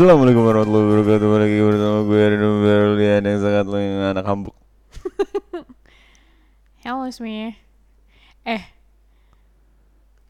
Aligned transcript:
Assalamualaikum 0.00 0.48
warahmatullahi 0.48 0.96
wabarakatuh 0.96 1.28
Lagi 1.44 1.60
bersama 1.60 1.98
gue 2.08 2.32
Rino 2.32 2.64
Berlian 2.64 3.20
yang 3.20 3.36
sangat 3.36 3.68
anak 3.68 4.24
hambuk 4.24 4.56
Halo 6.88 7.04
semuanya. 7.12 7.52
Eh, 8.48 8.64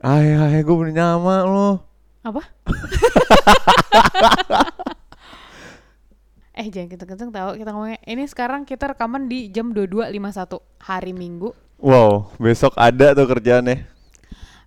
Hai 0.02 0.34
hai 0.34 0.66
gue 0.66 0.74
punya 0.74 1.14
nama 1.14 1.46
lo 1.46 1.86
apa? 2.26 2.50
eh 6.58 6.66
jangan 6.66 6.90
kenceng-kenceng 6.90 7.30
tahu 7.30 7.62
kita 7.62 7.70
ngomongnya. 7.70 8.02
Ini 8.10 8.26
sekarang 8.26 8.66
kita 8.66 8.90
rekaman 8.90 9.30
di 9.30 9.54
jam 9.54 9.70
22.51 9.70 10.82
hari 10.82 11.14
Minggu. 11.14 11.54
Wow 11.78 12.34
besok 12.42 12.74
ada 12.74 13.14
tuh 13.14 13.30
kerjaannya 13.30 13.86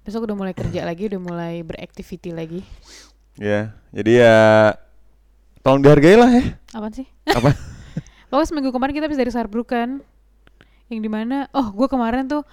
Besok 0.08 0.32
udah 0.32 0.36
mulai 0.40 0.56
kerja 0.56 0.88
lagi, 0.88 1.12
udah 1.12 1.20
mulai 1.20 1.60
beraktiviti 1.60 2.32
lagi. 2.32 2.64
Ya 3.36 3.76
jadi 3.92 4.24
ya 4.24 4.40
Tolong 5.64 5.80
dihargai 5.80 6.20
lah 6.20 6.28
ya 6.28 6.44
Apaan 6.76 6.92
sih? 6.92 7.08
Apa? 7.32 7.56
Pokoknya 8.28 8.48
seminggu 8.52 8.76
kemarin 8.76 8.94
kita 8.98 9.08
habis 9.08 9.22
dari 9.22 9.32
Saarbrücken. 9.32 10.04
Yang 10.92 11.00
di 11.00 11.10
mana, 11.10 11.48
oh 11.56 11.72
gue 11.72 11.88
kemarin 11.88 12.28
tuh 12.28 12.44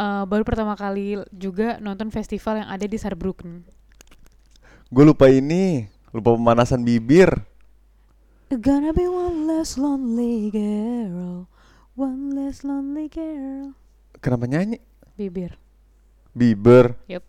eh, 0.00 0.24
baru 0.24 0.40
pertama 0.46 0.72
kali 0.72 1.20
juga 1.34 1.76
nonton 1.82 2.08
festival 2.08 2.64
yang 2.64 2.68
ada 2.72 2.86
di 2.88 2.96
Saarbrücken. 2.96 3.66
Gue 4.88 5.04
lupa 5.04 5.26
ini 5.28 5.84
Lupa 6.14 6.32
pemanasan 6.32 6.86
bibir 6.86 7.28
Gonna 8.46 8.94
be 8.94 9.10
one 9.10 9.50
less 9.50 9.74
lonely 9.74 10.54
girl, 10.54 11.50
one 11.98 12.30
less 12.30 12.62
lonely 12.62 13.10
girl. 13.10 13.74
Kenapa 14.22 14.46
nyanyi? 14.46 14.78
Bibir. 15.18 15.58
Bieber 16.30 16.94
Yup. 17.10 17.26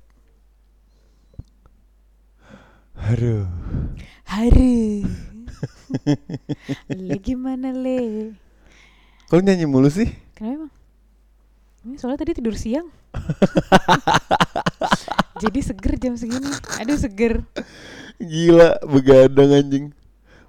Aduh 3.09 3.49
Hari. 4.27 5.01
le 7.07 7.15
gimana 7.19 7.71
le? 7.71 8.31
Kok 9.27 9.43
nyanyi 9.43 9.67
mulu 9.67 9.91
sih? 9.91 10.07
Kenapa 10.35 10.67
emang? 10.67 10.71
Ini 11.87 11.95
soalnya 11.99 12.19
tadi 12.23 12.31
tidur 12.35 12.55
siang. 12.55 12.87
Jadi 15.43 15.59
seger 15.61 15.93
jam 15.99 16.13
segini. 16.19 16.49
Aduh 16.81 16.97
seger. 16.97 17.43
Gila 18.17 18.81
begadang 18.89 19.53
anjing 19.53 19.85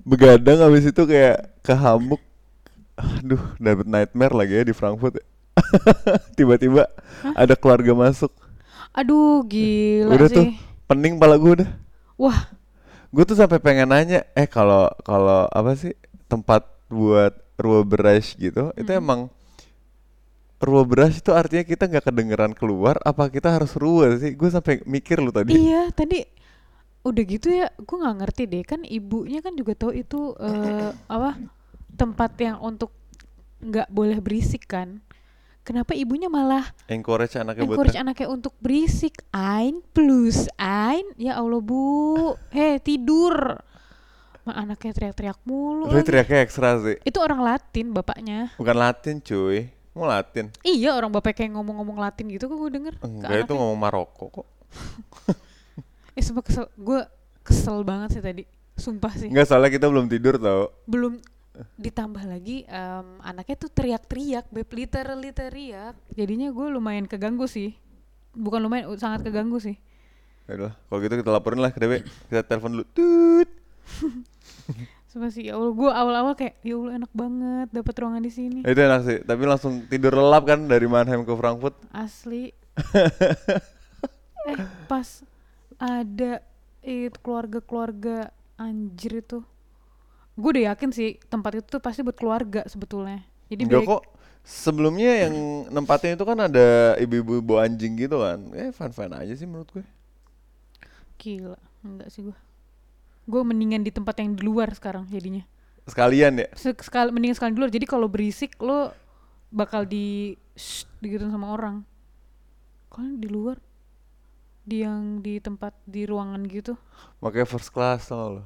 Begadang 0.00 0.64
habis 0.64 0.88
itu 0.88 1.02
kayak 1.04 1.52
kehamuk 1.60 2.16
Aduh 2.96 3.52
dapet 3.60 3.84
nightmare 3.84 4.32
lagi 4.32 4.56
ya 4.56 4.64
di 4.64 4.72
Frankfurt. 4.72 5.20
Tiba-tiba 6.38 6.88
ada 7.36 7.52
keluarga 7.58 7.92
masuk 7.92 8.32
Aduh 8.96 9.44
gila 9.44 10.16
Udah 10.16 10.28
tuh 10.32 10.44
sih. 10.48 10.56
pening 10.88 11.20
pala 11.20 11.36
gue 11.36 11.60
udah 11.60 11.70
Wah 12.16 12.48
Gue 13.14 13.24
tuh 13.24 13.36
sampai 13.40 13.58
pengen 13.60 13.88
nanya 13.92 14.24
Eh 14.36 14.48
kalau 14.48 14.88
kalau 15.04 15.48
apa 15.48 15.72
sih 15.76 15.92
tempat 16.28 16.64
buat 16.92 17.32
ruo 17.56 17.80
beras 17.84 18.36
gitu 18.36 18.72
Itu 18.76 18.90
Hmm. 18.92 19.00
emang 19.02 19.20
Ruo 20.66 20.82
beras 20.90 21.14
itu 21.22 21.30
artinya 21.40 21.64
kita 21.66 21.84
nggak 21.90 22.04
kedengeran 22.10 22.52
keluar 22.60 22.96
Apa 23.10 23.24
kita 23.34 23.48
harus 23.56 23.72
ruo 23.82 24.06
sih? 24.22 24.32
Gue 24.38 24.50
sampai 24.50 24.82
mikir 24.86 25.18
lu 25.22 25.30
tadi. 25.30 25.54
Iya 25.54 25.88
tadi 25.94 26.22
udah 27.08 27.24
gitu 27.24 27.48
ya 27.50 27.66
gue 27.78 27.96
nggak 28.02 28.16
ngerti 28.24 28.42
deh. 28.52 28.62
Kan 28.66 28.80
ibunya 28.84 29.40
kan 29.44 29.54
juga 29.60 29.72
tahu 29.78 29.92
itu 29.96 30.34
eh, 30.38 30.90
apa 31.08 31.30
tempat 31.96 32.32
yang 32.40 32.58
untuk 32.62 32.90
nggak 33.62 33.88
boleh 33.90 34.18
berisik 34.22 34.70
kan 34.70 35.02
kenapa 35.68 35.92
ibunya 35.92 36.32
malah 36.32 36.64
Encourage 36.88 37.36
anaknya 37.36 37.68
buat 37.68 37.76
encourage 37.76 38.00
anaknya 38.00 38.28
untuk 38.32 38.56
berisik? 38.56 39.20
Ein 39.36 39.84
plus 39.92 40.48
ein 40.56 41.04
ya 41.20 41.36
Allah 41.36 41.60
bu. 41.60 42.32
Heh 42.48 42.80
tidur. 42.80 43.60
Ma, 44.48 44.64
anaknya 44.64 44.96
teriak-teriak 44.96 45.44
mulu. 45.44 45.92
Tapi 45.92 46.08
teriaknya 46.08 46.40
ekstra 46.40 46.80
sih. 46.80 46.96
Itu 47.04 47.20
orang 47.20 47.44
Latin 47.44 47.92
bapaknya. 47.92 48.56
Bukan 48.56 48.76
Latin 48.80 49.20
cuy. 49.20 49.68
Mau 49.92 50.08
Latin? 50.08 50.48
Iya 50.64 50.96
orang 50.96 51.12
bapak 51.12 51.36
kayak 51.36 51.52
ngomong-ngomong 51.52 52.00
Latin 52.00 52.32
gitu 52.32 52.48
kok 52.48 52.56
gue 52.56 52.70
denger. 52.72 52.94
Enggak 53.04 53.44
itu 53.44 53.52
ngomong 53.52 53.76
Maroko 53.76 54.26
kok. 54.32 54.46
Eh 56.18 56.24
sumpah 56.24 56.42
kesel. 56.42 56.66
Gue 56.74 57.06
kesel 57.46 57.86
banget 57.86 58.18
sih 58.18 58.22
tadi. 58.24 58.42
Sumpah 58.74 59.12
sih. 59.14 59.30
Enggak 59.30 59.46
soalnya 59.52 59.70
kita 59.70 59.86
belum 59.86 60.10
tidur 60.10 60.34
tau. 60.40 60.74
Belum 60.88 61.20
ditambah 61.78 62.24
lagi 62.26 62.66
em, 62.68 63.06
anaknya 63.22 63.56
tuh 63.56 63.70
teriak-teriak 63.72 64.46
beb 64.50 64.68
literally 64.74 65.30
teriak. 65.32 65.94
Jadinya 66.12 66.52
gue 66.52 66.66
lumayan 66.70 67.06
keganggu 67.06 67.46
sih. 67.48 67.74
Bukan 68.36 68.62
lumayan 68.62 68.92
sangat 69.00 69.26
keganggu 69.26 69.58
sih. 69.58 69.76
Yaudah 70.48 70.72
kalau 70.88 70.98
gitu 71.04 71.14
kita 71.20 71.30
laporin 71.30 71.60
lah 71.60 71.68
ke 71.68 71.76
DW 71.76 72.00
Kita 72.32 72.40
telepon 72.40 72.80
dulu. 72.80 72.84
Tut 72.96 73.48
Sumpah 75.12 75.28
sih 75.32 75.48
ya 75.48 75.60
Allah 75.60 75.72
gue 75.72 75.90
awal-awal 75.92 76.32
kayak 76.36 76.56
ya 76.64 76.76
Allah 76.76 76.92
enak 77.04 77.12
banget 77.12 77.68
dapat 77.72 77.94
ruangan 78.00 78.22
di 78.24 78.32
sini. 78.32 78.60
Itu 78.64 78.80
enak 78.80 79.00
sih 79.04 79.18
Tapi 79.28 79.42
langsung 79.44 79.84
tidur 79.88 80.16
lelap 80.16 80.48
kan 80.48 80.64
Dari 80.64 80.88
Mannheim 80.88 81.24
ke 81.28 81.32
Frankfurt. 81.36 81.76
Asli. 81.92 82.52
Eh 84.48 84.64
pas 84.88 85.04
ada 85.76 86.40
itu 86.80 87.18
keluarga-keluarga 87.20 88.32
anjir 88.56 89.20
itu 89.20 89.44
gue 90.38 90.50
udah 90.54 90.64
yakin 90.74 90.90
sih 90.94 91.18
tempat 91.26 91.58
itu 91.58 91.66
tuh 91.66 91.82
pasti 91.82 92.06
buat 92.06 92.14
keluarga 92.14 92.62
sebetulnya. 92.70 93.26
Jadi 93.50 93.66
Enggak 93.66 93.82
kok 93.84 94.02
Sebelumnya 94.48 95.28
yang 95.28 95.68
nempatin 95.68 96.16
itu 96.16 96.24
kan 96.24 96.40
ada 96.40 96.96
ibu-ibu 96.96 97.44
bawa 97.44 97.68
anjing 97.68 98.00
gitu 98.00 98.16
kan. 98.16 98.40
Eh 98.56 98.72
fun-fun 98.72 99.12
aja 99.12 99.36
sih 99.36 99.44
menurut 99.44 99.68
gue. 99.76 99.84
Gila 101.20 101.58
enggak 101.84 102.08
sih 102.10 102.24
gue 102.26 102.36
gue 103.28 103.42
mendingan 103.44 103.84
di 103.84 103.92
tempat 103.92 104.16
yang 104.24 104.32
di 104.32 104.40
luar 104.40 104.72
sekarang 104.72 105.04
jadinya. 105.12 105.44
Sekalian 105.84 106.40
ya? 106.40 106.48
Se- 106.56 106.80
sekali 106.80 107.12
mendingan 107.12 107.36
sekali 107.36 107.52
di 107.52 107.60
luar. 107.60 107.72
Jadi 107.72 107.84
kalau 107.84 108.08
berisik 108.08 108.56
lo 108.64 108.96
bakal 109.52 109.84
di 109.84 110.32
shh, 110.56 110.88
digituin 111.04 111.28
sama 111.28 111.52
orang. 111.52 111.84
Kalau 112.88 113.20
di 113.20 113.28
luar? 113.28 113.60
Di 114.64 114.80
yang 114.80 115.20
di 115.20 115.40
tempat 115.44 115.76
di 115.84 116.08
ruangan 116.08 116.40
gitu? 116.48 116.72
Makanya 117.20 117.44
first 117.44 117.68
class 117.68 118.08
tau 118.08 118.40
lo. 118.40 118.42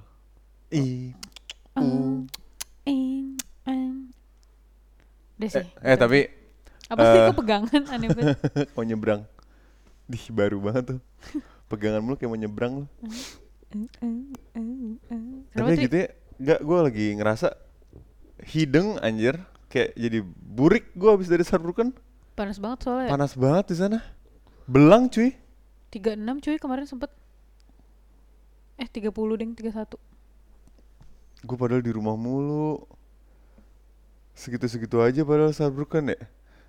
I 0.75 1.15
U 1.79 2.27
Ing, 2.85 3.39
em. 3.65 4.11
Udah 5.39 5.49
sih. 5.49 5.65
Eh, 5.81 5.95
eh 5.95 5.97
tapi 5.97 6.29
apa 6.93 7.01
sih 7.01 7.19
eh, 7.19 7.27
kok 7.33 7.39
pegangan 7.39 7.83
aneh 7.89 8.09
banget. 8.13 8.37
Mau 8.77 8.85
nyebrang 8.85 9.25
Dih 10.05 10.25
baru 10.29 10.61
banget 10.61 10.85
tuh 10.93 11.01
Pegangan 11.73 12.05
mulu 12.05 12.21
kayak 12.21 12.29
mau 12.29 12.37
nyebrang 12.37 12.85
lu 12.85 12.87
Tapi 15.57 15.73
gitu 15.81 15.97
ya, 16.05 16.09
enggak 16.37 16.61
gue 16.61 16.79
lagi 16.85 17.07
ngerasa 17.17 17.49
hidung 18.53 18.99
anjir, 19.01 19.39
kayak 19.73 19.95
jadi 19.97 20.19
burik 20.27 20.93
gue 20.93 21.09
abis 21.09 21.31
dari 21.31 21.47
Saarbrücken. 21.47 21.95
Panas 22.37 22.59
banget 22.59 22.85
soalnya. 22.85 23.09
Panas 23.09 23.33
banget 23.39 23.65
di 23.73 23.77
sana. 23.79 23.99
Belang 24.67 25.09
cuy. 25.09 25.33
36 25.95 26.45
cuy 26.45 26.57
kemarin 26.59 26.85
sempet. 26.89 27.09
Eh 28.77 28.89
30 28.89 29.09
deng 29.39 29.53
31. 29.57 30.12
Gue 31.43 31.57
padahal 31.59 31.83
di 31.83 31.91
rumah 31.91 32.15
mulu. 32.15 32.79
Segitu-segitu 34.33 35.03
aja 35.03 35.27
padahal 35.27 35.51
Saarbrücken 35.51 36.15
ya. 36.15 36.21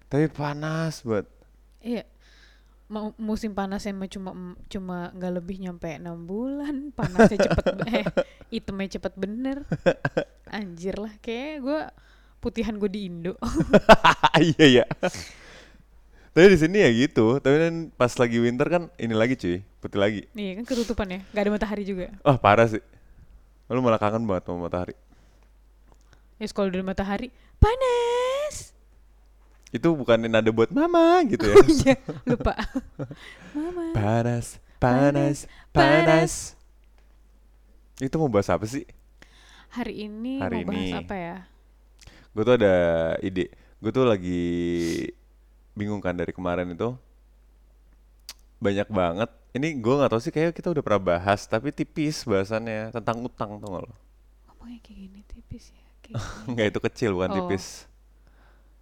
Tapi 0.09 0.27
panas 0.29 1.05
banget. 1.05 1.29
Iya. 1.79 2.03
Mau 2.91 3.15
musim 3.17 3.55
panasnya 3.55 3.95
mah 3.95 4.09
cuma 4.11 4.31
cuma 4.69 4.97
nggak 5.15 5.33
lebih 5.41 5.57
nyampe 5.61 5.87
6 5.97 6.03
bulan. 6.25 6.75
Panasnya 6.97 7.37
cepet 7.49 7.65
eh 7.89 8.05
itemnya 8.53 8.99
cepet 8.99 9.13
bener. 9.17 9.65
Anjir 10.57 10.99
lah 10.99 11.13
kayak 11.21 11.63
gue 11.63 11.79
putihan 12.43 12.75
gue 12.75 12.89
di 12.91 13.07
Indo. 13.07 13.33
iya 14.53 14.83
ya. 14.83 14.85
Tapi 16.33 16.45
di 16.49 16.57
sini 16.57 16.81
ya 16.81 16.89
gitu. 16.91 17.39
Tapi 17.39 17.55
kan 17.57 17.75
pas 17.93 18.13
lagi 18.17 18.37
winter 18.41 18.67
kan 18.67 18.83
ini 18.97 19.13
lagi 19.13 19.37
cuy, 19.37 19.61
putih 19.79 19.99
lagi. 20.01 20.21
Nih 20.33 20.59
kan 20.61 20.65
ketutupan 20.65 21.07
ya. 21.07 21.19
Gak 21.31 21.41
ada 21.47 21.51
matahari 21.53 21.85
juga. 21.85 22.09
Wah 22.25 22.37
parah 22.37 22.67
sih. 22.67 22.83
Lu 23.71 23.79
malah 23.79 23.99
kangen 24.01 24.27
banget 24.27 24.47
sama 24.47 24.67
matahari. 24.67 24.95
Ya 26.41 26.47
kalau 26.51 26.67
dari 26.67 26.83
matahari 26.83 27.27
panas. 27.61 28.75
Itu 29.73 29.95
bukan 29.97 30.27
nada 30.29 30.51
buat 30.53 30.69
mama 30.69 31.23
gitu 31.25 31.47
ya. 31.49 31.55
Oh 31.57 31.65
iya, 31.81 31.95
lupa. 32.29 32.53
Mama. 33.57 33.93
Panas, 33.97 34.61
panas, 34.77 35.49
panas. 35.73 36.53
Itu 37.97 38.21
mau 38.21 38.29
bahas 38.29 38.49
apa 38.53 38.65
sih? 38.69 38.85
Hari 39.73 40.05
ini 40.05 40.37
Hari 40.37 40.61
mau 40.61 40.69
bahas 40.69 40.85
ini. 40.85 40.93
apa 40.93 41.15
ya? 41.17 41.35
Gue 42.33 42.43
tuh 42.45 42.55
ada 42.61 42.75
ide. 43.25 43.49
Gue 43.81 43.89
tuh 43.89 44.05
lagi 44.05 44.45
bingung 45.73 46.01
kan 46.01 46.13
dari 46.13 46.29
kemarin 46.29 46.69
itu. 46.69 46.93
Banyak 48.61 48.89
banget. 48.93 49.29
Ini 49.53 49.67
gue 49.77 49.93
nggak 49.93 50.11
tahu 50.11 50.21
sih 50.21 50.33
kayak 50.33 50.57
kita 50.57 50.73
udah 50.73 50.81
pernah 50.81 51.01
bahas, 51.13 51.45
tapi 51.45 51.69
tipis 51.69 52.25
bahasannya 52.25 52.89
tentang 52.89 53.21
utang 53.21 53.61
tuh 53.61 53.69
lo. 53.69 53.93
Ngomongnya 54.49 54.79
kayak 54.81 54.97
gini 54.97 55.19
tipis 55.29 55.65
ya. 55.69 55.85
Kayak 56.01 56.17
gini. 56.25 56.45
Enggak 56.49 56.65
itu 56.73 56.79
kecil 56.81 57.09
bukan 57.13 57.29
Oh. 57.29 57.35
tipis. 57.37 57.65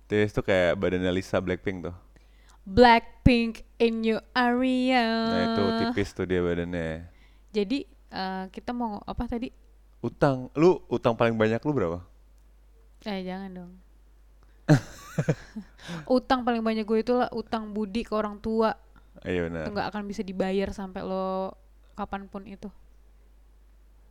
Tipis 0.07 0.31
tuh 0.31 0.43
kayak 0.43 0.79
badannya 0.79 1.11
Lisa 1.11 1.43
Blackpink 1.43 1.91
tuh. 1.91 1.95
Blackpink 2.63 3.65
in 3.81 4.05
your 4.05 4.23
area. 4.31 5.03
Nah 5.03 5.41
itu 5.51 5.63
tipis 5.83 6.13
tuh 6.15 6.23
dia 6.23 6.39
badannya. 6.39 7.09
Jadi 7.51 7.83
eh, 8.09 8.43
kita 8.47 8.71
mau 8.71 9.03
apa 9.03 9.27
tadi? 9.27 9.51
Utang, 10.01 10.49
lu 10.55 10.79
utang 10.87 11.13
paling 11.13 11.35
banyak 11.35 11.59
lu 11.61 11.73
berapa? 11.75 11.99
Eh 13.03 13.21
jangan 13.27 13.49
dong. 13.51 13.71
utang 16.07 16.45
paling 16.45 16.63
banyak 16.63 16.85
gue 16.85 16.99
itu 17.03 17.13
lah 17.17 17.27
utang 17.33 17.73
budi 17.75 18.05
ke 18.07 18.13
orang 18.15 18.39
tua. 18.39 18.71
Iya 19.21 19.39
benar. 19.47 19.65
nggak 19.69 19.87
akan 19.93 20.03
bisa 20.09 20.21
dibayar 20.25 20.69
sampai 20.73 21.05
lo 21.05 21.53
kapan 21.93 22.25
pun 22.25 22.47
itu. 22.47 22.71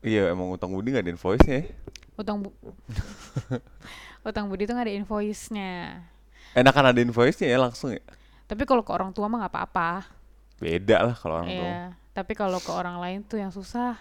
Iya 0.00 0.32
emang 0.32 0.48
utang 0.48 0.72
budi 0.72 0.96
gak 0.96 1.04
ada 1.04 1.12
invoice-nya 1.12 1.56
ya. 1.60 1.64
Utang 2.16 2.40
bu 2.40 2.52
utang 4.28 4.48
budi 4.48 4.64
itu 4.64 4.72
nggak 4.72 4.86
ada 4.88 4.96
invoice-nya. 4.96 5.72
Enakan 6.56 6.92
ada 6.94 7.00
invoice-nya 7.00 7.48
ya 7.52 7.58
langsung 7.60 7.92
ya. 7.92 8.02
Tapi 8.48 8.64
kalau 8.64 8.80
ke 8.80 8.92
orang 8.92 9.12
tua 9.12 9.28
mah 9.28 9.44
nggak 9.44 9.52
apa-apa. 9.52 10.08
Beda 10.60 11.04
lah 11.04 11.14
kalau 11.16 11.44
orang 11.44 11.50
tua. 11.52 11.68
Iya. 11.68 11.82
Tapi 12.10 12.32
kalau 12.34 12.58
ke 12.58 12.72
orang 12.72 12.96
lain 13.00 13.20
tuh 13.24 13.38
yang 13.40 13.52
susah. 13.52 14.00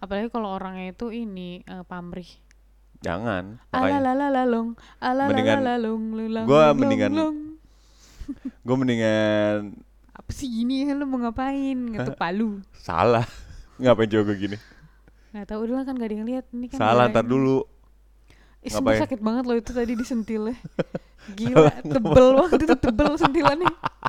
Apalagi 0.00 0.28
kalau 0.32 0.52
orangnya 0.56 0.92
itu 0.92 1.12
ini 1.12 1.60
eh, 1.64 1.84
pamrih. 1.84 2.28
Jangan. 3.04 3.60
Alalalalong, 3.70 4.72
alalalalong, 4.98 6.02
long, 6.32 6.74
mendingan- 6.80 7.14
gue 8.66 8.76
mendingan 8.76 9.85
apa 10.16 10.30
sih 10.32 10.48
gini 10.48 10.88
lu 10.90 11.04
mau 11.04 11.20
ngapain 11.20 11.76
ngetuk 11.76 12.16
palu 12.16 12.64
salah. 12.72 13.24
Ngapain 13.76 14.08
juga 14.08 14.32
gini? 14.32 14.56
nggak 15.36 15.52
tahu 15.52 15.68
udah 15.68 15.74
lah 15.76 15.84
kan 15.84 16.00
gak 16.00 16.08
ada 16.08 16.16
yang 16.16 16.24
lihat 16.24 16.48
ini 16.48 16.64
kan 16.72 16.80
Salah 16.80 17.12
gak 17.12 17.20
ntar 17.20 17.24
dulu. 17.28 17.60
Ih, 18.64 18.72
sumpah 18.72 18.96
sakit 19.04 19.20
banget 19.20 19.44
loh 19.44 19.56
itu 19.60 19.70
tadi 19.70 19.92
disentilnya 19.92 20.56
gila 21.38 21.68
tebel 21.84 22.26
banget 22.34 22.60
itu 22.64 22.74
tebel 22.80 23.10
sentilannya 23.20 23.68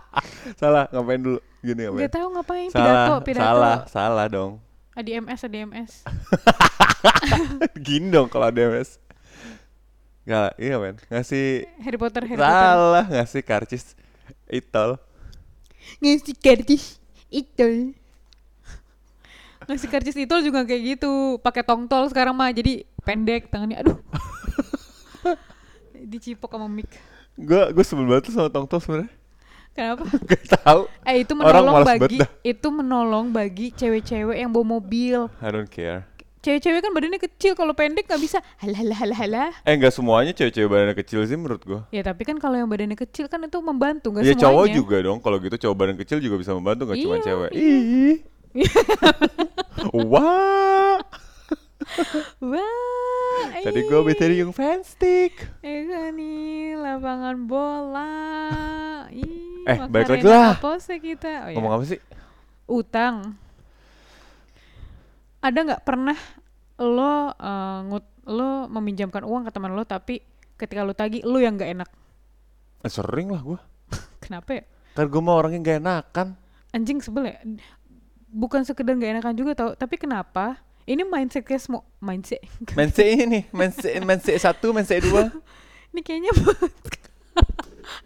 Salah 0.62 0.88
ngapain 0.90 1.20
dulu? 1.20 1.40
Gini 1.60 1.84
ngapain? 1.84 2.00
nggak 2.00 2.14
tahu 2.16 2.28
ngapain 2.32 2.70
Salah, 2.72 2.88
pidato 2.88 3.14
pidato 3.28 3.44
salah, 3.44 3.78
salah 3.92 4.26
dong. 4.32 4.52
ADMS 4.96 5.40
ADMS 5.46 5.92
Gini 7.86 8.08
dong 8.08 8.32
kalau 8.32 8.48
ada 8.48 8.58
MS. 8.58 8.98
Gak, 10.24 10.60
iya 10.60 10.76
men. 10.76 10.96
Ngasih 11.08 11.68
Harry 11.84 12.00
Potter 12.00 12.24
Harry 12.24 12.40
Potter 12.40 12.52
salah 12.72 13.06
ngasih 13.08 13.42
karcis 13.44 13.96
itol. 14.48 14.96
Ngasih 16.00 16.36
karcis 16.38 17.00
itu. 17.32 17.94
Ngasih 19.68 19.90
karcis 19.92 20.16
itu 20.16 20.36
juga 20.46 20.64
kayak 20.64 20.82
gitu. 20.96 21.42
Pakai 21.44 21.64
tongtol 21.66 22.08
sekarang 22.08 22.38
mah 22.38 22.54
jadi 22.54 22.88
pendek 23.04 23.52
tangannya. 23.52 23.84
Aduh. 23.84 23.98
Dicipok 26.12 26.56
sama 26.56 26.68
mic. 26.72 26.88
Gue 27.38 27.62
gue 27.76 27.84
sebel 27.86 28.08
banget 28.08 28.32
tuh 28.32 28.34
sama 28.40 28.50
tongtol 28.50 28.80
sebenarnya. 28.80 29.12
kenapa? 29.78 30.04
Gak 30.34 30.44
tahu. 30.58 30.82
eh 31.06 31.22
itu 31.22 31.34
menolong 31.38 31.86
bagi 31.86 32.18
itu 32.42 32.68
menolong 32.74 33.26
bagi 33.30 33.70
cewek-cewek 33.76 34.38
yang 34.42 34.50
bawa 34.50 34.82
mobil. 34.82 35.30
I 35.38 35.54
don't 35.54 35.70
care. 35.70 36.10
Cewek-cewek 36.48 36.80
kan 36.80 36.92
badannya 36.92 37.20
kecil 37.20 37.52
kalau 37.54 37.76
pendek 37.76 38.08
nggak 38.08 38.22
bisa 38.24 38.40
halah 38.58 38.80
halah 38.80 38.96
halah 38.96 39.18
halah 39.20 39.50
Eh 39.62 39.76
nggak 39.76 39.92
semuanya 39.92 40.32
cewek-cewek 40.32 40.70
badannya 40.72 40.96
kecil 40.96 41.28
sih 41.28 41.36
menurut 41.36 41.60
gue. 41.62 41.80
ya 41.92 42.00
tapi 42.02 42.24
kan 42.24 42.40
kalau 42.40 42.56
yang 42.56 42.72
badannya 42.72 42.96
kecil 42.96 43.28
kan 43.28 43.44
itu 43.44 43.60
membantu 43.60 44.16
nggak 44.16 44.24
Ya 44.24 44.32
semuanya 44.32 44.44
cowok 44.48 44.66
juga 44.72 44.96
dong. 45.04 45.20
Kalau 45.20 45.38
gitu 45.38 45.56
cowok 45.60 45.76
badan 45.76 45.98
kecil 46.00 46.18
juga 46.24 46.40
bisa 46.40 46.56
membantu 46.56 46.88
nggak 46.88 47.00
cuma 47.04 47.16
Iya, 47.16 47.26
cewek. 47.28 47.50
iya. 47.52 47.78
Ih. 47.84 48.18
Wah. 50.08 50.98
wah 52.42 53.44
Tadi 53.64 53.80
gue 53.82 54.00
ih. 54.00 54.06
beteri 54.06 54.36
yung 54.40 54.52
fanstick. 54.52 55.34
Eh 55.60 55.84
nih 56.12 56.76
lapangan 56.76 57.38
bola. 57.44 58.12
Ih, 59.12 59.68
Eh, 59.68 59.78
balik 59.86 60.08
lagi 60.10 60.24
lah. 60.24 60.56
Kita. 60.56 61.32
Oh, 61.44 61.50
ya. 61.52 61.56
Ngomong 61.56 61.74
apa 61.76 61.84
sih? 61.84 62.00
Utang. 62.68 63.36
Ada 65.48 65.60
nggak 65.64 65.84
pernah 65.88 66.18
lo 66.84 67.32
eh, 67.32 67.80
ngut 67.88 68.06
lo 68.28 68.68
meminjamkan 68.68 69.24
uang 69.24 69.48
ke 69.48 69.52
teman 69.56 69.72
lo 69.72 69.88
tapi 69.88 70.20
ketika 70.60 70.84
lo 70.84 70.92
tagih 70.92 71.24
lo 71.24 71.40
yang 71.40 71.56
nggak 71.56 71.72
enak. 71.72 71.90
Eh, 72.84 72.92
sering 72.92 73.32
lah 73.32 73.40
gue. 73.40 73.60
Kenapa 74.28 74.60
ya? 74.60 74.64
Kan 74.98 75.08
gue 75.08 75.22
mah 75.24 75.36
orangnya 75.40 75.60
gak 75.62 75.80
enakan. 75.80 76.28
Anjing 76.76 77.00
sebel 77.00 77.32
ya. 77.32 77.38
Bukan 78.28 78.68
sekedar 78.68 78.98
nggak 78.98 79.22
enakan 79.22 79.36
juga 79.38 79.56
tau, 79.56 79.72
tapi 79.78 79.96
kenapa? 79.96 80.60
Ini 80.90 81.06
mindset 81.06 81.48
kayak 81.48 81.64
semua 81.64 81.86
mindset. 82.04 82.44
Mense 82.78 83.04
ini, 83.04 83.44
mense 83.52 83.92
mense 84.04 84.34
satu, 84.40 84.72
mense 84.72 85.00
dua. 85.04 85.32
Ini 85.92 86.02
kayaknya 86.04 86.32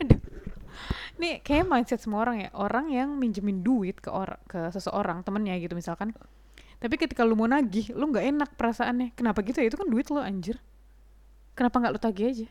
Aduh. 0.02 0.20
Nih 1.18 1.42
kayak 1.42 1.66
mindset 1.66 2.02
semua 2.02 2.26
orang 2.26 2.46
ya. 2.46 2.50
Orang 2.54 2.90
yang 2.94 3.18
minjemin 3.18 3.66
duit 3.66 4.02
ke 4.02 4.10
orang 4.10 4.42
ke 4.46 4.70
seseorang 4.74 5.26
temennya 5.26 5.58
gitu 5.62 5.74
misalkan. 5.78 6.14
Tapi 6.82 6.98
ketika 6.98 7.22
lu 7.22 7.38
mau 7.38 7.46
nagih, 7.46 7.94
lu 7.94 8.10
nggak 8.10 8.26
enak 8.26 8.50
perasaannya. 8.58 9.14
Kenapa 9.14 9.46
gitu 9.46 9.62
ya? 9.62 9.70
Itu 9.70 9.78
kan 9.78 9.86
duit 9.86 10.10
lo 10.10 10.18
anjir. 10.18 10.58
Kenapa 11.54 11.78
nggak 11.78 11.94
lu 11.94 12.00
tagih 12.02 12.26
aja? 12.34 12.48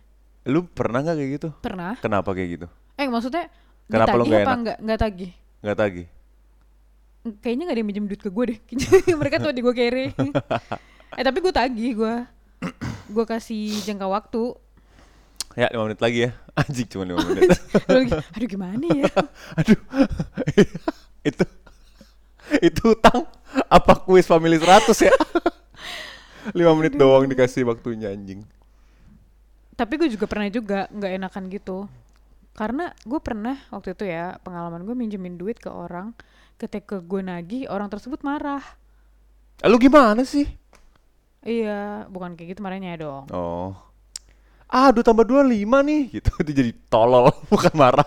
Lu 0.47 0.62
pernah 0.71 1.03
gak 1.03 1.19
kayak 1.19 1.31
gitu? 1.35 1.49
Pernah? 1.59 1.99
Kenapa 1.99 2.31
kayak 2.31 2.49
gitu? 2.55 2.67
Eh 2.94 3.11
maksudnya 3.11 3.50
Kenapa 3.91 4.15
lu 4.15 4.25
nggak 4.31 4.44
enak? 4.47 4.59
nggak 4.62 4.79
nggak 4.87 4.99
tagih? 5.03 5.31
Gak 5.61 5.77
tagih? 5.77 6.06
Kayaknya 7.43 7.62
nggak 7.67 7.75
ada 7.75 7.81
yang 7.82 7.88
minjem 7.91 8.06
duit 8.06 8.23
ke 8.23 8.31
gue 8.31 8.44
deh. 8.55 8.59
Mereka 9.21 9.37
tuh 9.43 9.50
di 9.50 9.61
gue 9.67 9.75
kere. 9.75 10.15
eh 11.19 11.25
tapi 11.27 11.38
gue 11.43 11.53
tagih 11.53 11.91
gue. 11.99 12.15
Gue 13.11 13.25
kasih 13.27 13.82
jangka 13.82 14.06
waktu. 14.06 14.55
Ya 15.59 15.67
5 15.75 15.91
menit 15.91 16.00
lagi 16.00 16.19
ya. 16.25 16.31
Anjing 16.62 16.87
cuma 16.87 17.03
5 17.03 17.19
menit. 17.35 17.50
Aduh 18.38 18.47
gimana 18.47 18.87
ya? 18.94 19.11
Aduh. 19.59 19.81
itu 21.27 21.44
itu 22.62 22.82
utang 22.97 23.29
apa 23.67 23.93
kuis 24.00 24.25
family 24.25 24.56
100 24.56 24.91
ya? 25.00 25.14
5 26.56 26.79
menit 26.79 26.94
doang 26.94 27.26
dikasih 27.26 27.64
waktunya 27.64 28.11
anjing. 28.11 28.41
tapi 29.75 29.97
gue 29.97 30.08
juga 30.08 30.25
pernah 30.25 30.49
juga 30.49 30.88
nggak 30.88 31.12
enakan 31.17 31.44
gitu 31.49 31.79
karena 32.52 32.93
gue 33.00 33.17
pernah 33.17 33.56
waktu 33.69 33.93
itu 33.93 34.05
ya 34.05 34.37
pengalaman 34.41 34.85
gue 34.85 34.93
minjemin 34.93 35.37
duit 35.37 35.56
ke 35.56 35.69
orang 35.69 36.12
ketika 36.56 37.00
gue 37.00 37.20
nagih 37.20 37.64
orang 37.67 37.88
tersebut 37.88 38.20
marah 38.20 38.61
Eh, 39.58 39.69
Lu 39.69 39.76
gimana 39.76 40.20
sih? 40.25 40.44
iya 41.41 42.05
bukan 42.06 42.36
kayak 42.36 42.53
gitu 42.53 42.60
marahnya 42.60 42.96
dong 42.96 43.25
Oh. 43.32 43.72
Ah, 44.65 44.93
2 44.93 45.01
tambah 45.01 45.25
2 45.25 45.41
5 45.43 45.81
nih 45.82 46.03
gitu. 46.20 46.31
Itu 46.39 46.51
jadi 46.53 46.70
tolol 46.86 47.32
bukan 47.53 47.72
marah. 47.75 48.06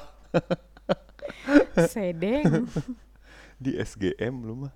sedeng 1.90 2.70
Di 3.58 3.76
SGM 3.76 4.34
lu 4.42 4.66
mah. 4.66 4.74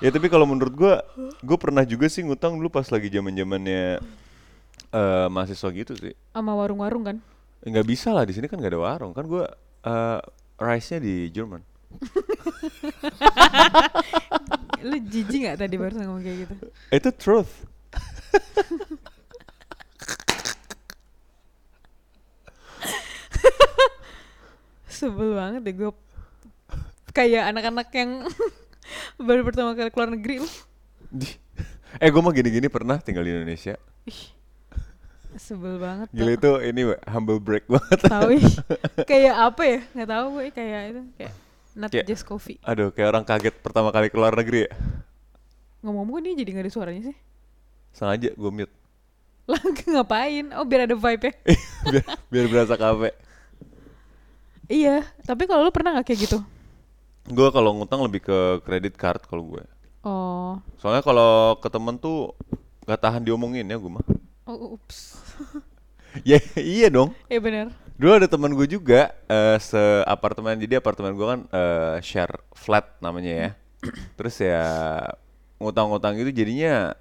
Ya 0.00 0.08
tapi 0.08 0.32
kalau 0.32 0.48
menurut 0.48 0.72
gua, 0.72 1.04
gua 1.44 1.58
pernah 1.60 1.84
juga 1.84 2.08
sih 2.08 2.24
ngutang 2.24 2.56
dulu 2.56 2.72
pas 2.72 2.88
lagi 2.88 3.12
zaman-zamannya 3.12 4.00
eh 4.90 5.26
mahasiswa 5.30 5.68
gitu 5.70 5.92
sih. 5.94 6.16
sama 6.32 6.56
warung-warung 6.56 7.04
kan 7.04 7.16
Enggak 7.60 7.84
bisa 7.86 8.08
lah 8.10 8.24
di 8.24 8.32
sini 8.32 8.48
kan 8.48 8.56
nggak 8.56 8.72
ada 8.72 8.80
warung. 8.80 9.12
Kan 9.12 9.28
gua 9.28 9.44
eh 9.84 10.20
rice-nya 10.56 10.98
di 11.04 11.28
Jerman. 11.28 11.60
lu 14.80 14.96
jijik 14.96 15.44
nggak 15.44 15.58
tadi 15.60 15.76
barusan 15.76 16.08
ngomong 16.08 16.24
kayak 16.24 16.48
gitu 16.48 16.54
Itu 16.88 17.10
truth. 17.12 17.52
sebel 24.90 25.32
banget 25.32 25.60
deh 25.64 25.74
gue 25.74 25.90
kayak 27.12 27.50
anak-anak 27.50 27.88
yang 27.94 28.10
baru 29.20 29.42
pertama 29.42 29.72
kali 29.72 29.88
keluar 29.88 30.08
negeri 30.08 30.40
lu 30.40 30.48
eh 31.96 32.08
gua 32.08 32.22
mah 32.22 32.30
gini-gini 32.30 32.66
pernah 32.66 32.96
tinggal 32.96 33.20
di 33.20 33.32
Indonesia. 33.32 33.74
Ih, 34.04 34.30
sebel 35.34 35.76
banget 35.76 36.06
Gila 36.10 36.32
tau. 36.32 36.36
itu 36.36 36.50
ini 36.64 36.82
humble 37.04 37.38
break 37.38 37.66
banget. 37.72 37.98
tahu 38.00 38.38
kayak 39.04 39.34
apa 39.36 39.62
ya 39.64 39.78
nggak 39.92 40.08
tahu 40.08 40.26
gue 40.32 40.46
kayak 40.50 40.80
itu 40.86 41.02
kayak 41.16 41.32
not 41.72 41.90
Kayak- 41.90 42.06
just 42.06 42.22
coffee 42.22 42.58
Aduh, 42.62 42.90
kayak 42.90 43.08
orang 43.08 43.24
kaget 43.24 43.54
pertama 43.56 43.90
kali 43.90 44.06
keluar 44.06 44.30
negeri 44.32 44.64
ya. 44.64 44.72
ngomong-ngomong 45.80 46.20
ini 46.20 46.36
jadi 46.36 46.50
nggak 46.52 46.64
ada 46.66 46.72
suaranya 46.72 47.02
sih 47.06 47.16
Sengaja 47.90 48.30
gue 48.30 48.50
mute. 48.52 48.74
lah 49.50 49.58
ngapain 49.64 50.46
oh 50.52 50.62
biar 50.62 50.86
ada 50.86 50.94
vibe 50.94 51.26
ya 51.26 51.34
biar, 51.84 52.04
biar 52.28 52.46
berasa 52.46 52.74
kafe. 52.74 53.10
iya 54.66 55.02
tapi 55.20 55.44
kalau 55.44 55.66
lu 55.66 55.72
pernah 55.72 55.98
nggak 55.98 56.06
kayak 56.06 56.20
gitu 56.22 56.38
Gue 57.30 57.48
kalau 57.54 57.70
ngutang 57.78 58.02
lebih 58.02 58.26
ke 58.26 58.38
credit 58.66 58.98
card 58.98 59.22
kalau 59.24 59.46
gue. 59.46 59.62
oh 60.02 60.58
Soalnya 60.82 61.00
kalau 61.00 61.54
ke 61.62 61.68
temen 61.70 61.94
tuh 61.94 62.34
gak 62.84 62.98
tahan 63.00 63.22
diomongin 63.22 63.62
ya 63.64 63.78
gue 63.78 63.92
mah. 63.92 64.02
oh 64.50 64.74
ups 64.74 65.22
ya 66.26 66.42
iya 66.58 66.90
dong. 66.90 67.14
ya 67.30 67.38
benar 67.38 67.70
Dulu 67.94 68.16
ada 68.18 68.26
teman 68.26 68.50
gue 68.50 68.66
juga 68.66 69.12
eh 69.28 69.60
se 69.60 69.78
apartemen 70.08 70.56
jadi 70.58 70.80
apartemen 70.80 71.14
gue 71.14 71.26
kan 71.28 71.40
eh, 71.52 71.96
share 72.02 72.34
flat 72.50 72.98
namanya 72.98 73.32
ya. 73.32 73.50
Terus 74.18 74.34
ya 74.40 74.64
ngutang-ngutang 75.60 76.16
itu 76.18 76.32
jadinya 76.34 76.96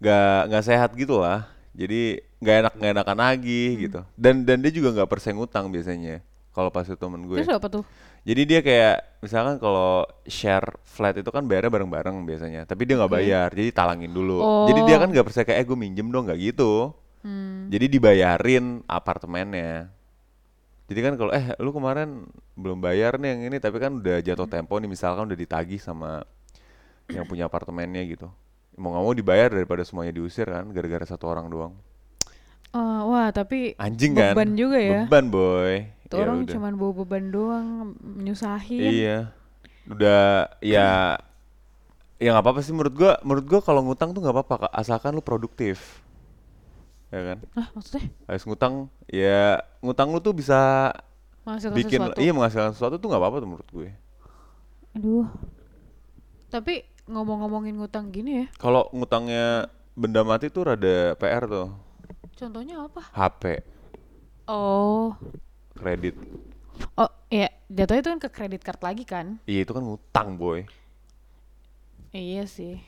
gak 0.00 0.40
nggak 0.48 0.64
sehat 0.64 0.90
gitu 0.96 1.20
lah. 1.20 1.50
Jadi 1.76 2.22
nggak 2.40 2.56
enak 2.64 2.72
nggak 2.80 2.92
enakan 2.96 3.18
lagi 3.20 3.62
gitu. 3.76 4.00
Dan 4.16 4.46
dan 4.48 4.62
dia 4.64 4.72
juga 4.72 4.94
nggak 4.96 5.10
persen 5.10 5.36
ngutang 5.36 5.68
biasanya. 5.68 6.24
Kalau 6.50 6.70
pas 6.72 6.82
itu 6.82 6.96
temen 6.96 7.20
gue. 7.26 7.36
terus 7.42 7.50
apa 7.52 7.68
tuh 7.68 7.84
Jadi 8.20 8.42
dia 8.44 8.60
kayak 8.60 8.96
misalkan 9.24 9.56
kalau 9.56 10.04
share 10.28 10.76
flat 10.84 11.16
itu 11.16 11.28
kan 11.32 11.44
bayarnya 11.48 11.72
bareng-bareng 11.72 12.16
biasanya, 12.28 12.68
tapi 12.68 12.84
dia 12.84 13.00
nggak 13.00 13.12
bayar, 13.12 13.48
jadi 13.52 13.72
talangin 13.72 14.12
dulu. 14.12 14.44
Oh. 14.44 14.68
Jadi 14.68 14.80
dia 14.84 14.96
kan 15.00 15.08
nggak 15.08 15.26
percaya 15.26 15.44
kayak 15.48 15.58
eh 15.60 15.66
gue 15.66 15.78
minjem 15.78 16.08
dong 16.12 16.28
nggak 16.28 16.40
gitu. 16.40 16.92
Hmm. 17.24 17.68
Jadi 17.72 17.96
dibayarin 17.96 18.84
apartemennya. 18.84 19.88
Jadi 20.90 21.00
kan 21.06 21.14
kalau 21.14 21.30
eh 21.30 21.54
lu 21.62 21.70
kemarin 21.70 22.26
belum 22.58 22.82
bayar 22.82 23.14
nih 23.16 23.28
yang 23.30 23.40
ini 23.52 23.56
tapi 23.62 23.78
kan 23.78 24.02
udah 24.02 24.18
jatuh 24.20 24.50
tempo 24.50 24.74
nih 24.74 24.90
misalkan 24.90 25.30
udah 25.30 25.38
ditagih 25.38 25.78
sama 25.78 26.26
yang 27.06 27.24
punya 27.30 27.46
apartemennya 27.46 28.02
gitu. 28.10 28.26
Mau 28.74 28.90
nggak 28.90 29.04
mau 29.06 29.14
dibayar 29.14 29.48
daripada 29.54 29.86
semuanya 29.86 30.10
diusir 30.10 30.50
kan 30.50 30.66
gara-gara 30.74 31.06
satu 31.06 31.30
orang 31.30 31.46
doang. 31.46 31.74
Oh, 32.70 33.10
wah, 33.10 33.34
tapi 33.34 33.74
Anjing 33.82 34.14
kan? 34.14 34.30
beban 34.30 34.54
juga 34.54 34.78
ya. 34.78 35.02
Beban 35.06 35.26
boy. 35.26 35.90
Tuh 36.10 36.18
Ya 36.18 36.22
orang 36.26 36.42
udah. 36.42 36.50
cuman 36.50 36.72
bawa 36.74 36.92
beban 36.98 37.24
doang, 37.30 37.66
nyusahin. 38.02 38.82
Iya. 38.82 39.18
Udah 39.86 40.50
ya 40.60 41.16
ya 42.16 42.28
nggak 42.30 42.44
apa-apa 42.44 42.60
sih 42.60 42.74
menurut 42.74 42.92
gua. 42.92 43.12
Menurut 43.22 43.46
gua 43.46 43.60
kalau 43.60 43.80
ngutang 43.80 44.10
tuh 44.10 44.20
nggak 44.20 44.34
apa-apa 44.36 44.66
asalkan 44.70 45.14
lu 45.14 45.22
produktif. 45.22 46.02
Ya 47.08 47.22
kan? 47.24 47.38
Ah, 47.54 47.66
maksudnya 47.72 48.06
Habis 48.24 48.42
ngutang 48.44 48.74
ya 49.06 49.58
ngutang 49.80 50.10
lu 50.10 50.18
tuh 50.18 50.30
bisa 50.30 50.90
menghasilkan 51.42 51.74
bikin 51.74 51.98
sesuatu. 52.00 52.18
iya 52.18 52.30
menghasilkan 52.30 52.72
sesuatu 52.72 52.94
tuh 52.98 53.06
nggak 53.06 53.18
apa-apa 53.18 53.36
tuh 53.38 53.48
menurut 53.48 53.68
gue. 53.68 53.88
Aduh. 54.92 55.26
Tapi 56.46 56.82
ngomong-ngomongin 57.06 57.74
ngutang 57.74 58.10
gini 58.10 58.42
ya, 58.42 58.46
Kalau 58.56 58.86
ngutangnya 58.90 59.66
benda 59.94 60.22
mati 60.22 60.46
tuh 60.46 60.62
rada 60.64 61.14
PR 61.14 61.46
tuh. 61.46 61.70
contohnya 62.32 62.80
apa? 62.80 63.02
HP, 63.10 63.42
Oh, 64.46 65.12
kredit. 65.80 66.14
oh 66.96 67.08
ya 67.28 67.48
jatuhnya 67.68 68.00
itu 68.00 68.10
kan 68.12 68.20
ke 68.20 68.28
kredit 68.28 68.62
card 68.62 68.80
lagi 68.80 69.04
kan? 69.04 69.26
Iya 69.44 69.64
itu 69.64 69.72
kan 69.72 69.82
ngutang 69.82 70.36
boy. 70.36 70.68
Iya 72.10 72.44
sih. 72.44 72.82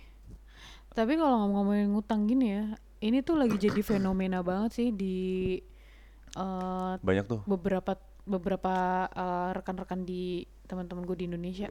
Tapi 0.93 1.17
kalau 1.17 1.41
ngomong-ngomongin 1.41 1.89
ngutang 1.89 2.29
gini 2.29 2.47
ya, 2.53 2.65
ini 3.01 3.25
tuh 3.25 3.41
lagi 3.41 3.57
jadi 3.57 3.81
fenomena 3.91 4.45
banget 4.45 4.71
sih 4.77 4.89
di 4.93 5.17
eh, 6.37 6.93
Banyak 7.01 7.25
tuh. 7.25 7.41
beberapa 7.49 7.97
beberapa 8.23 8.75
eh, 9.09 9.51
rekan-rekan 9.57 10.05
di 10.05 10.45
teman-teman 10.69 11.05
gue 11.05 11.17
di 11.17 11.27
Indonesia. 11.31 11.69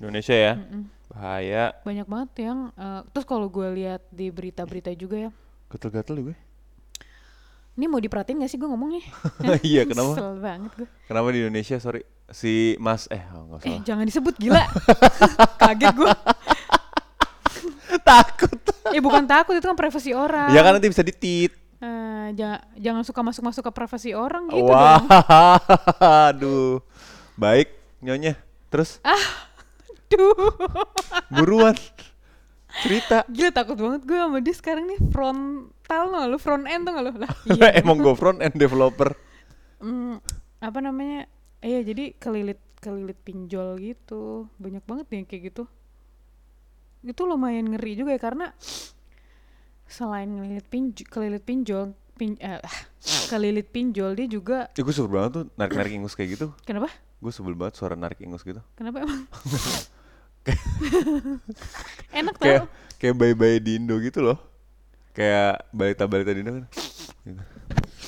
Indonesia 0.00 0.34
ya. 0.34 0.52
Mm-mm. 0.58 0.82
Bahaya. 1.12 1.64
Banyak 1.84 2.06
banget 2.08 2.30
yang 2.44 2.58
eh, 2.74 3.00
terus 3.12 3.24
kalau 3.24 3.46
gue 3.48 3.68
lihat 3.72 4.02
di 4.10 4.28
berita-berita 4.28 4.92
juga 4.92 5.28
ya, 5.28 5.30
Gatel-gatel 5.70 6.32
gue. 6.32 6.36
Ini 7.72 7.88
mau 7.88 7.96
diperhatiin 7.96 8.44
gak 8.44 8.50
sih 8.52 8.60
gue 8.60 8.68
ngomongnya? 8.68 9.00
Iya, 9.64 9.88
kenapa? 9.88 10.12
Kesel 10.12 10.32
banget 10.38 10.72
gue. 10.76 10.88
Kenapa 11.08 11.26
di 11.32 11.38
Indonesia 11.40 11.76
sorry 11.80 12.02
si 12.28 12.76
Mas 12.76 13.08
eh 13.08 13.20
oh, 13.32 13.56
Eh 13.60 13.76
salah. 13.76 13.84
jangan 13.84 14.04
disebut 14.04 14.34
gila. 14.36 14.64
Kaget 15.60 15.92
gue. 15.96 16.12
Takut. 18.08 18.56
Eh 18.92 19.00
bukan 19.00 19.24
takut 19.24 19.54
itu 19.56 19.64
kan 19.64 19.76
privasi 19.76 20.12
orang. 20.12 20.52
Ya 20.52 20.60
kan 20.60 20.76
nanti 20.76 20.88
bisa 20.88 21.04
ditit. 21.04 21.52
Eh, 21.82 22.26
jangan 22.38 22.60
jangan 22.78 23.02
suka 23.02 23.20
masuk-masuk 23.20 23.62
ke 23.68 23.72
privasi 23.74 24.10
orang 24.14 24.46
gitu 24.48 24.70
Wah, 24.70 24.96
dong. 24.96 25.06
aduh. 25.98 26.72
Baik, 27.34 27.72
nyonya. 28.00 28.36
Terus 28.68 29.00
Duh. 30.08 30.36
buruan. 31.32 31.76
Cerita. 32.84 33.24
Gila 33.28 33.50
takut 33.52 33.76
banget 33.76 34.02
gue 34.04 34.16
sama 34.16 34.38
dia 34.40 34.54
sekarang 34.56 34.84
nih 34.88 35.00
frontal 35.82 36.02
nggak 36.08 36.26
lu 36.26 36.38
front 36.38 36.64
end 36.64 36.82
tuh 36.86 36.92
nggak 36.94 37.04
lu 37.04 37.12
lah 37.18 37.32
iya 37.58 37.68
Emang 37.76 37.98
gue 37.98 38.14
front 38.14 38.38
end 38.38 38.54
developer. 38.54 39.10
Hmm, 39.78 40.22
apa 40.58 40.78
namanya 40.78 41.26
iya 41.58 41.82
jadi 41.82 42.14
kelilit 42.16 42.62
kelilit 42.78 43.18
pinjol 43.18 43.78
gitu 43.78 44.46
banyak 44.56 44.82
banget 44.82 45.06
nih 45.10 45.18
yang 45.22 45.28
kayak 45.28 45.42
gitu 45.50 45.64
itu 47.02 47.22
lumayan 47.22 47.66
ngeri 47.66 47.98
juga 47.98 48.14
ya 48.14 48.20
karena 48.20 48.46
selain 49.84 50.30
ngelilit 50.30 50.66
pinjol 50.66 51.06
kelilit 51.06 51.42
pinjol 51.42 51.82
pin, 52.14 52.38
eh, 52.38 52.62
kelilit 53.26 53.68
pinjol 53.68 54.14
dia 54.14 54.26
juga 54.26 54.70
Ya, 54.72 54.82
gue 54.82 54.94
sebel 54.94 55.10
banget 55.12 55.30
tuh 55.32 55.44
narik-narik 55.54 55.92
ingus 55.94 56.14
kayak 56.14 56.38
gitu. 56.38 56.46
kenapa 56.62 56.90
Gue 57.18 57.30
sebel 57.30 57.54
banget 57.54 57.74
suara 57.78 57.94
narik 57.94 58.18
ingus 58.18 58.42
gitu. 58.42 58.62
kenapa 58.74 59.02
emang 59.02 59.22
enak 62.12 62.34
tau 62.34 62.46
Kayak 62.46 62.62
kayak 62.98 63.14
bayi-bayi 63.18 63.58
di 63.58 63.78
Indo 63.78 63.98
gitu 63.98 64.22
loh. 64.22 64.38
Kayak 65.12 65.68
balita-balita 65.70 66.30
di 66.30 66.40
Indo 66.40 66.52
kan. 66.54 66.64
Gitu. 67.22 67.42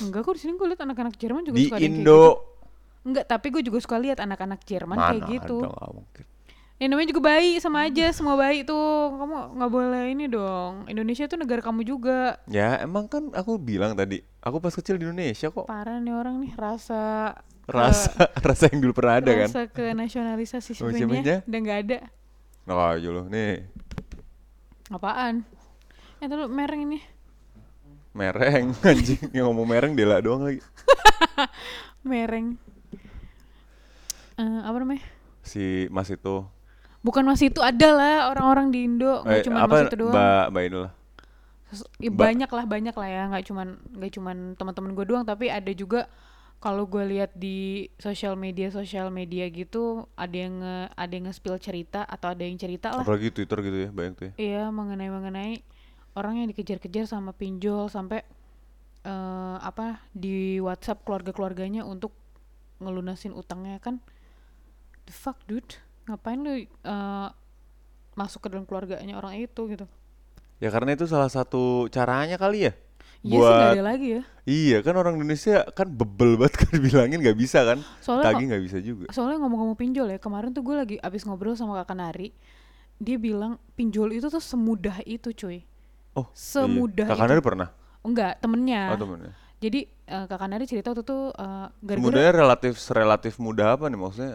enggak 0.03 0.21
kok 0.21 0.35
di 0.35 0.41
sini 0.41 0.53
gue 0.53 0.67
liat 0.67 0.81
anak-anak 0.81 1.15
Jerman 1.15 1.43
juga 1.43 1.55
Di 1.55 1.65
suka 1.67 1.79
Indo. 1.79 1.95
gitu. 1.95 2.23
enggak 3.05 3.25
tapi 3.27 3.47
gue 3.49 3.63
juga 3.63 3.79
suka 3.79 3.97
lihat 3.97 4.19
anak-anak 4.19 4.61
Jerman 4.63 4.97
Mana 4.97 5.09
kayak 5.09 5.23
gitu 5.31 5.57
ada 5.61 5.93
mungkin. 5.93 6.25
Ya 6.75 6.91
namanya 6.91 7.09
juga 7.09 7.23
bayi 7.23 7.55
sama 7.57 7.87
aja 7.87 8.11
semua 8.11 8.35
bayi 8.35 8.61
tuh 8.63 8.83
kamu 9.15 9.35
nggak 9.55 9.71
boleh 9.71 10.05
ini 10.11 10.27
dong 10.27 10.83
Indonesia 10.85 11.25
tuh 11.25 11.37
negara 11.37 11.63
kamu 11.63 11.85
juga 11.85 12.43
Ya 12.45 12.83
emang 12.83 13.07
kan 13.07 13.31
aku 13.31 13.55
bilang 13.57 13.95
tadi, 13.95 14.19
aku 14.41 14.59
pas 14.59 14.73
kecil 14.73 14.97
di 14.97 15.07
Indonesia 15.07 15.49
kok. 15.49 15.65
parah 15.65 15.97
nih 15.97 16.11
orang 16.11 16.41
nih 16.41 16.51
rasa 16.53 17.31
ke- 17.63 17.71
Rasa 17.71 18.11
rasa 18.43 18.65
yang 18.67 18.83
dulu 18.83 18.93
pernah 18.93 19.15
ada 19.17 19.31
kan. 19.31 19.47
rasa 19.47 19.63
ke 19.67 19.85
nasionalisasi 19.93 20.75
sebenarnya 20.75 21.07
udah 21.41 21.61
nggak 21.63 21.79
ada 21.85 21.99
Nah, 22.65 22.91
aja 22.91 23.09
loh 23.09 23.29
nih. 23.29 23.71
apaan 24.89 25.47
eh 26.19 26.27
tuh 26.27 26.47
mereng 26.47 26.81
ini. 26.85 26.99
Mereng 28.13 28.71
anjing. 28.89 29.21
Yang 29.35 29.45
ngomong 29.47 29.67
mereng 29.67 29.93
Dela 29.95 30.19
doang 30.19 30.47
lagi. 30.47 30.61
mereng. 32.07 32.55
Eh, 34.35 34.61
apa 34.63 34.77
namanya? 34.77 35.03
Si 35.43 35.87
Mas 35.91 36.11
itu. 36.11 36.47
bukan 37.05 37.21
mas 37.21 37.45
itu 37.45 37.61
ada 37.61 37.89
lah 37.93 38.15
orang-orang 38.33 38.73
di 38.73 38.89
Indo. 38.89 39.21
Nggak 39.21 39.39
Eh, 39.39 39.45
cuma 39.45 39.69
mas 39.69 39.85
itu 39.85 39.97
doang. 40.01 40.15
Mbak 40.17 40.45
Mbak 40.51 40.63
Inul 40.65 40.87
Ses- 41.69 41.91
ya 42.01 42.09
Ba- 42.09 42.25
banyak 42.25 42.49
lah 42.49 42.65
banyak 42.65 42.95
lah 42.97 43.09
ya. 43.09 43.23
Nggak 43.29 43.45
cuman 43.45 43.67
nggak 43.93 44.13
cuman 44.17 44.37
teman-teman 44.57 44.91
gue 44.95 45.05
doang. 45.05 45.21
Tapi 45.23 45.53
ada 45.53 45.69
juga 45.71 46.09
kalau 46.59 46.89
gue 46.89 47.05
lihat 47.05 47.37
di 47.37 47.59
sosial 48.01 48.41
media 48.41 48.73
sosial 48.73 49.13
media 49.13 49.45
gitu 49.53 50.09
ada 50.17 50.33
yang 50.33 50.65
nge, 50.65 50.77
ada 50.97 51.13
yang 51.13 51.25
nge-spill 51.29 51.61
cerita 51.61 52.09
atau 52.09 52.33
ada 52.33 52.41
yang 52.41 52.57
cerita 52.57 52.89
lah. 52.89 53.05
Apalagi 53.05 53.29
Twitter 53.29 53.59
gitu 53.61 53.79
ya, 53.85 53.89
banyak 53.93 54.13
tuh 54.17 54.25
ya. 54.25 54.33
iya 54.41 54.63
mengenai 54.73 55.11
mengenai 55.13 55.53
orang 56.15 56.41
yang 56.41 56.49
dikejar-kejar 56.49 57.05
sama 57.05 57.31
pinjol 57.31 57.87
sampai 57.87 58.23
eh, 59.03 59.57
apa 59.61 60.03
di 60.11 60.59
WhatsApp 60.59 61.03
keluarga-keluarganya 61.03 61.83
untuk 61.83 62.15
ngelunasin 62.79 63.33
utangnya 63.33 63.79
kan 63.79 63.99
the 65.05 65.15
fuck 65.15 65.39
dude 65.47 65.79
ngapain 66.07 66.41
lu 66.41 66.65
eh, 66.65 67.29
masuk 68.15 68.47
ke 68.47 68.49
dalam 68.49 68.65
keluarganya 68.65 69.19
orang 69.19 69.39
itu 69.39 69.67
gitu 69.69 69.87
Ya 70.63 70.71
karena 70.71 70.95
itu 70.95 71.05
salah 71.05 71.27
satu 71.29 71.91
caranya 71.91 72.39
kali 72.39 72.71
ya. 72.71 72.73
iya 73.27 73.37
sih 73.37 73.43
nggak 73.43 73.75
ada 73.75 73.85
lagi 73.85 74.07
ya 74.17 74.23
Iya 74.47 74.79
kan 74.81 74.95
orang 74.95 75.19
Indonesia 75.19 75.67
kan 75.75 75.91
bebel 75.91 76.39
banget 76.39 76.55
kan 76.63 76.73
bilangin 76.87 77.19
nggak 77.21 77.37
bisa 77.37 77.67
kan. 77.67 77.83
soalnya 77.99 78.31
Tagih 78.31 78.47
nggak 78.49 78.63
bisa 78.63 78.79
juga. 78.79 79.07
soalnya 79.11 79.43
ngomong-ngomong 79.43 79.75
pinjol 79.75 80.09
ya 80.09 80.19
kemarin 80.23 80.55
tuh 80.55 80.63
gue 80.63 80.77
lagi 80.79 80.97
abis 81.03 81.27
ngobrol 81.27 81.59
sama 81.59 81.75
kakak 81.83 81.99
Nari 81.99 82.29
dia 82.97 83.19
bilang 83.19 83.59
pinjol 83.75 84.15
itu 84.15 84.31
tuh 84.31 84.39
semudah 84.41 85.03
itu 85.05 85.35
cuy 85.35 85.67
Oh, 86.15 86.27
Semudah 86.31 87.07
iya. 87.07 87.11
Kakak 87.11 87.27
itu. 87.27 87.33
Nari 87.35 87.43
pernah? 87.43 87.69
enggak 88.05 88.37
temennya 88.39 88.93
Oh 88.93 89.01
temennya. 89.01 89.33
jadi 89.59 89.81
eh, 89.89 90.25
kakak 90.29 90.49
Nari 90.49 90.65
cerita 90.69 90.93
waktu 90.93 91.03
tuh 91.03 91.33
eh, 91.33 91.67
gara-gara 91.81 91.99
Semudahnya 91.99 92.33
relatif 92.37 92.75
relatif 92.93 93.33
mudah 93.39 93.75
apa 93.75 93.89
nih 93.89 93.99
maksudnya? 93.99 94.33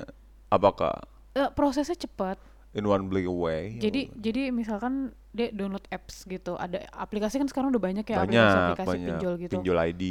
Apakah 0.49 1.05
eh, 1.33 1.49
prosesnya 1.53 1.95
cepat 1.95 2.41
in 2.71 2.83
one 2.83 3.05
click 3.07 3.25
away? 3.25 3.77
jadi 3.77 4.09
jadi 4.13 4.49
misalkan 4.49 5.13
dia 5.29 5.53
download 5.53 5.85
apps 5.89 6.25
gitu 6.25 6.57
ada 6.57 6.81
aplikasi 6.89 7.37
kan 7.37 7.45
sekarang 7.45 7.69
udah 7.69 7.81
banyak 7.81 8.01
ya 8.01 8.17
banyak 8.17 8.33
aplikasi-aplikasi 8.33 8.89
banyak 8.89 9.09
pinjol 9.13 9.33
gitu 9.37 9.53
pinjol 9.53 9.77
ID, 9.77 10.03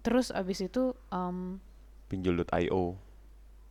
terus 0.00 0.30
abis 0.30 0.62
itu 0.62 0.94
em, 1.10 1.58
pinjol.io. 2.06 2.84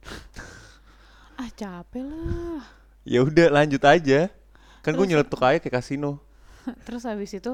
ah 1.39 1.49
capek 1.55 2.03
lah 2.03 2.63
Ya 3.03 3.19
udah 3.19 3.51
lanjut 3.51 3.83
aja. 3.83 4.31
Kan 4.79 4.95
gue 4.95 5.03
nyeletuk 5.03 5.39
aja 5.43 5.59
kayak 5.59 5.75
kasino. 5.83 6.23
terus 6.85 7.03
abis 7.05 7.37
itu 7.37 7.53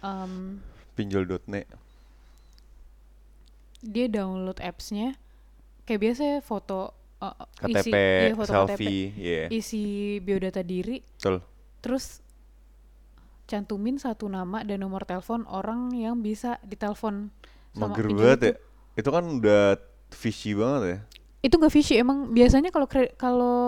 em, 0.00 0.60
Pinjol.net. 0.94 1.66
dia 3.84 4.06
download 4.08 4.62
appsnya 4.62 5.18
kayak 5.84 6.00
biasa 6.00 6.22
ya 6.24 6.38
foto 6.40 6.94
uh, 7.20 7.34
isi, 7.68 7.90
KTP, 7.90 7.96
iya, 7.96 8.34
foto 8.36 8.52
KTP, 8.52 8.68
selfie, 8.68 9.04
iya. 9.20 9.42
isi 9.52 9.84
biodata 10.24 10.64
diri 10.64 11.04
Betul. 11.20 11.44
terus 11.84 12.24
cantumin 13.44 14.00
satu 14.00 14.24
nama 14.28 14.64
dan 14.64 14.80
nomor 14.80 15.04
telepon 15.04 15.44
orang 15.44 15.92
yang 15.92 16.16
bisa 16.24 16.56
ditelepon 16.64 17.28
sama 17.76 17.92
Mager 17.92 18.08
banget 18.14 18.38
itu. 18.40 18.48
ya. 18.48 18.54
Itu 18.94 19.08
kan 19.10 19.24
udah 19.26 19.62
fishy 20.14 20.56
banget 20.56 20.82
ya. 20.86 20.98
Itu 21.44 21.54
nggak 21.60 21.74
fishy 21.74 22.00
emang 22.00 22.32
biasanya 22.32 22.72
kalau 22.72 22.88
kalau 23.20 23.58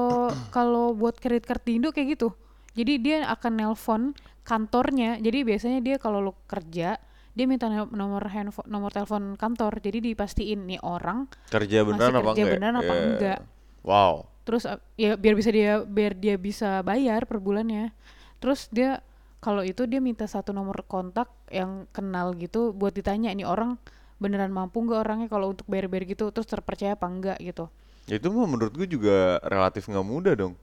kalau 0.49 0.87
buat 0.97 1.21
kredit 1.21 1.45
card 1.45 1.61
di 1.67 1.77
Indo 1.77 1.93
kayak 1.93 2.17
gitu. 2.17 2.33
Jadi 2.73 2.93
dia 3.01 3.29
akan 3.29 3.53
nelpon 3.53 4.03
kantornya. 4.47 5.19
Jadi 5.19 5.43
biasanya 5.43 5.83
dia 5.83 5.99
kalau 5.99 6.23
lu 6.23 6.33
kerja 6.47 6.97
dia 7.37 7.45
minta 7.45 7.69
nomor 7.69 8.25
handphone 8.31 8.65
nomor 8.71 8.95
telepon 8.95 9.35
kantor. 9.35 9.83
Jadi 9.83 10.15
dipastiin 10.15 10.65
nih 10.65 10.81
orang 10.81 11.27
Kerja 11.51 11.83
beneran 11.83 12.17
apa 12.17 12.33
kerja 12.33 12.33
enggak? 12.33 12.47
ya? 12.47 12.55
beneran 12.57 12.77
apa 12.79 12.93
Iya. 12.95 13.03
enggak. 13.05 13.41
Wow. 13.83 14.15
terus 14.47 14.63
uh, 14.63 14.79
ya 14.95 15.19
biar 15.19 15.35
bisa 15.35 15.51
dia 15.51 15.83
biar 15.83 16.15
dia 16.15 16.39
bisa 16.39 16.79
bayar 16.87 17.27
per 17.27 17.43
bulannya 17.43 17.91
terus 18.39 18.71
dia 18.71 19.03
kalau 19.43 19.67
itu 19.67 19.91
dia 19.91 19.99
minta 19.99 20.23
satu 20.31 20.55
nomor 20.55 20.87
kontak 20.87 21.27
yang 21.51 21.91
kenal 21.91 22.31
gitu 22.39 22.71
buat 22.71 22.95
ditanya 22.95 23.35
ini 23.35 23.43
orang 23.43 23.75
beneran 24.17 24.55
mampu 24.55 24.87
nggak 24.87 25.03
orangnya 25.03 25.27
kalau 25.27 25.51
untuk 25.51 25.67
bayar-bayar 25.67 26.07
gitu 26.07 26.31
terus 26.31 26.47
terpercaya 26.47 26.95
apa 26.95 27.11
enggak 27.11 27.39
gitu 27.43 27.67
itu 28.07 28.23
mah 28.31 28.47
menurut 28.47 28.71
gue 28.71 28.87
juga 28.87 29.43
relatif 29.43 29.91
nggak 29.91 30.07
mudah 30.07 30.35
dong. 30.39 30.55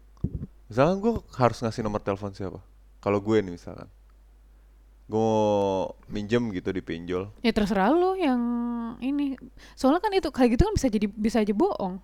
Misalkan 0.72 1.04
gue 1.04 1.14
harus 1.36 1.60
ngasih 1.60 1.84
nomor 1.84 2.00
telepon 2.00 2.32
siapa? 2.32 2.64
Kalau 3.04 3.20
gue 3.20 3.38
nih 3.38 3.52
misalkan. 3.52 3.92
Gue 5.04 5.20
mau 5.20 5.92
minjem 6.08 6.48
gitu 6.50 6.72
di 6.72 6.80
pinjol. 6.80 7.28
ya 7.44 7.52
terserah 7.52 7.92
lu 7.92 8.16
yang 8.16 8.40
ini 8.98 9.36
soalnya 9.76 10.00
kan 10.00 10.16
itu 10.16 10.32
kayak 10.32 10.56
gitu 10.56 10.64
kan 10.64 10.74
bisa 10.74 10.88
jadi 10.88 11.08
bisa 11.10 11.38
aja 11.44 11.52
bohong 11.52 12.00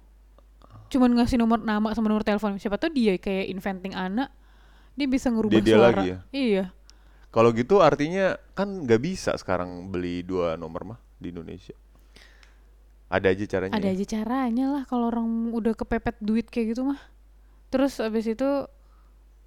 cuman 0.90 1.16
ngasih 1.16 1.38
nomor 1.38 1.62
nama 1.62 1.94
sama 1.94 2.10
nomor 2.10 2.26
telepon 2.26 2.58
siapa 2.58 2.76
tahu 2.76 2.92
dia 2.92 3.16
kayak 3.16 3.46
inventing 3.48 3.94
anak 3.94 4.34
dia 4.94 5.06
bisa 5.06 5.30
ngerubah 5.30 5.54
Dia- 5.54 5.64
dia 5.64 5.76
suara 5.78 5.88
lagi 5.88 6.06
ya? 6.06 6.18
iya 6.34 6.66
Kalau 7.30 7.54
gitu 7.54 7.78
artinya 7.80 8.36
kan 8.52 8.68
nggak 8.84 9.00
bisa 9.00 9.32
sekarang 9.38 9.88
beli 9.88 10.26
dua 10.26 10.58
nomor 10.58 10.82
mah 10.84 11.00
di 11.16 11.30
Indonesia. 11.30 11.78
Ada 13.06 13.32
aja 13.32 13.46
caranya. 13.48 13.74
ada 13.78 13.86
ya? 13.86 13.94
aja 13.94 14.06
caranya 14.12 14.66
lah 14.70 14.84
kalau 14.84 15.08
orang 15.08 15.30
udah 15.54 15.72
kepepet 15.72 16.18
duit 16.20 16.50
kayak 16.50 16.74
gitu 16.74 16.84
mah 16.84 16.98
terus 17.70 18.02
abis 18.02 18.34
itu 18.34 18.50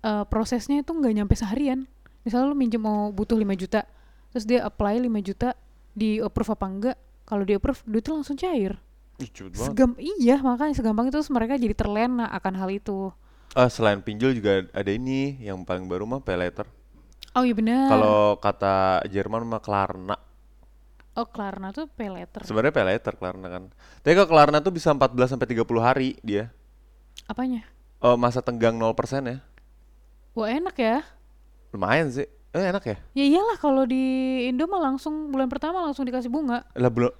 eh, 0.02 0.24
prosesnya 0.26 0.82
itu 0.82 0.90
nggak 0.90 1.14
nyampe 1.14 1.34
seharian 1.34 1.86
misalnya 2.22 2.46
lu 2.46 2.56
minjem 2.56 2.78
mau 2.78 3.10
butuh 3.10 3.34
5 3.34 3.44
juta 3.56 3.82
terus 4.30 4.44
dia 4.44 4.62
apply 4.62 5.02
5 5.02 5.10
juta 5.22 5.54
di 5.92 6.18
approve 6.18 6.54
apa 6.54 6.66
enggak 6.66 6.96
kalau 7.22 7.42
di 7.42 7.52
approve 7.52 7.80
duitnya 7.84 8.12
langsung 8.18 8.34
cair. 8.34 8.76
Segam 9.54 9.94
iya 9.96 10.40
makanya 10.40 10.74
segampang 10.74 11.06
itu 11.06 11.14
terus 11.14 11.30
mereka 11.30 11.54
jadi 11.54 11.72
terlena 11.72 12.26
akan 12.32 12.54
hal 12.58 12.70
itu 12.70 13.12
Ah, 13.52 13.68
selain 13.68 14.00
pinjol 14.00 14.32
juga 14.32 14.64
ada 14.72 14.90
ini 14.90 15.36
yang 15.38 15.62
paling 15.62 15.84
baru 15.84 16.08
mah 16.08 16.18
pay 16.18 16.34
later. 16.34 16.64
oh 17.32 17.44
iya 17.44 17.54
benar 17.54 17.86
Kalau 17.86 18.18
kata 18.40 19.04
Jerman 19.06 19.44
mah 19.44 19.60
Klarna. 19.60 20.16
oh 21.12 21.26
Klarna 21.28 21.70
tuh 21.70 21.86
pay 21.86 22.08
letter 22.08 22.42
Sebenarnya 22.42 22.72
pay 22.72 22.86
later 22.88 23.12
Klarna 23.14 23.46
kan. 23.46 23.64
Tapi 24.00 24.12
kalau 24.16 24.28
Klarna 24.28 24.58
tuh 24.58 24.72
bisa 24.72 24.90
14 24.90 25.36
sampai 25.36 25.46
30 25.46 25.60
hari 25.78 26.08
dia. 26.24 26.48
apanya 27.28 27.62
Oh, 28.02 28.18
masa 28.18 28.42
tenggang 28.42 28.74
0% 28.74 28.90
ya. 29.22 29.38
Wah 30.32 30.48
enak 30.48 30.76
ya 30.76 30.98
Lumayan 31.72 32.12
sih. 32.12 32.28
Eh, 32.52 32.68
enak 32.68 32.84
ya? 32.84 32.96
ya 33.16 33.24
iyalah 33.26 33.56
kalau 33.56 33.88
di 33.88 33.96
Indo 34.44 34.68
mah 34.68 34.76
langsung 34.82 35.32
bulan 35.32 35.48
pertama 35.48 35.80
langsung 35.80 36.04
dikasih 36.04 36.28
bunga 36.28 36.68
Lah 36.72 36.92
belum 36.92 37.12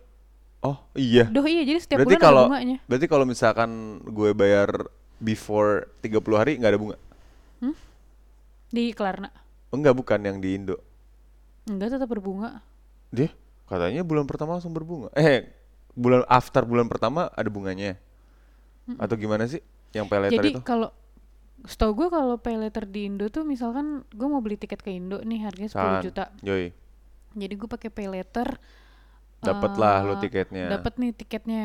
Oh, 0.62 0.78
iya. 0.95 1.26
Doh 1.26 1.42
iya 1.42 1.66
jadi 1.66 1.81
setiap 1.81 2.04
Berarti 2.04 2.14
bulan 2.14 2.23
kalau 2.23 2.38
ada 2.38 2.49
bunganya 2.52 2.76
berarti 2.87 3.07
kalau 3.09 3.25
misalkan 3.25 3.71
gue 4.04 4.31
bayar 4.31 4.71
before 5.19 5.90
30 5.99 6.23
hari 6.37 6.52
nggak 6.54 6.71
ada 6.71 6.78
bunga. 6.78 6.97
di 8.69 8.92
Klarna 8.92 9.28
Enggak 9.69 9.92
bukan 9.92 10.21
yang 10.21 10.38
di 10.38 10.54
Indo. 10.54 10.76
enggak 11.64 11.97
tetap 11.97 12.07
berbunga 12.07 12.61
Dia 13.09 13.33
katanya 13.66 14.04
bulan 14.04 14.25
pertama 14.25 14.54
langsung 14.54 14.71
berbunga. 14.71 15.09
Eh, 15.12 15.49
bulan 15.92 16.25
after 16.25 16.61
bulan 16.62 16.87
pertama 16.87 17.28
ada 17.28 17.49
bunganya. 17.49 17.97
Atau 18.97 19.16
gimana 19.16 19.45
sih 19.45 19.61
yang 19.90 20.04
pay 20.07 20.21
later 20.21 20.37
Jadi 20.38 20.50
itu? 20.52 20.61
kalau 20.61 20.92
setahu 21.62 21.92
gue 21.95 22.09
kalau 22.11 22.37
pay 22.42 22.59
letter 22.59 22.85
di 22.90 23.07
Indo 23.07 23.31
tuh 23.31 23.47
misalkan 23.47 24.02
gue 24.11 24.28
mau 24.28 24.42
beli 24.42 24.59
tiket 24.59 24.83
ke 24.83 24.90
Indo 24.90 25.23
nih 25.23 25.47
harganya 25.47 25.71
10 25.71 25.78
Kan, 25.78 26.02
juta. 26.02 26.25
Yoi. 26.42 26.75
Jadi 27.39 27.54
gue 27.54 27.69
pakai 27.71 27.89
pay 27.89 28.08
letter. 28.10 28.58
Dapet 29.43 29.75
lah 29.78 30.06
lu 30.06 30.15
eh, 30.19 30.21
tiketnya. 30.23 30.67
Dapat 30.71 30.93
nih 31.02 31.10
tiketnya. 31.15 31.65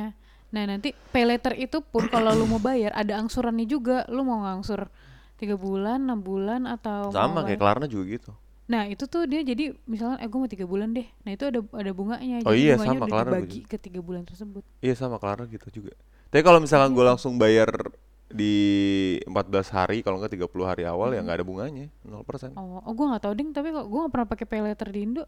Nah 0.53 0.63
nanti 0.65 0.93
pay 1.13 1.25
letter 1.27 1.53
itu 1.57 1.81
pun 1.81 2.09
kalau 2.09 2.33
lu 2.33 2.45
mau 2.49 2.61
bayar 2.61 2.93
ada 2.93 3.17
angsurannya 3.21 3.65
juga. 3.69 4.05
Lu 4.09 4.25
mau 4.25 4.41
ngangsur 4.45 4.89
tiga 5.37 5.53
bulan, 5.53 6.01
enam 6.09 6.21
bulan 6.21 6.65
atau 6.65 7.13
Sama 7.13 7.45
kayak 7.45 7.61
Klarna 7.61 7.85
juga 7.85 8.05
gitu. 8.17 8.31
Nah 8.67 8.83
itu 8.89 9.05
tuh 9.07 9.29
dia 9.29 9.45
jadi 9.45 9.71
misalnya 9.87 10.19
eh 10.19 10.27
gue 10.27 10.39
mau 10.39 10.49
tiga 10.49 10.65
bulan 10.65 10.93
deh. 10.93 11.05
Nah 11.25 11.31
itu 11.37 11.43
ada 11.45 11.59
ada 11.61 11.91
bunganya. 11.93 12.41
Oh 12.43 12.51
jadi 12.53 12.59
iya, 12.59 12.73
bunganya 12.75 12.99
sama, 13.01 13.07
Klarna 13.09 13.31
dibagi 13.37 13.61
ke 13.65 13.77
tiga 13.77 13.99
bulan 14.01 14.23
tersebut. 14.25 14.63
Iya 14.81 14.93
sama 14.97 15.17
Klarna 15.21 15.45
gitu 15.49 15.67
juga. 15.69 15.93
Tapi 16.27 16.41
kalau 16.43 16.59
misalkan 16.59 16.91
Iya. 16.91 16.97
gue 16.97 17.05
langsung 17.07 17.33
bayar 17.39 17.69
di 18.27 18.55
14 19.23 19.71
hari, 19.71 20.03
kalau 20.03 20.19
nggak 20.19 20.35
30 20.35 20.51
hari 20.67 20.83
awal 20.83 21.15
ya 21.15 21.23
nggak 21.23 21.37
ada 21.39 21.45
bunganya, 21.47 21.87
0%. 22.03 22.53
Oh, 22.59 22.83
oh 22.83 22.93
gue 22.93 23.05
nggak 23.07 23.23
tahu 23.23 23.33
ding. 23.39 23.49
Tapi 23.55 23.71
kok 23.71 23.87
gue 23.87 23.99
nggak 24.03 24.13
pernah 24.13 24.27
pakai 24.27 24.45
pay 24.45 24.61
letter 24.61 24.87
di 24.91 24.99
Indo. 25.03 25.23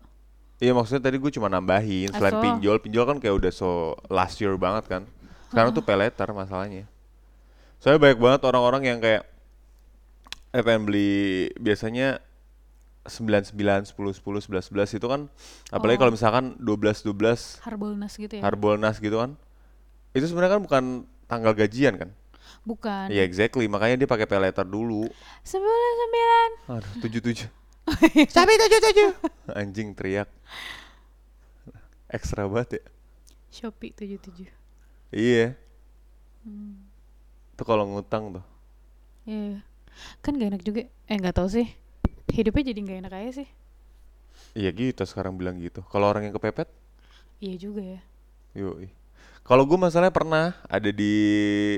Iya 0.60 0.76
maksudnya 0.76 1.08
tadi 1.08 1.16
gue 1.16 1.32
cuma 1.32 1.48
nambahin 1.48 2.12
selain 2.12 2.36
Aso. 2.36 2.44
pinjol, 2.44 2.78
pinjol 2.84 3.06
kan 3.08 3.18
kayak 3.24 3.36
udah 3.40 3.52
so 3.56 3.96
last 4.12 4.36
year 4.44 4.52
banget 4.60 4.92
kan. 4.92 5.04
Sekarang 5.48 5.72
tuh 5.72 5.80
pay 5.80 5.96
letter 5.96 6.28
masalahnya. 6.36 6.84
Soalnya 7.80 8.04
banyak 8.04 8.20
banget 8.20 8.42
orang-orang 8.44 8.84
yang 8.84 9.00
kayak 9.00 9.24
eh 10.52 10.60
pengen 10.60 10.84
beli 10.84 11.48
biasanya 11.56 12.20
99, 13.08 13.56
10, 13.88 13.96
10, 13.96 14.20
11, 14.20 14.68
11 14.68 15.00
itu 15.00 15.08
kan 15.08 15.32
apalagi 15.72 15.98
Oh. 15.98 16.02
kalau 16.04 16.14
misalkan 16.14 16.46
12, 16.60 17.08
12 17.08 17.64
Harbolnas 17.64 18.14
gitu 18.20 18.34
ya? 18.36 18.44
Harbolnas 18.44 19.00
gitu 19.00 19.16
kan. 19.16 19.40
Itu 20.12 20.28
sebenarnya 20.28 20.60
kan 20.60 20.62
bukan 20.68 20.84
tanggal 21.32 21.56
gajian 21.56 21.96
kan? 21.96 22.10
Bukan. 22.70 23.10
Iya 23.10 23.26
exactly, 23.26 23.66
makanya 23.66 24.06
dia 24.06 24.10
pakai 24.10 24.30
pay 24.30 24.38
letter 24.38 24.62
dulu. 24.62 25.10
Sembilan 25.42 25.94
sembilan. 25.98 26.50
Aduh, 26.78 26.94
77. 27.02 27.50
Sampai 28.30 28.62
77. 28.62 29.58
Anjing 29.58 29.98
teriak. 29.98 30.30
Ekstra 32.14 32.46
banget 32.46 32.78
ya. 32.78 32.84
Shopee 33.50 33.90
tujuh 33.98 34.22
tujuh. 34.22 34.50
Iya. 35.10 35.58
Hmm. 36.46 36.86
Itu 37.58 37.66
kalau 37.66 37.90
ngutang 37.90 38.38
tuh. 38.38 38.46
Iya. 39.26 39.66
Kan 40.22 40.38
gak 40.38 40.54
enak 40.54 40.62
juga. 40.62 40.86
Eh 41.10 41.18
nggak 41.18 41.42
tahu 41.42 41.50
sih. 41.50 41.66
Hidupnya 42.30 42.70
jadi 42.70 42.80
nggak 42.86 43.00
enak 43.10 43.14
aja 43.18 43.32
sih. 43.42 43.50
Iya 44.54 44.70
gitu 44.78 45.02
sekarang 45.10 45.34
bilang 45.42 45.58
gitu. 45.58 45.82
Kalau 45.90 46.06
orang 46.06 46.30
yang 46.30 46.38
kepepet, 46.38 46.70
Iya 47.42 47.56
juga 47.58 47.82
ya. 47.82 48.02
yoi. 48.54 48.94
Kalau 49.50 49.66
gue 49.66 49.78
masalahnya 49.82 50.14
pernah 50.14 50.54
ada 50.70 50.94
di 50.94 51.14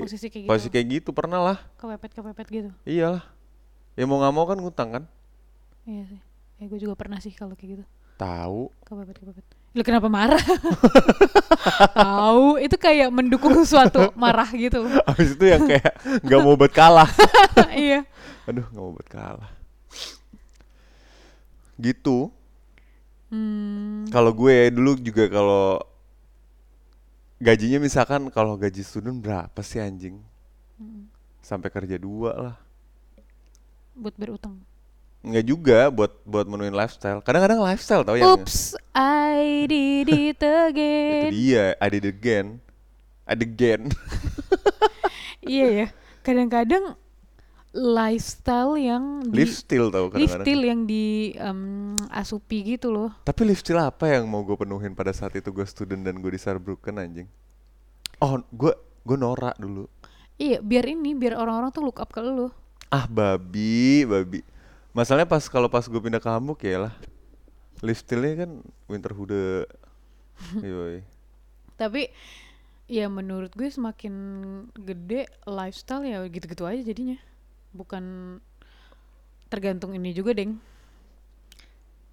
Posisi 0.04 0.28
kayak 0.28 0.44
gitu. 0.44 0.50
posisi 0.52 0.68
kayak 0.68 0.86
gitu 0.92 1.10
pernah 1.16 1.40
lah. 1.40 1.58
Kepepet 1.80 2.12
kepepet 2.12 2.46
gitu. 2.52 2.70
Iyalah. 2.84 3.24
Ya 3.96 4.04
mau 4.04 4.20
nggak 4.20 4.34
mau 4.36 4.44
kan 4.44 4.60
ngutang 4.60 4.88
kan. 4.92 5.04
Iya 5.88 6.04
sih. 6.04 6.20
Ya 6.60 6.64
gue 6.68 6.78
juga 6.78 6.92
pernah 6.92 7.16
sih 7.16 7.32
kalau 7.32 7.56
kayak 7.56 7.80
gitu. 7.80 7.84
Tahu. 8.20 8.68
Kepepet 8.84 9.16
kepepet. 9.16 9.46
Lu 9.72 9.80
kenapa 9.80 10.12
marah? 10.12 10.44
Tahu, 11.96 12.60
itu 12.60 12.76
kayak 12.76 13.08
mendukung 13.08 13.56
sesuatu 13.56 14.12
marah 14.12 14.52
gitu. 14.52 14.84
Habis 15.08 15.32
itu 15.32 15.44
yang 15.48 15.64
kayak 15.64 15.96
nggak 16.20 16.40
mau 16.44 16.52
buat 16.60 16.72
kalah. 16.76 17.08
iya. 17.72 18.04
Aduh 18.44 18.68
nggak 18.68 18.84
mau 18.84 18.92
buat 18.92 19.08
kalah. 19.08 19.48
Gitu. 21.80 22.28
Hmm, 23.32 24.04
Kalau 24.12 24.28
gue 24.36 24.68
dulu 24.68 24.92
juga 25.00 25.24
kalau 25.32 25.80
gajinya 27.42 27.82
misalkan 27.82 28.30
kalau 28.30 28.54
gaji 28.54 28.86
student 28.86 29.18
berapa 29.18 29.58
sih 29.60 29.82
anjing? 29.82 30.22
Sampai 31.42 31.68
kerja 31.68 31.98
dua 31.98 32.30
lah. 32.38 32.56
buat 33.92 34.14
berutang. 34.16 34.56
Enggak 35.22 35.44
juga 35.44 35.78
buat 35.92 36.12
buat 36.24 36.46
menuin 36.48 36.72
lifestyle. 36.72 37.20
Kadang-kadang 37.20 37.60
lifestyle 37.60 38.02
tau 38.02 38.16
yang 38.16 38.38
Oops, 38.40 38.74
I 38.96 39.66
did 39.70 40.08
it 40.10 40.38
itu 40.38 40.50
again. 40.50 41.28
dia, 41.30 41.64
I 41.78 41.86
did 41.92 42.06
again. 42.08 42.46
I 43.22 43.34
did 43.38 43.52
again. 43.54 43.82
iya 45.44 45.66
ya. 45.70 45.86
Kadang-kadang 46.22 46.94
lifestyle 47.72 48.76
yang 48.76 49.24
still 49.48 49.88
tau 49.88 50.12
kadang-kadang. 50.12 50.44
lifestyle 50.44 50.62
yang 50.68 50.80
di 50.84 51.32
em, 51.40 51.96
asupi 52.12 52.76
gitu 52.76 52.92
loh. 52.92 53.10
Tapi 53.24 53.48
live 53.48 53.60
still 53.60 53.80
apa 53.80 54.12
yang 54.12 54.28
mau 54.28 54.44
gue 54.44 54.56
penuhin 54.60 54.92
pada 54.92 55.10
saat 55.16 55.32
itu 55.40 55.48
gue 55.48 55.64
student 55.64 56.04
dan 56.04 56.20
gue 56.20 56.30
di 56.30 56.40
Saarbrücken 56.40 57.00
anjing? 57.00 57.28
Oh, 58.20 58.36
gue 58.52 58.76
gue 59.02 59.16
norak 59.16 59.56
dulu. 59.56 59.88
Iya, 60.36 60.60
biar 60.60 60.84
ini, 60.84 61.16
biar 61.16 61.40
orang-orang 61.40 61.72
tuh 61.72 61.82
look 61.84 61.96
up 61.96 62.12
ke 62.12 62.20
lu. 62.20 62.52
Ah 62.92 63.08
babi, 63.08 64.04
babi. 64.04 64.44
Masalahnya 64.92 65.24
pas 65.24 65.48
kalau 65.48 65.72
pas 65.72 65.88
gue 65.88 66.00
pindah 66.00 66.20
ke 66.20 66.28
Hamburg 66.28 66.60
ya 66.60 66.88
lah. 66.88 66.94
Live 67.80 68.04
stillnya 68.04 68.44
kan 68.44 68.60
Winterhude. 68.84 69.64
Yoi. 70.60 71.00
Tapi 71.80 72.12
ya 72.84 73.08
menurut 73.08 73.56
gue 73.56 73.72
semakin 73.72 74.12
gede 74.76 75.24
lifestyle 75.48 76.04
ya 76.04 76.20
gitu-gitu 76.28 76.68
aja 76.68 76.84
jadinya. 76.84 77.16
Bukan 77.72 78.36
tergantung 79.48 79.92
ini 79.92 80.12
juga, 80.12 80.32
Deng. 80.32 80.60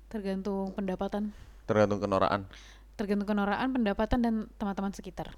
Tergantung 0.08 0.74
pendapatan, 0.74 1.30
Tergantung 1.64 2.02
kenoraan. 2.02 2.50
tergantung 2.98 3.30
kenoraan, 3.30 3.70
pendapatan 3.70 4.20
dan 4.20 4.34
teman-teman 4.58 4.92
sekitar. 4.92 5.30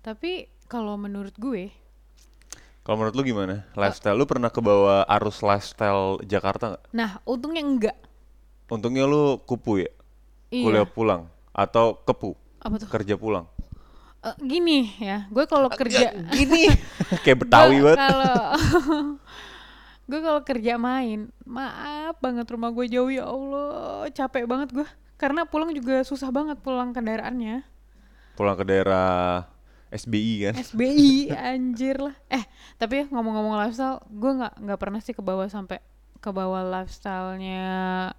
Tapi 0.00 0.48
kalau 0.66 0.96
menurut 0.96 1.36
gue, 1.36 1.68
Kalau 2.80 2.96
menurut 2.96 3.12
lu 3.12 3.22
gimana? 3.22 3.68
Lifestyle 3.76 4.16
lu 4.16 4.24
pernah 4.24 4.48
ke 4.48 4.56
bawah 4.58 5.04
arus 5.04 5.44
lifestyle 5.44 6.16
Jakarta 6.24 6.74
nggak? 6.74 6.84
nah 6.90 7.20
untungnya 7.22 7.60
enggak. 7.60 7.96
Untungnya 8.66 9.04
lu 9.04 9.36
kupu 9.44 9.84
ya, 9.84 9.90
Iya. 10.48 10.64
kuliah 10.64 10.86
pulang 10.88 11.22
atau 11.52 12.00
kepu 12.00 12.32
Apa 12.58 12.80
tuh? 12.80 12.88
kerja 12.88 13.20
pulang. 13.20 13.44
Eh, 14.20 14.36
gini 14.44 14.92
ya, 15.00 15.24
gue 15.32 15.44
kalau 15.48 15.72
kerja 15.72 16.12
Gini. 16.28 16.68
Kayak 17.24 17.48
Betawi 17.48 17.80
Gua 17.80 17.96
banget. 17.96 17.98
Kalau 18.04 18.36
gue 20.10 20.20
kalau 20.20 20.40
kerja 20.44 20.74
main, 20.76 21.32
maaf 21.48 22.20
banget 22.20 22.44
rumah 22.52 22.68
gue 22.68 22.84
jauh 22.92 23.08
ya 23.08 23.24
Allah, 23.24 24.12
capek 24.12 24.44
banget 24.44 24.76
gue. 24.76 24.84
Karena 25.16 25.48
pulang 25.48 25.72
juga 25.72 26.04
susah 26.04 26.28
banget 26.28 26.60
pulang 26.60 26.92
kendaraannya. 26.92 27.64
Pulang 28.36 28.60
ke 28.60 28.64
daerah 28.68 29.48
SBI 29.88 30.52
kan. 30.52 30.54
SBI 30.68 31.32
anjir 31.56 31.96
lah. 31.96 32.16
Eh, 32.28 32.44
tapi 32.76 33.00
ya 33.00 33.04
ngomong-ngomong 33.08 33.56
lifestyle, 33.56 34.04
gue 34.04 34.32
nggak 34.36 34.54
nggak 34.60 34.78
pernah 34.80 35.00
sih 35.00 35.16
ke 35.16 35.24
bawah 35.24 35.48
sampai 35.48 35.80
ke 36.20 36.28
bawah 36.28 36.60
lifestyle-nya 36.60 38.12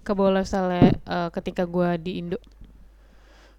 ke 0.00 0.12
bawah 0.16 0.40
lifestyle 0.40 0.72
eh, 0.72 1.28
ketika 1.28 1.68
gue 1.68 1.88
di 2.00 2.24
Indo. 2.24 2.40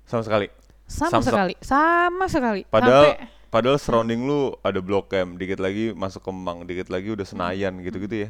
Sama 0.09 0.25
sekali. 0.25 0.64
Sama, 0.85 1.17
Sama- 1.17 1.25
sekali, 1.25 1.55
sama 1.59 2.25
sekali. 2.29 2.61
Padahal 2.65 3.17
Sampai- 3.17 3.29
padahal 3.49 3.77
surrounding 3.81 4.21
lu 4.21 4.53
ada 4.61 4.77
Blok 4.79 5.09
M, 5.11 5.35
dikit 5.35 5.57
lagi 5.57 5.91
masuk 5.91 6.21
Kemang, 6.21 6.63
dikit 6.63 6.93
lagi 6.93 7.09
udah 7.09 7.25
Senayan 7.25 7.81
gitu-gitu 7.81 8.29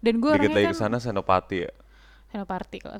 dan 0.00 0.14
gue 0.20 0.30
Dikit 0.32 0.52
lagi 0.52 0.66
orangnya 0.66 0.72
ke 0.72 0.76
kan 0.76 0.92
sana 0.92 0.98
Senopati 0.98 1.68
ya. 1.68 1.72
Senopati 2.26 2.76
kalau 2.80 2.98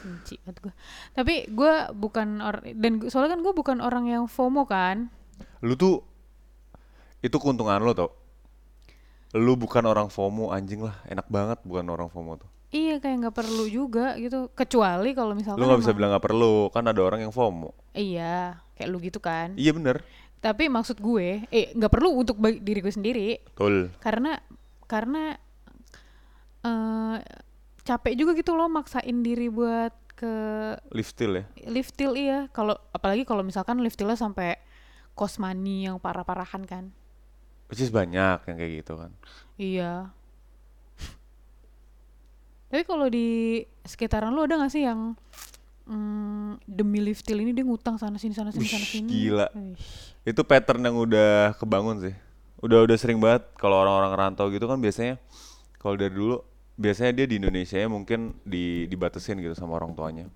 benci 0.00 0.34
banget 0.40 0.56
gue. 0.60 0.72
Tapi 1.12 1.34
gue 1.48 1.72
bukan 1.92 2.28
orang 2.40 2.62
dan 2.76 2.92
soalnya 3.08 3.36
kan 3.36 3.40
gue 3.40 3.52
bukan 3.52 3.78
orang 3.80 4.04
yang 4.06 4.24
FOMO 4.24 4.64
kan. 4.64 5.08
Lu 5.60 5.72
tuh 5.74 6.04
itu 7.20 7.36
keuntungan 7.36 7.80
lo 7.80 7.92
tau. 7.92 8.10
Lu 9.36 9.54
bukan 9.54 9.84
orang 9.84 10.08
FOMO 10.08 10.50
anjing 10.50 10.80
lah, 10.80 11.00
enak 11.06 11.28
banget 11.28 11.60
bukan 11.64 11.84
orang 11.86 12.08
FOMO 12.08 12.40
tuh. 12.40 12.50
Iya 12.70 13.02
kayak 13.02 13.16
nggak 13.26 13.36
perlu 13.36 13.66
juga 13.66 14.14
gitu. 14.22 14.46
Kecuali 14.54 15.10
kalau 15.10 15.34
misalkan 15.34 15.58
Lu 15.58 15.66
nggak 15.66 15.82
bisa 15.82 15.94
bilang 15.94 16.14
nggak 16.14 16.26
perlu, 16.26 16.70
kan 16.70 16.86
ada 16.86 17.02
orang 17.02 17.26
yang 17.26 17.34
FOMO. 17.34 17.74
Iya, 17.98 18.62
kayak 18.78 18.88
lu 18.88 19.02
gitu 19.02 19.18
kan. 19.18 19.58
Iya 19.58 19.74
bener. 19.74 20.06
Tapi 20.38 20.70
maksud 20.70 21.02
gue, 21.02 21.44
eh 21.50 21.74
nggak 21.74 21.92
perlu 21.92 22.22
untuk 22.22 22.38
diri 22.40 22.80
gue 22.80 22.94
sendiri, 22.94 23.42
Betul. 23.52 23.90
karena 23.98 24.38
karena 24.86 25.34
eh 26.62 27.18
capek 27.82 28.14
juga 28.14 28.32
gitu 28.38 28.54
loh 28.54 28.70
maksain 28.70 29.18
diri 29.24 29.50
buat 29.50 29.90
ke 30.14 30.34
Live 30.92 31.10
still 31.16 31.32
ya. 31.40 31.44
lift 31.66 31.96
till 31.96 32.12
iya. 32.12 32.46
Kalau 32.52 32.76
apalagi 32.92 33.24
kalau 33.24 33.40
misalkan 33.40 33.80
lift 33.80 33.96
tillnya 33.96 34.20
sampai 34.20 34.60
money 35.40 35.84
yang 35.84 36.00
parah-parahan 36.00 36.64
kan. 36.64 36.84
Which 37.68 37.80
is 37.84 37.92
banyak 37.92 38.40
yang 38.44 38.56
kayak 38.56 38.72
gitu 38.84 38.96
kan. 38.96 39.12
Iya. 39.60 40.12
Tapi 42.70 42.82
kalau 42.86 43.10
di 43.10 43.60
sekitaran 43.82 44.30
lu 44.30 44.46
ada 44.46 44.62
gak 44.62 44.70
sih 44.70 44.86
yang 44.86 45.18
mm, 45.90 46.62
demi 46.70 47.02
lift 47.02 47.26
till 47.26 47.42
ini 47.42 47.50
dia 47.50 47.66
ngutang 47.66 47.98
sana 47.98 48.14
sini 48.14 48.30
sana 48.30 48.54
sini 48.54 48.66
sana 48.70 48.86
sini? 48.86 49.10
gila. 49.10 49.50
Itu 50.22 50.46
pattern 50.46 50.86
yang 50.86 50.94
udah 50.94 51.58
kebangun 51.58 51.98
sih. 51.98 52.14
Udah 52.62 52.86
udah 52.86 52.96
sering 52.96 53.18
banget 53.18 53.42
kalau 53.58 53.82
orang-orang 53.82 54.14
rantau 54.14 54.46
gitu 54.54 54.70
kan 54.70 54.78
biasanya 54.78 55.18
kalau 55.82 55.98
dari 55.98 56.14
dulu 56.14 56.46
biasanya 56.78 57.12
dia 57.12 57.26
di 57.26 57.42
Indonesia 57.42 57.76
ya 57.76 57.90
mungkin 57.90 58.38
di 58.46 58.86
dibatasin 58.86 59.42
gitu 59.42 59.58
sama 59.58 59.74
orang 59.74 59.92
tuanya. 59.98 60.30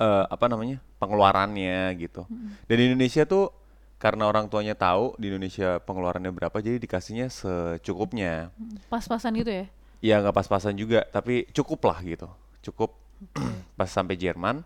Eh, 0.00 0.24
apa 0.32 0.48
namanya? 0.48 0.80
pengeluarannya 0.98 1.94
gitu. 2.00 2.26
Dan 2.66 2.76
di 2.80 2.84
Indonesia 2.90 3.22
tuh 3.28 3.54
karena 4.02 4.26
orang 4.30 4.46
tuanya 4.48 4.74
tahu 4.74 5.14
di 5.18 5.30
Indonesia 5.30 5.78
pengeluarannya 5.82 6.32
berapa 6.32 6.56
jadi 6.58 6.78
dikasihnya 6.80 7.30
secukupnya. 7.30 8.50
Pas-pasan 8.90 9.36
gitu 9.38 9.52
ya? 9.52 9.66
Ya 9.98 10.22
nggak 10.22 10.34
pas-pasan 10.34 10.78
juga, 10.78 11.02
tapi 11.10 11.48
cukup 11.50 11.90
lah 11.90 11.98
gitu. 12.06 12.28
Cukup 12.62 12.94
pas 13.78 13.90
sampai 13.90 14.14
Jerman 14.14 14.62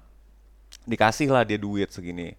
dikasih 0.84 1.28
lah 1.28 1.44
dia 1.44 1.60
duit 1.60 1.88
segini. 1.92 2.34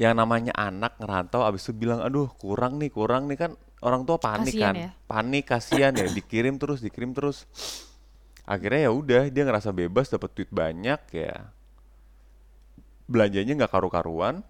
Yang 0.00 0.14
namanya 0.16 0.52
anak 0.56 0.96
ngerantau 0.96 1.44
abis 1.44 1.68
itu 1.68 1.76
bilang, 1.76 2.00
aduh 2.00 2.30
kurang 2.40 2.80
nih, 2.80 2.88
kurang 2.88 3.28
nih 3.28 3.36
kan 3.36 3.52
orang 3.84 4.08
tua 4.08 4.16
panik 4.16 4.56
Kasian 4.56 4.64
kan, 4.64 4.74
ya? 4.76 4.90
panik 5.04 5.44
kasihan 5.44 5.92
ya, 5.92 6.06
dikirim 6.08 6.56
terus, 6.56 6.80
dikirim 6.80 7.12
terus. 7.12 7.44
Akhirnya 8.48 8.88
ya 8.88 8.92
udah 8.96 9.22
dia 9.28 9.44
ngerasa 9.44 9.70
bebas, 9.70 10.08
dapat 10.08 10.32
duit 10.32 10.50
banyak 10.50 11.00
ya, 11.12 11.52
belanjanya 13.06 13.64
nggak 13.64 13.72
karu-karuan. 13.72 14.40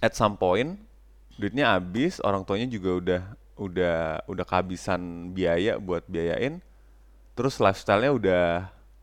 At 0.00 0.16
some 0.16 0.40
point 0.40 0.80
duitnya 1.36 1.76
habis, 1.76 2.18
orang 2.24 2.48
tuanya 2.48 2.64
juga 2.70 2.90
udah 2.96 3.22
udah 3.54 4.24
udah 4.26 4.44
kehabisan 4.46 5.32
biaya 5.34 5.78
buat 5.78 6.04
biayain. 6.06 6.58
Terus 7.34 7.58
lifestyle-nya 7.58 8.10
udah 8.14 8.44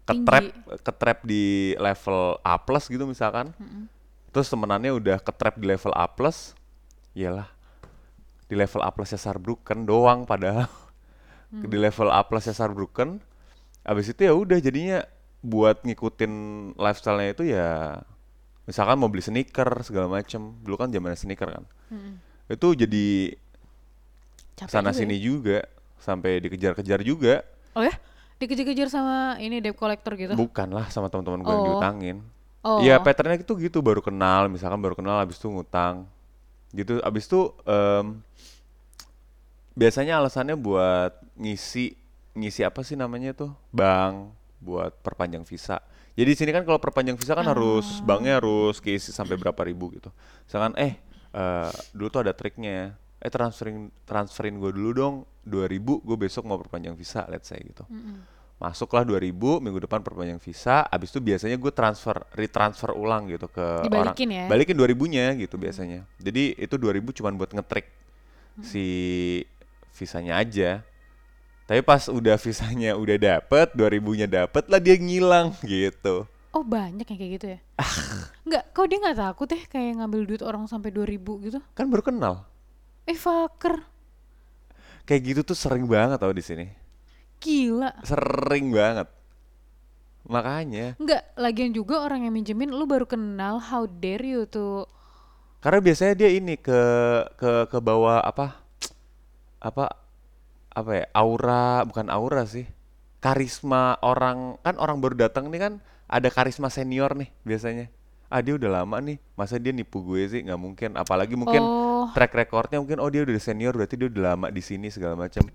ketrap 0.07 0.45
ketrap 0.83 1.17
di 1.23 1.75
level 1.79 2.39
A 2.43 2.55
plus 2.59 2.87
gitu 2.87 3.03
misalkan. 3.07 3.51
Terus 4.31 4.47
temenannya 4.47 4.95
udah 4.95 5.17
ketrap 5.19 5.59
di 5.59 5.65
level 5.67 5.91
A 5.95 6.07
plus. 6.07 6.55
Iyalah. 7.11 7.51
Di 8.47 8.55
level 8.59 8.83
A 8.83 8.91
plusnya 8.91 9.19
Saarbrücken 9.19 9.87
doang 9.87 10.27
padahal. 10.27 10.67
Di 11.51 11.75
level 11.75 12.11
A 12.11 12.23
plusnya 12.23 12.55
Saarbrücken. 12.55 13.19
Abis 13.83 14.11
itu 14.11 14.27
ya 14.27 14.35
udah 14.35 14.59
jadinya 14.59 15.03
buat 15.41 15.81
ngikutin 15.81 16.33
lifestyle-nya 16.77 17.29
itu 17.33 17.43
ya 17.49 17.97
misalkan 18.69 18.93
mau 19.01 19.09
beli 19.09 19.25
sneaker 19.25 19.81
segala 19.81 20.05
macem 20.05 20.53
dulu 20.61 20.77
kan 20.77 20.93
zamannya 20.93 21.17
sneaker 21.17 21.49
kan 21.49 21.65
itu 22.45 22.67
jadi 22.77 23.33
Capek 24.55 24.71
sana 24.71 24.89
juga 24.89 24.97
sini 24.97 25.15
ya. 25.15 25.21
juga 25.21 25.57
sampai 25.97 26.31
dikejar-kejar 26.39 26.99
juga 27.01 27.35
Oh 27.71 27.81
ya? 27.81 27.93
Dikejar-kejar 28.37 28.87
sama 28.87 29.37
ini 29.37 29.59
debt 29.59 29.75
collector 29.75 30.13
gitu? 30.15 30.33
bukan 30.33 30.69
lah 30.69 30.89
sama 30.89 31.07
teman-teman 31.07 31.39
gue 31.39 31.49
yang 31.49 31.61
Oh. 31.61 31.67
diutangin 31.69 32.17
Oh. 32.61 32.77
Iya 32.77 32.97
patternnya 32.97 33.37
itu 33.37 33.53
gitu 33.57 33.81
baru 33.81 33.99
kenal 33.99 34.45
misalkan 34.45 34.77
baru 34.77 34.93
kenal 34.93 35.17
abis 35.17 35.37
itu 35.37 35.49
ngutang 35.49 36.05
gitu 36.71 37.01
abis 37.01 37.25
itu 37.25 37.49
em, 37.65 38.21
biasanya 39.73 40.19
alasannya 40.19 40.53
buat 40.53 41.09
ngisi 41.35 41.95
ngisi 42.31 42.61
apa 42.61 42.79
sih 42.81 42.93
namanya 42.93 43.33
tuh 43.33 43.51
bank 43.69 44.31
buat 44.57 44.93
perpanjang 45.01 45.41
visa 45.41 45.81
jadi 46.13 46.27
di 46.27 46.37
sini 46.37 46.51
kan 46.51 46.61
kalau 46.61 46.77
perpanjang 46.77 47.15
visa 47.15 47.33
kan 47.33 47.43
harus 47.45 47.97
Ah. 47.97 48.05
banknya 48.05 48.37
harus 48.37 48.77
keisi 48.77 49.09
sampai 49.09 49.35
berapa 49.35 49.57
ribu 49.61 49.89
gitu 49.91 50.11
misalkan 50.45 50.77
eh 50.77 50.99
eh, 51.31 51.71
dulu 51.91 52.07
tuh 52.09 52.21
ada 52.21 52.33
triknya 52.35 52.93
eh 53.21 53.29
transferin 53.29 53.93
transferin 54.03 54.57
gue 54.57 54.71
dulu 54.73 54.91
dong. 54.91 55.15
2000 55.45 56.05
gue 56.05 56.17
besok 56.17 56.45
mau 56.45 56.57
perpanjang 56.57 56.93
visa 56.93 57.25
let's 57.29 57.49
say 57.49 57.61
gitu. 57.61 57.85
Masuklah 58.61 59.01
2000 59.01 59.33
minggu 59.57 59.89
depan 59.89 60.01
perpanjang 60.05 60.37
visa. 60.37 60.85
Abis 60.85 61.13
itu 61.13 61.21
biasanya 61.21 61.57
gue 61.57 61.73
transfer 61.73 62.17
retransfer 62.33 62.93
ulang 62.93 63.29
gitu 63.29 63.49
ke 63.49 63.61
orang. 63.61 64.13
Dibalikin 64.13 64.29
ya? 64.29 64.45
balikin 64.45 64.75
2000 64.77 65.13
nya 65.13 65.25
gitu 65.37 65.55
biasanya. 65.57 66.05
Jadi 66.17 66.57
itu 66.57 66.75
2000 66.77 67.17
cuman 67.21 67.33
buat 67.37 67.51
ngetrik 67.53 67.89
si 68.61 68.85
visanya 69.93 70.41
aja. 70.41 70.81
Tapi 71.65 71.81
pas 71.85 72.05
udah 72.09 72.35
visanya 72.35 72.97
udah 72.97 73.17
dapet 73.17 73.73
2000 73.73 74.19
nya 74.19 74.27
dapet 74.27 74.65
lah 74.69 74.77
dia 74.81 74.97
ngilang 74.97 75.57
gitu. 75.65 76.25
Oh 76.51 76.67
banyak 76.67 77.07
yang 77.07 77.17
kayak 77.17 77.31
gitu 77.39 77.47
ya? 77.55 77.59
Ah. 77.79 78.27
Enggak, 78.43 78.63
kok 78.75 78.85
dia 78.91 78.99
nggak 78.99 79.17
takut 79.23 79.47
ya 79.47 79.61
kayak 79.71 80.03
ngambil 80.03 80.21
duit 80.27 80.43
orang 80.43 80.67
sampai 80.67 80.91
2000 80.91 81.47
gitu? 81.47 81.59
kan 81.71 81.87
baru 81.87 82.03
kenal 82.03 82.43
Eh 83.09 83.17
fucker, 83.17 83.81
kayak 85.05 85.21
gitu 85.27 85.41
tuh 85.43 85.57
sering 85.57 85.85
banget 85.89 86.17
tau 86.21 86.31
di 86.31 86.43
sini. 86.43 86.65
Gila. 87.41 88.05
sering 88.05 88.69
banget. 88.69 89.09
Makanya. 90.29 90.93
Enggak, 91.01 91.23
lagian 91.33 91.73
juga 91.73 92.05
orang 92.05 92.29
yang 92.29 92.33
minjemin 92.37 92.69
lu 92.69 92.85
baru 92.85 93.09
kenal, 93.09 93.57
how 93.57 93.89
dare 93.89 94.21
you 94.21 94.45
tuh. 94.45 94.85
Karena 95.61 95.81
biasanya 95.81 96.13
dia 96.17 96.29
ini 96.29 96.57
ke 96.57 96.81
ke 97.37 97.51
ke 97.69 97.77
bawah 97.81 98.21
apa? 98.21 98.61
Apa 99.61 99.93
apa 100.73 100.91
ya? 100.93 101.05
Aura 101.13 101.81
bukan 101.85 102.07
aura 102.09 102.45
sih. 102.45 102.65
Karisma 103.21 103.97
orang. 104.01 104.57
Kan 104.65 104.77
orang 104.81 104.97
baru 105.01 105.27
datang 105.29 105.49
nih 105.53 105.61
kan 105.61 105.73
ada 106.09 106.29
karisma 106.33 106.69
senior 106.69 107.13
nih 107.17 107.29
biasanya. 107.45 107.89
Ah 108.31 108.41
dia 108.41 108.57
udah 108.57 108.81
lama 108.81 108.97
nih. 109.01 109.17
Masa 109.37 109.57
dia 109.61 109.73
nipu 109.73 110.01
gue 110.01 110.21
sih? 110.29 110.41
Nggak 110.45 110.61
mungkin. 110.61 110.89
Apalagi 110.97 111.35
mungkin 111.37 111.61
Oh. 111.61 111.90
Track 112.09 112.33
recordnya 112.33 112.81
mungkin 112.81 112.97
oh 112.97 113.09
dia 113.11 113.21
udah 113.21 113.37
senior 113.37 113.77
berarti 113.77 113.95
dia 113.99 114.07
udah 114.09 114.33
lama 114.33 114.47
di 114.49 114.63
sini 114.65 114.89
segala 114.89 115.13
macam. 115.13 115.45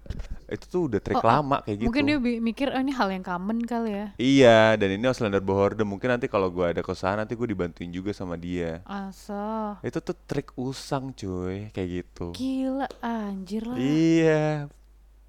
Itu 0.46 0.64
tuh 0.70 0.82
udah 0.86 1.00
track 1.02 1.18
Oh, 1.18 1.26
oh, 1.26 1.30
lama 1.32 1.56
kayak 1.66 1.76
gitu. 1.82 1.86
Mungkin 1.90 2.04
dia 2.06 2.18
mikir, 2.20 2.66
oh 2.70 2.78
ini 2.78 2.92
hal 2.94 3.08
yang 3.10 3.24
common 3.26 3.58
kali 3.66 3.90
ya. 3.90 4.06
iya 4.20 4.58
dan 4.78 4.94
ini 4.94 5.04
Auslander 5.10 5.42
Bohorde. 5.42 5.82
Mungkin 5.82 6.06
nanti 6.06 6.30
kalau 6.30 6.52
gue 6.52 6.62
ada 6.62 6.80
kesusahan 6.86 7.18
nanti 7.18 7.34
gue 7.34 7.48
dibantuin 7.50 7.90
juga 7.90 8.14
sama 8.14 8.38
dia. 8.38 8.84
Asa, 8.86 9.80
itu 9.82 9.98
tuh 9.98 10.14
trik 10.28 10.54
usang 10.54 11.10
cuy 11.10 11.74
kayak 11.74 11.88
gitu. 12.04 12.30
Gila 12.36 12.86
anjir 13.02 13.66
lah. 13.66 13.76
Iya, 13.80 14.70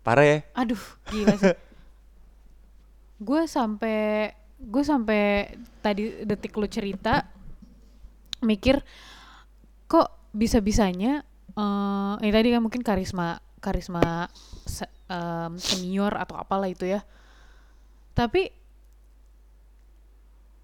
parah 0.06 0.26
ya. 0.28 0.38
Aduh, 0.54 0.84
gila 1.10 1.34
sih. 1.40 1.56
gue 3.18 3.42
sampai 3.50 4.30
gue 4.58 4.84
sampai 4.86 5.54
tadi 5.82 6.26
detik 6.26 6.54
lu 6.58 6.66
cerita 6.70 7.26
mikir 8.42 8.82
kok 9.90 10.17
bisa-bisanya 10.38 11.26
eh 11.52 12.14
ini 12.22 12.30
tadi 12.30 12.48
kan 12.54 12.62
mungkin 12.62 12.86
karisma 12.86 13.28
karisma 13.58 14.30
se- 14.64 14.86
em, 15.10 15.58
senior 15.58 16.14
atau 16.14 16.38
apalah 16.38 16.70
itu 16.70 16.86
ya. 16.86 17.02
Tapi 18.14 18.54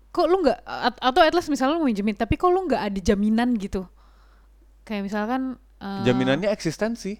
kok 0.10 0.30
lu 0.30 0.46
nggak 0.46 0.60
at- 0.62 1.02
atau 1.02 1.22
at 1.22 1.34
least 1.34 1.50
misalnya 1.50 1.74
lu 1.74 1.82
mau 1.82 1.90
minjemin 1.90 2.14
tapi 2.14 2.38
kok 2.38 2.54
lu 2.54 2.70
nggak 2.70 2.82
ada 2.86 3.00
jaminan 3.02 3.58
gitu 3.58 3.90
kayak 4.86 5.02
misalkan 5.02 5.58
eh, 5.82 6.04
Jaminannya 6.06 6.54
eksistensi. 6.54 7.18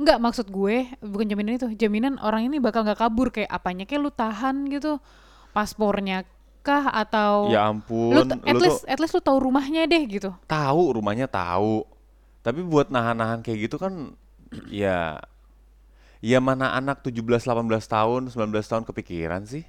nggak 0.00 0.18
maksud 0.18 0.50
gue 0.50 0.88
bukan 0.98 1.26
jaminan 1.28 1.54
itu 1.54 1.68
jaminan 1.76 2.16
orang 2.18 2.48
ini 2.48 2.58
bakal 2.58 2.82
nggak 2.82 2.98
kabur 2.98 3.30
kayak 3.30 3.48
apanya 3.48 3.84
kayak 3.84 4.00
lu 4.00 4.10
tahan 4.10 4.66
gitu 4.66 4.98
paspornya 5.52 6.24
kah 6.66 6.84
atau 6.92 7.32
Ya 7.42 7.64
lu, 8.12 8.20
ampun, 8.20 8.28
t- 8.28 8.40
at 8.44 8.56
lu 8.56 8.60
least 8.60 8.84
tuh 8.84 8.90
at 8.92 8.98
least 9.00 9.14
lu 9.16 9.22
tahu 9.24 9.38
rumahnya 9.48 9.88
deh 9.88 10.02
gitu 10.08 10.30
tahu 10.50 10.82
rumahnya 10.98 11.26
tahu. 11.30 11.86
Tapi 12.44 12.60
buat 12.64 12.88
nahan-nahan 12.88 13.40
kayak 13.44 13.68
gitu 13.68 13.76
kan 13.76 14.16
ya 14.68 15.20
ya 16.20 16.38
mana 16.40 16.72
anak 16.76 17.00
17 17.04 17.44
18 17.44 17.84
tahun, 17.88 18.22
19 18.32 18.68
tahun 18.68 18.84
kepikiran 18.88 19.42
sih. 19.48 19.64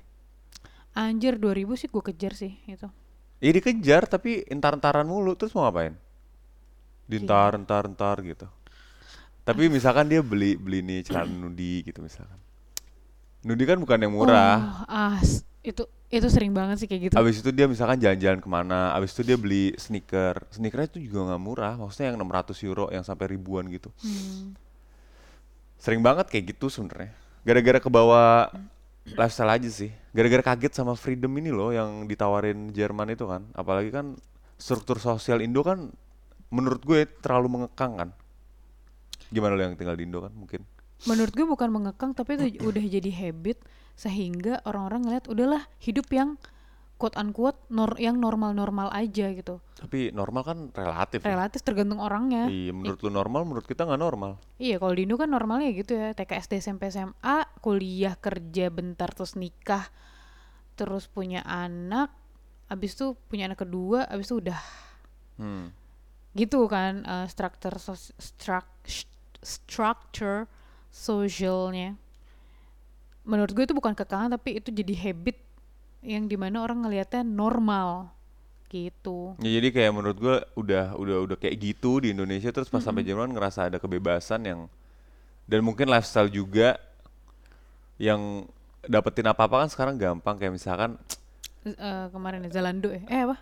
anjir 1.04 1.34
2000 1.44 1.74
sih 1.80 1.88
gue 1.94 2.04
kejar 2.10 2.34
sih 2.42 2.54
itu 2.74 2.88
Ya 3.44 3.52
dikejar 3.58 4.04
tapi 4.14 4.32
entar-entaran 4.54 5.08
mulu 5.12 5.34
terus 5.40 5.52
mau 5.58 5.66
ngapain? 5.66 5.94
Dintar, 7.12 7.52
entar, 7.60 7.84
entar 7.92 8.18
gitu. 8.24 8.48
Tapi 9.48 9.64
misalkan 9.74 10.06
dia 10.12 10.22
beli 10.22 10.56
beli 10.56 10.80
nih 10.86 11.00
celana 11.08 11.34
nudi 11.44 11.82
gitu 11.88 12.00
misalkan. 12.06 12.40
Nudi 13.46 13.64
kan 13.66 13.78
bukan 13.82 14.00
yang 14.02 14.14
murah. 14.14 14.58
oh, 14.62 14.86
ah 14.86 15.18
s- 15.22 15.46
itu 15.62 15.84
itu 16.12 16.28
sering 16.28 16.52
banget 16.52 16.84
sih 16.84 16.88
kayak 16.92 17.02
gitu 17.08 17.14
Abis 17.16 17.40
itu 17.40 17.50
dia 17.56 17.72
misalkan 17.72 17.96
jalan-jalan 17.96 18.44
ke 18.44 18.50
mana, 18.52 18.92
abis 18.92 19.16
itu 19.16 19.32
dia 19.32 19.38
beli 19.40 19.72
sneaker. 19.80 20.44
Sneakernya 20.52 20.88
itu 20.92 21.00
juga 21.08 21.32
nggak 21.32 21.42
murah, 21.42 21.74
maksudnya 21.80 22.12
yang 22.12 22.20
600 22.20 22.68
euro 22.68 22.86
yang 22.92 23.04
sampai 23.08 23.32
ribuan 23.32 23.66
gitu. 23.72 23.90
Hmm. 24.04 24.54
Sering 25.80 26.04
banget 26.04 26.28
kayak 26.28 26.52
gitu 26.52 26.68
sebenarnya. 26.68 27.16
Gara-gara 27.48 27.80
kebawa 27.80 28.52
lifestyle 29.08 29.52
aja 29.56 29.70
sih. 29.72 29.90
Gara-gara 30.12 30.54
kaget 30.54 30.76
sama 30.78 30.94
freedom 30.94 31.32
ini 31.40 31.50
loh 31.50 31.74
yang 31.74 32.06
ditawarin 32.06 32.70
Jerman 32.76 33.16
itu 33.16 33.26
kan. 33.26 33.48
Apalagi 33.56 33.90
kan 33.90 34.20
struktur 34.60 35.02
sosial 35.02 35.42
Indo 35.42 35.66
kan 35.66 35.90
menurut 36.52 36.84
gue 36.84 37.08
terlalu 37.24 37.48
mengekang 37.58 37.98
kan. 37.98 38.10
Gimana 39.32 39.58
lo 39.58 39.64
yang 39.64 39.80
tinggal 39.80 39.96
di 39.96 40.06
Indo 40.06 40.22
kan 40.22 40.36
mungkin? 40.36 40.62
menurut 41.10 41.34
gue 41.34 41.46
bukan 41.48 41.70
mengekang 41.74 42.12
tapi 42.14 42.38
itu 42.38 42.62
udah 42.62 42.84
jadi 42.86 43.10
habit 43.10 43.58
sehingga 43.94 44.60
orang-orang 44.64 45.02
ngeliat 45.04 45.26
udahlah 45.28 45.64
hidup 45.80 46.08
yang 46.10 46.36
quote 46.96 47.18
unquote 47.18 47.58
nor 47.74 47.98
yang 47.98 48.22
normal-normal 48.22 48.94
aja 48.94 49.34
gitu 49.34 49.58
Tapi 49.74 50.14
normal 50.14 50.46
kan 50.46 50.58
relatif. 50.70 51.26
ya. 51.26 51.34
relatif 51.34 51.66
tergantung 51.66 51.98
orangnya 51.98 52.46
Iya, 52.46 52.70
menurut 52.70 53.02
lu 53.02 53.10
normal, 53.10 53.42
menurut 53.42 53.66
kita 53.66 53.90
nggak 53.90 53.98
normal. 53.98 54.38
Iya, 54.62 54.78
kalau 54.78 54.94
di 54.94 55.10
Indo 55.10 55.18
kan 55.18 55.26
normalnya 55.26 55.74
gitu 55.74 55.98
ya, 55.98 56.14
TK, 56.14 56.32
SD, 56.38 56.54
SMP, 56.62 56.94
SMA, 56.94 57.38
kuliah, 57.58 58.14
kerja 58.14 58.70
bentar, 58.70 59.10
terus 59.10 59.34
nikah, 59.34 59.90
terus 60.78 61.10
punya 61.10 61.42
anak, 61.42 62.14
abis 62.70 62.94
itu 62.94 63.18
punya 63.26 63.50
anak 63.50 63.66
kedua, 63.66 64.06
abis 64.06 64.30
itu 64.30 64.38
udah 64.38 64.62
Hmm. 65.42 65.74
gitu 66.32 66.70
kan 66.70 67.02
eh, 67.02 67.26
struktur 67.26 67.82
sh- 68.86 69.10
structure 69.42 70.46
socialnya. 70.94 71.98
Menurut 73.22 73.52
gue 73.54 73.64
itu 73.66 73.76
bukan 73.78 73.94
kekangan 73.94 74.34
tapi 74.34 74.58
itu 74.58 74.74
jadi 74.74 74.94
habit 74.98 75.38
yang 76.02 76.26
di 76.26 76.34
mana 76.36 76.66
orang 76.66 76.82
ngelihatnya 76.82 77.22
normal 77.22 78.10
gitu. 78.72 79.36
Ya 79.44 79.60
jadi 79.60 79.68
kayak 79.70 79.92
menurut 79.94 80.18
gua 80.18 80.36
udah 80.56 80.96
udah 80.96 81.18
udah 81.28 81.38
kayak 81.38 81.60
gitu 81.60 82.00
di 82.02 82.16
Indonesia 82.16 82.50
terus 82.50 82.72
pas 82.72 82.80
sampai 82.82 83.04
Jerman 83.04 83.30
ngerasa 83.36 83.68
ada 83.68 83.78
kebebasan 83.78 84.48
yang 84.48 84.60
dan 85.46 85.60
mungkin 85.62 85.92
lifestyle 85.92 86.32
juga 86.32 86.80
yang 88.02 88.48
dapetin 88.82 89.28
apa-apa 89.30 89.68
kan 89.68 89.70
sekarang 89.70 89.96
gampang 90.00 90.36
kayak 90.40 90.56
misalkan 90.58 90.98
Eh, 91.62 92.06
kemarin 92.10 92.42
Zalando 92.50 92.90
ya, 92.90 93.06
eh 93.06 93.22
apa? 93.30 93.38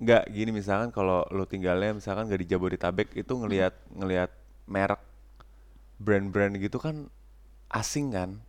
nggak 0.00 0.32
gini 0.32 0.50
misalkan 0.50 0.88
kalau 0.90 1.22
lo 1.28 1.44
tinggalnya 1.44 1.92
misalkan 1.92 2.24
nggak 2.26 2.40
di 2.40 2.48
Jabodetabek 2.48 3.08
itu 3.14 3.32
ngelihat 3.36 3.76
ngelihat 3.92 4.32
merek 4.64 4.98
brand-brand 6.00 6.56
gitu 6.56 6.80
kan 6.80 7.12
asing 7.68 8.10
kan 8.10 8.40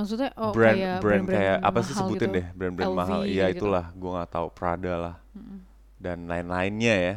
Maksudnya 0.00 0.30
oh 0.40 0.52
brand 0.56 0.76
kayak 0.76 0.88
brand 0.88 1.02
brand-brand 1.04 1.36
kayak 1.36 1.56
apa 1.60 1.78
sih 1.84 1.94
sebutin 1.94 2.28
gitu. 2.32 2.36
deh 2.40 2.46
brand-brand 2.56 2.90
LV 2.90 2.98
mahal. 2.98 3.20
Iya 3.28 3.46
gitu. 3.52 3.56
itulah 3.60 3.84
gua 3.92 4.10
nggak 4.20 4.30
tahu 4.32 4.46
Prada 4.56 4.94
lah. 4.96 5.16
Dan 6.00 6.24
lain-lainnya 6.24 6.94
ya. 6.96 7.14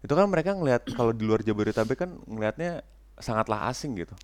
Itu 0.00 0.12
kan 0.16 0.26
mereka 0.28 0.56
ngelihat 0.56 0.88
kalau 0.96 1.12
di 1.12 1.24
luar 1.24 1.44
Jabodetabek 1.44 1.96
kan 2.00 2.10
ngelihatnya 2.24 2.80
sangatlah 3.20 3.68
asing 3.68 4.00
gitu. 4.00 4.16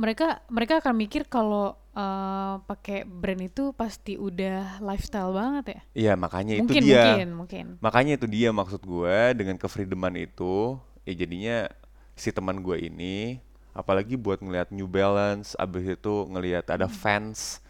Mereka 0.00 0.48
mereka 0.48 0.80
akan 0.80 0.96
mikir 0.96 1.28
kalau 1.28 1.76
eh, 1.92 2.54
pakai 2.64 3.04
brand 3.04 3.44
itu 3.44 3.76
pasti 3.76 4.16
udah 4.16 4.80
lifestyle 4.80 5.36
banget 5.36 5.64
ya? 5.76 5.80
Iya 5.92 6.12
makanya 6.16 6.56
itu 6.56 6.64
mungkin 6.64 6.82
dia. 6.84 7.04
mungkin 7.04 7.28
mungkin. 7.36 7.66
Makanya 7.84 8.12
itu 8.16 8.26
dia 8.26 8.48
maksud 8.48 8.80
gue 8.80 9.16
dengan 9.36 9.60
kefreedoman 9.60 10.16
itu 10.16 10.80
ya 11.04 11.12
jadinya 11.12 11.68
si 12.16 12.28
teman 12.32 12.60
gue 12.60 12.76
ini 12.76 13.40
apalagi 13.72 14.18
buat 14.18 14.42
ngelihat 14.42 14.74
New 14.74 14.90
Balance 14.90 15.54
abis 15.56 15.96
itu 15.96 16.14
ngelihat 16.30 16.66
ada 16.70 16.86
fans. 16.86 17.62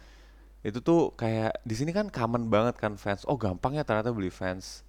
Itu 0.61 0.81
tuh 0.81 1.13
kayak 1.17 1.61
di 1.65 1.73
sini 1.73 1.89
kan 1.93 2.09
common 2.09 2.49
banget 2.49 2.77
kan 2.77 2.97
fans. 2.97 3.25
Oh 3.25 3.37
gampang 3.37 3.77
ya 3.77 3.83
ternyata 3.85 4.13
beli 4.13 4.29
fans. 4.29 4.85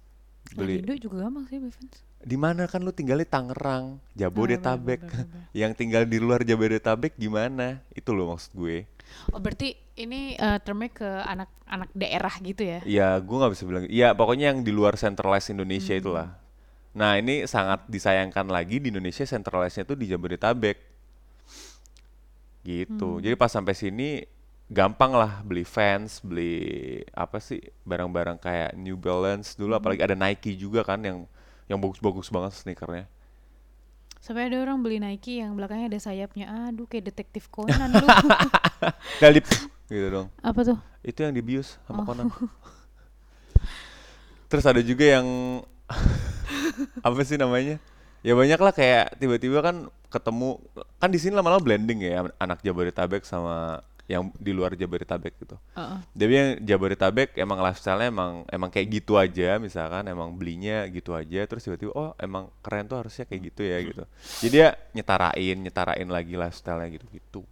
Nah, 0.53 0.63
beli 0.63 0.83
Indo 0.83 0.93
juga 0.99 1.25
gampang 1.25 1.45
sih 1.49 1.57
beli 1.57 1.73
fans. 1.73 1.95
Di 2.23 2.37
mana 2.39 2.71
kan 2.71 2.79
lu 2.79 2.95
tinggal 2.95 3.19
di 3.19 3.27
Tangerang 3.27 3.99
Jabodetabek. 4.15 5.01
Bener, 5.03 5.11
bener, 5.11 5.27
bener. 5.33 5.51
yang 5.51 5.71
tinggal 5.75 6.03
di 6.07 6.17
luar 6.21 6.45
Jabodetabek 6.45 7.19
gimana? 7.19 7.83
Itu 7.91 8.15
loh 8.15 8.31
maksud 8.31 8.55
gue. 8.55 8.87
Oh 9.29 9.39
berarti 9.39 9.75
ini 9.99 10.33
eh, 10.39 10.57
termnya 10.63 10.89
ke 10.89 11.05
anak-anak 11.05 11.89
daerah 11.93 12.33
gitu 12.41 12.63
ya? 12.63 12.79
Ya, 12.87 13.09
gue 13.19 13.35
nggak 13.35 13.53
bisa 13.53 13.63
bilang. 13.67 13.85
Ya, 13.91 14.15
pokoknya 14.15 14.55
yang 14.55 14.65
di 14.65 14.71
luar 14.73 14.97
centralized 14.97 15.53
Indonesia 15.53 15.93
itulah. 15.93 16.39
Nah, 16.93 17.17
ini 17.17 17.49
sangat 17.49 17.89
disayangkan 17.89 18.53
lagi 18.53 18.77
di 18.77 18.93
Indonesia 18.93 19.25
centralized-nya 19.25 19.85
tuh 19.85 19.97
di 19.97 20.05
Jabodetabek. 20.09 20.92
Gitu. 22.63 23.19
Jadi 23.19 23.35
pas 23.35 23.51
sampai 23.51 23.75
sini 23.75 24.23
gampang 24.71 25.11
lah 25.13 25.43
beli 25.43 25.67
fans, 25.67 26.23
beli 26.23 27.03
apa 27.13 27.37
sih 27.43 27.59
barang-barang 27.83 28.39
kayak 28.39 28.71
New 28.79 28.95
Balance 28.95 29.53
dulu, 29.59 29.75
apalagi 29.75 30.01
ada 30.01 30.15
Nike 30.15 30.55
juga 30.55 30.81
kan 30.81 31.03
yang 31.03 31.27
yang 31.67 31.79
bagus-bagus 31.79 32.27
banget 32.31 32.55
sneakernya. 32.59 33.07
sampai 34.23 34.47
ada 34.47 34.63
orang 34.63 34.79
beli 34.79 35.03
Nike 35.03 35.43
yang 35.43 35.51
belakangnya 35.59 35.91
ada 35.91 35.99
sayapnya 35.99 36.47
aduh 36.47 36.87
kayak 36.87 37.11
detektif 37.11 37.51
Conan 37.51 37.91
lu 37.99 38.07
Dalip 39.19 39.43
gitu 39.91 40.07
dong. 40.07 40.27
apa 40.39 40.63
tuh 40.63 40.79
Itu 41.03 41.27
yang 41.27 41.35
dibius 41.35 41.75
sama 41.83 42.07
Conan. 42.07 42.31
Terus 44.47 44.63
ada 44.63 44.79
juga 44.79 45.03
yang 45.03 45.27
apa 47.05 47.21
sih 47.23 47.37
namanya? 47.39 47.79
Ya 48.23 48.33
banyak 48.33 48.55
lah 48.55 48.71
kayak 48.71 49.19
tiba-tiba 49.19 49.59
kan 49.59 49.91
ketemu 50.07 50.63
kan 50.97 51.11
di 51.11 51.19
sini 51.19 51.35
lama-lama 51.35 51.59
blending 51.59 51.99
ya 52.07 52.23
anak 52.39 52.63
Jabodetabek 52.63 53.27
sama 53.27 53.83
yang 54.07 54.31
di 54.35 54.51
luar 54.51 54.75
Jabodetabek 54.75 55.35
gitu. 55.43 55.55
Jadi 56.15 56.31
yang 56.31 56.49
Jabodetabek 56.63 57.35
emang 57.39 57.59
lifestyle-nya 57.59 58.07
emang 58.11 58.47
emang 58.47 58.69
kayak 58.71 58.87
gitu 58.99 59.19
aja 59.19 59.59
misalkan 59.59 60.07
emang 60.07 60.31
belinya 60.35 60.87
gitu 60.87 61.15
aja 61.15 61.43
terus 61.47 61.63
tiba-tiba 61.67 61.91
oh 61.95 62.11
emang 62.19 62.51
keren 62.63 62.87
tuh 62.87 62.99
harusnya 62.99 63.27
kayak 63.27 63.51
gitu 63.51 63.61
ya 63.63 63.77
gitu. 63.83 64.03
Jadi 64.43 64.49
dia 64.51 64.67
nyetarain, 64.95 65.57
nyetarain 65.59 66.07
lagi 66.07 66.35
lifestyle-nya 66.39 66.89
gitu-gitu. 66.95 67.43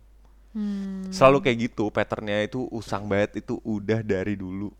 Hmm. 0.52 1.08
Selalu 1.08 1.40
kayak 1.48 1.58
gitu, 1.72 1.88
patternnya 1.88 2.44
itu 2.44 2.68
usang 2.76 3.08
banget 3.08 3.40
itu 3.40 3.60
udah 3.64 4.04
dari 4.04 4.36
dulu. 4.36 4.72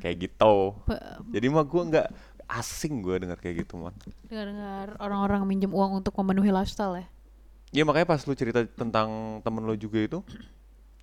Kayak 0.00 0.30
gitu. 0.30 0.72
Jadi 1.28 1.46
mah 1.52 1.66
gua 1.68 1.82
nggak 1.84 2.08
asing 2.52 3.00
gua 3.00 3.16
dengar 3.16 3.40
kayak 3.40 3.64
gitu 3.64 3.80
man. 3.80 3.96
dengar-dengar 4.28 5.00
orang-orang 5.00 5.48
minjem 5.48 5.72
uang 5.72 6.04
untuk 6.04 6.12
memenuhi 6.20 6.52
lifestyle 6.52 7.00
ya 7.00 7.06
Ya 7.72 7.88
makanya 7.88 8.04
pas 8.04 8.20
lu 8.28 8.36
cerita 8.36 8.60
tentang 8.68 9.40
temen 9.40 9.64
lo 9.64 9.72
juga 9.72 9.96
itu 9.96 10.20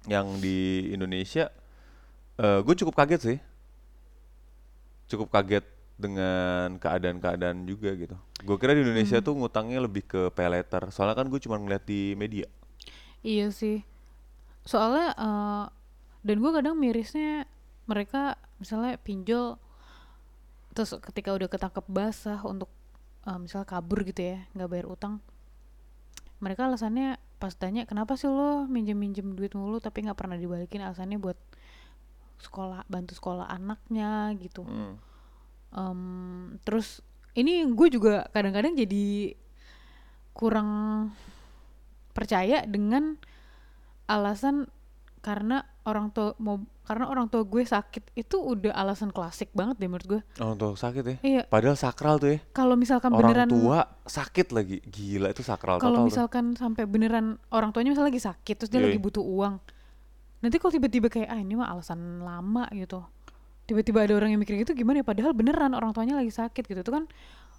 yang 0.05 0.37
di 0.37 0.85
Indonesia, 0.93 1.49
eh 2.37 2.59
gue 2.61 2.75
cukup 2.77 2.93
kaget 2.93 3.21
sih. 3.25 3.37
Cukup 5.09 5.33
kaget 5.33 5.65
dengan 5.97 6.77
keadaan-keadaan 6.77 7.65
juga 7.65 7.89
gitu. 7.97 8.13
Gue 8.45 8.55
kira 8.61 8.77
di 8.77 8.85
Indonesia 8.85 9.17
tuh 9.17 9.33
ngutangnya 9.33 9.81
lebih 9.81 10.05
ke 10.05 10.21
pay 10.29 10.45
letter. 10.45 10.93
Soalnya 10.93 11.17
kan 11.17 11.27
gue 11.33 11.41
cuma 11.41 11.57
ngeliat 11.57 11.81
di 11.89 12.13
media. 12.13 12.45
Iya 13.25 13.49
sih. 13.49 13.81
Soalnya 14.61 15.17
eh, 15.17 15.65
dan 16.21 16.37
gue 16.37 16.51
kadang 16.53 16.77
mirisnya 16.77 17.49
mereka 17.89 18.37
misalnya 18.61 19.01
pinjol 19.01 19.57
terus 20.73 20.93
ketika 21.01 21.33
udah 21.33 21.49
ketangkep 21.49 21.85
basah 21.89 22.39
untuk 22.45 22.69
eh, 23.25 23.37
misalnya 23.39 23.67
kabur 23.67 24.05
gitu 24.05 24.21
ya 24.35 24.37
nggak 24.53 24.69
bayar 24.69 24.87
utang 24.87 25.13
mereka 26.39 26.69
alasannya 26.71 27.19
pas 27.39 27.51
tanya 27.55 27.83
kenapa 27.87 28.15
sih 28.15 28.27
lo 28.27 28.67
minjem 28.67 28.95
minjem 28.95 29.35
duit 29.35 29.55
mulu 29.55 29.79
tapi 29.79 30.03
nggak 30.03 30.15
pernah 30.15 30.35
dibalikin 30.35 30.83
alasannya 30.83 31.19
buat 31.19 31.39
sekolah 32.39 32.87
bantu 32.87 33.15
sekolah 33.15 33.47
anaknya 33.51 34.33
gitu 34.39 34.63
Hmm. 34.63 34.95
Em, 35.69 36.01
terus 36.65 37.05
ini 37.37 37.61
gue 37.61 37.87
juga 37.93 38.25
kadang-kadang 38.33 38.73
jadi 38.73 39.37
kurang 40.33 40.69
percaya 42.17 42.65
dengan 42.65 43.21
alasan 44.09 44.65
karena 45.19 45.61
orang 45.83 46.09
tua 46.09 46.31
mau 46.39 46.57
karena 46.87 47.05
orang 47.05 47.27
tua 47.27 47.43
gue 47.43 47.61
sakit 47.61 48.15
itu 48.15 48.37
udah 48.39 48.73
alasan 48.73 49.11
klasik 49.11 49.51
banget 49.53 49.77
deh 49.77 49.85
menurut 49.85 50.07
gue 50.07 50.21
Orang 50.41 50.57
tua 50.57 50.73
sakit 50.73 51.03
ya. 51.03 51.15
iya 51.21 51.41
Padahal 51.45 51.75
sakral 51.75 52.17
tuh 52.17 52.33
ya. 52.33 52.37
kalau 52.49 52.73
misalkan 52.73 53.11
Orang 53.11 53.29
beneran 53.29 53.47
tua 53.47 53.79
sakit 54.07 54.47
lagi. 54.49 54.81
Gila 54.81 55.29
itu 55.29 55.43
sakral 55.43 55.77
kalau 55.77 56.01
total 56.01 56.01
tuh. 56.01 56.09
misalkan 56.09 56.45
sampai 56.55 56.83
beneran 56.87 57.25
orang 57.51 57.69
tuanya 57.69 57.93
misalnya 57.93 58.09
lagi 58.09 58.23
sakit 58.23 58.55
terus 58.57 58.71
dia 58.71 58.79
Yoi. 58.81 58.89
lagi 58.89 58.99
butuh 58.99 59.21
uang 59.21 59.59
nanti 60.39 60.55
kalau 60.55 60.71
tiba-tiba 60.71 61.11
kayak 61.11 61.27
ah 61.27 61.37
ini 61.37 61.53
mah 61.53 61.67
alasan 61.67 62.23
lama 62.23 62.63
gitu 62.71 63.03
tiba-tiba 63.67 64.07
ada 64.07 64.15
orang 64.15 64.33
yang 64.33 64.41
mikir 64.41 64.55
gitu 64.57 64.71
gimana 64.73 65.03
ya 65.03 65.05
padahal 65.05 65.35
beneran 65.35 65.75
orang 65.75 65.91
tuanya 65.91 66.15
lagi 66.15 66.31
sakit 66.31 66.63
gitu 66.63 66.79
itu 66.79 66.89
kan 66.89 67.05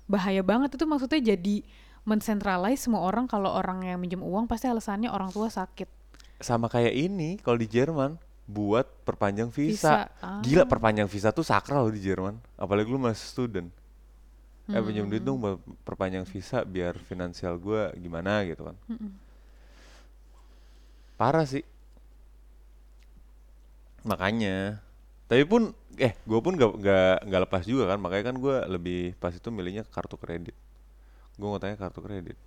bahaya 0.09 0.41
banget 0.41 0.75
itu 0.75 0.89
maksudnya 0.89 1.21
jadi 1.23 1.61
mencentralize 2.03 2.81
semua 2.83 3.05
orang 3.05 3.29
kalau 3.29 3.53
orang 3.53 3.85
yang 3.85 4.01
minjem 4.01 4.25
uang 4.25 4.49
pasti 4.49 4.67
alasannya 4.67 5.13
orang 5.13 5.29
tua 5.29 5.53
sakit 5.53 6.00
Sama 6.41 6.73
kayak 6.73 6.97
ini 6.97 7.37
kalau 7.45 7.61
di 7.61 7.69
Jerman 7.69 8.17
buat 8.51 8.89
perpanjang 9.07 9.53
visa. 9.53 9.77
Visa. 9.77 9.95
Ah. 10.19 10.41
Gila 10.43 10.67
perpanjang 10.67 11.07
visa 11.07 11.31
tuh 11.31 11.47
sakral 11.47 11.87
loh 11.87 11.95
di 11.95 12.03
Jerman. 12.03 12.35
Apalagi 12.59 12.91
lu 12.91 12.99
masih 12.99 13.23
student. 13.23 13.69
Eh 14.71 14.79
Hmm. 14.79 14.87
pinjam 14.87 15.07
duit 15.11 15.23
dong 15.23 15.39
buat 15.39 15.59
perpanjang 15.87 16.23
visa 16.27 16.63
biar 16.63 16.95
finansial 17.07 17.59
gua 17.59 17.91
gimana 17.95 18.43
gitu 18.47 18.67
kan. 18.71 18.77
Mm-mm. 18.91 19.11
Parah 21.15 21.45
sih. 21.45 21.63
Makanya. 24.03 24.81
Tapi 25.29 25.45
pun 25.47 25.71
eh 26.01 26.17
gue 26.27 26.41
pun 26.43 26.57
gak, 26.57 26.71
gak, 26.81 27.17
gak 27.29 27.41
lepas 27.47 27.63
juga 27.69 27.87
kan. 27.93 27.99
Makanya 28.01 28.25
kan 28.33 28.37
gue 28.41 28.57
lebih 28.67 29.01
pas 29.21 29.31
itu 29.31 29.49
milihnya 29.53 29.85
kartu 29.87 30.17
kredit. 30.17 30.57
Gue 31.39 31.47
ngutangnya 31.47 31.79
kartu 31.79 32.01
kredit. 32.03 32.39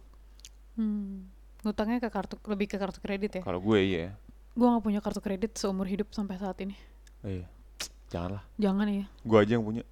Hmm. 0.76 1.30
Ngutangnya 1.64 1.98
ke 1.98 2.10
kartu 2.10 2.36
lebih 2.46 2.68
ke 2.68 2.76
kartu 2.76 3.00
kredit 3.00 3.32
ya 3.34 3.42
Kalau 3.42 3.58
gue 3.58 3.80
iya. 3.80 4.12
gue 4.54 4.68
nggak 4.68 4.84
punya 4.84 5.00
kartu 5.00 5.20
kredit 5.20 5.56
seumur 5.56 5.86
hidup 5.86 6.08
sampai 6.10 6.36
saat 6.36 6.60
ini 6.60 6.76
Iya. 7.22 7.48
Janganlah. 8.08 8.44
jangan 8.56 8.86
ya 8.86 9.06
Gue 9.22 9.38
aja 9.40 9.52
yang 9.54 9.64
punya. 9.64 9.84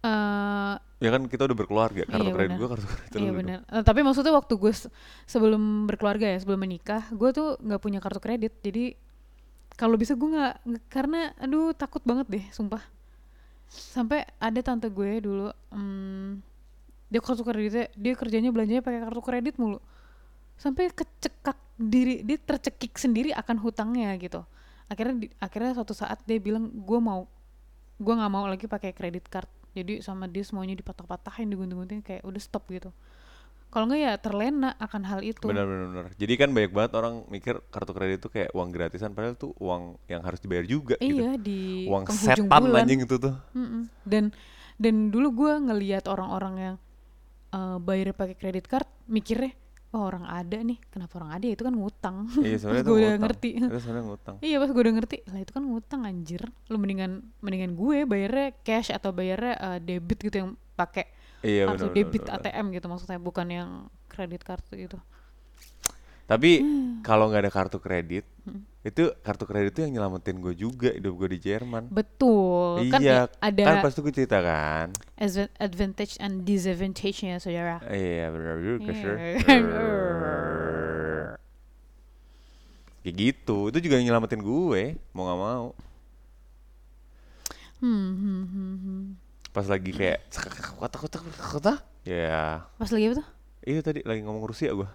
eh 0.00 0.74
Ya 0.98 1.08
kan 1.08 1.22
kita 1.24 1.46
udah 1.46 1.54
berkeluarga. 1.56 2.02
Kartu 2.04 2.20
Iya, 2.20 2.34
kredit 2.34 2.56
gue 2.56 2.68
kartu 2.68 2.86
kredit 2.88 3.10
iya 3.14 3.22
dong. 3.24 3.38
benar 3.38 3.58
Eh, 3.64 3.82
tapi 3.82 4.00
maksudnya 4.02 4.34
waktu 4.34 4.54
gue 4.54 4.72
se- 4.72 4.90
sebelum 5.24 5.62
berkeluarga 5.84 6.26
ya 6.26 6.38
sebelum 6.38 6.58
menikah 6.58 7.06
gue 7.08 7.30
tuh 7.30 7.54
nggak 7.56 7.78
punya 7.78 7.98
kartu 7.98 8.18
kredit 8.18 8.58
jadi 8.58 8.98
kalau 9.72 9.94
bisa 9.94 10.12
gue 10.12 10.26
nggak 10.28 10.54
nggak- 10.60 10.86
karena 10.88 11.30
aduh 11.36 11.70
takut 11.72 12.02
banget 12.02 12.26
deh 12.28 12.44
sumpah 12.50 12.82
sampai 13.68 14.26
ada 14.38 14.58
tante 14.58 14.88
gue 14.88 15.10
dulu 15.20 15.46
hmm, 15.70 16.42
dia 17.06 17.20
kartu 17.20 17.42
kreditnya 17.42 17.86
dia 17.94 18.12
kerjanya 18.12 18.50
belanjanya 18.50 18.82
pakai 18.82 19.00
kartu 19.00 19.22
kredit 19.22 19.54
mulu 19.54 19.78
sampai 20.58 20.90
kecekak 20.90 21.56
diri 21.78 22.26
dia 22.26 22.36
tercekik 22.36 22.98
sendiri 22.98 23.30
akan 23.32 23.62
hutangnya 23.62 24.12
gitu 24.18 24.42
akhirnya 24.90 25.14
di- 25.28 25.34
akhirnya 25.38 25.72
suatu 25.78 25.94
saat 25.94 26.18
dia 26.26 26.42
bilang 26.42 26.66
gue 26.74 26.98
mau 26.98 27.30
gue 27.98 28.14
nggak 28.14 28.32
mau 28.32 28.44
lagi 28.50 28.66
pakai 28.66 28.90
kredit 28.90 29.30
card 29.30 29.46
jadi 29.72 30.02
sama 30.02 30.26
dia 30.26 30.42
semuanya 30.42 30.74
dipatah-patahin 30.74 31.46
digunting-gunting 31.46 32.02
kayak 32.02 32.26
udah 32.26 32.42
stop 32.42 32.66
gitu 32.68 32.90
kalau 33.68 33.84
nggak 33.84 34.00
ya 34.00 34.12
terlena 34.16 34.72
akan 34.80 35.02
hal 35.04 35.20
itu 35.20 35.44
Benar 35.44 35.68
benar 35.68 35.86
benar. 35.92 36.06
Jadi 36.16 36.32
kan 36.40 36.48
banyak 36.56 36.72
banget 36.72 36.92
orang 36.96 37.14
mikir 37.28 37.60
kartu 37.68 37.92
kredit 37.92 38.24
itu 38.24 38.28
kayak 38.32 38.50
uang 38.56 38.72
gratisan 38.72 39.12
padahal 39.12 39.36
tuh 39.36 39.52
uang 39.60 40.00
yang 40.08 40.24
harus 40.24 40.40
dibayar 40.40 40.64
juga 40.64 40.96
gitu. 40.96 41.20
iya 41.20 41.36
di 41.36 41.84
Uang 41.84 42.08
setan 42.08 42.48
bulan 42.48 42.88
anjing 42.88 43.04
itu 43.04 43.20
tuh. 43.20 43.36
Mm-mm. 43.52 43.92
dan 44.08 44.32
dan 44.80 45.12
dulu 45.12 45.44
gue 45.44 45.52
ngelihat 45.68 46.08
orang-orang 46.08 46.54
yang 46.56 46.76
eh, 47.52 47.76
bayar 47.84 48.16
pakai 48.16 48.36
kredit 48.40 48.64
card 48.64 48.88
mikirnya 49.04 49.52
oh 49.88 50.04
orang 50.04 50.22
ada 50.22 50.58
nih 50.58 50.76
kenapa 50.88 51.16
orang 51.16 51.32
ada 51.32 51.44
ya 51.44 51.54
itu 51.54 51.64
kan 51.64 51.72
ngutang 51.72 52.16
Iya 52.36 52.56
sebenarnya 52.58 52.84
gue 52.84 52.92
udah 52.92 53.00
ngutang. 53.08 53.22
ngerti 53.22 53.48
Itu 53.56 53.78
sebenarnya 53.78 54.04
ngutang. 54.04 54.36
iya 54.40 54.56
pas 54.56 54.68
gue 54.68 54.82
udah 54.82 54.94
ngerti 54.94 55.16
lah 55.24 55.38
itu 55.38 55.50
kan 55.50 55.62
ngutang 55.62 56.00
anjir 56.02 56.42
lu 56.66 56.76
mendingan 56.76 57.12
mendingan 57.38 57.72
gue 57.72 57.98
bayarnya 58.04 58.46
cash 58.60 58.88
atau 58.88 59.10
bayarnya 59.10 59.54
eh, 59.56 59.78
debit 59.80 60.18
gitu 60.20 60.36
yang 60.38 60.50
pakai 60.74 61.08
Iya 61.38 61.66
kartu 61.66 61.86
benar. 61.86 61.96
debit 61.96 62.22
benar. 62.22 62.36
ATM 62.38 62.66
gitu 62.70 62.86
maksudnya 62.86 63.18
bukan 63.18 63.46
yang 63.48 63.70
kredit 64.06 64.42
kartu 64.42 64.72
gitu 64.74 64.98
Tapi 66.24 66.60
Hmm. 66.60 67.00
kalau 67.00 67.24
nggak 67.26 67.40
ada 67.40 67.52
kartu 67.54 67.78
kredit, 67.78 68.28
itu 68.88 69.04
kartu 69.20 69.44
kredit 69.44 69.76
itu 69.76 69.80
yang 69.84 69.92
nyelamatin 69.94 70.40
gue 70.40 70.54
juga 70.56 70.88
hidup 70.90 71.12
gue 71.14 71.28
di 71.36 71.38
Jerman. 71.44 71.92
betul 71.92 72.88
kan 72.88 73.00
ya 73.00 73.04
iya, 73.04 73.20
ada 73.38 73.62
kan 73.62 73.74
pas 73.84 73.92
itu 73.92 74.00
gue 74.00 74.14
cerita 74.14 74.38
kan. 74.40 74.88
adva- 75.20 75.52
advantage 75.60 76.16
and 76.18 76.42
disadvantage-nya 76.42 77.36
saudara 77.36 77.78
Iya 77.86 78.32
benar 78.32 78.56
juga. 78.58 78.90
Iya. 78.92 79.14
Kayak 82.98 83.14
gitu, 83.14 83.70
itu 83.72 83.78
juga 83.88 83.94
yang 83.96 84.10
nyelamatin 84.10 84.42
gue, 84.42 84.82
mau 85.16 85.24
nggak 85.24 85.40
mau. 85.40 85.66
hmm, 87.80 88.10
hmm, 88.10 88.42
hmm, 88.44 88.74
hmm. 88.84 89.02
Pas 89.54 89.64
lagi 89.64 89.90
kayak 89.94 90.18
kota 90.76 90.96
kota 90.98 91.16
kota, 91.40 91.72
ya 92.04 92.66
pas 92.76 92.90
lagi 92.92 93.08
apa 93.10 93.16
tuh 93.22 93.26
itu 93.64 93.80
tadi 93.80 94.00
lagi 94.04 94.20
ngomong 94.24 94.44
Rusia 94.44 94.70
gue. 94.72 94.88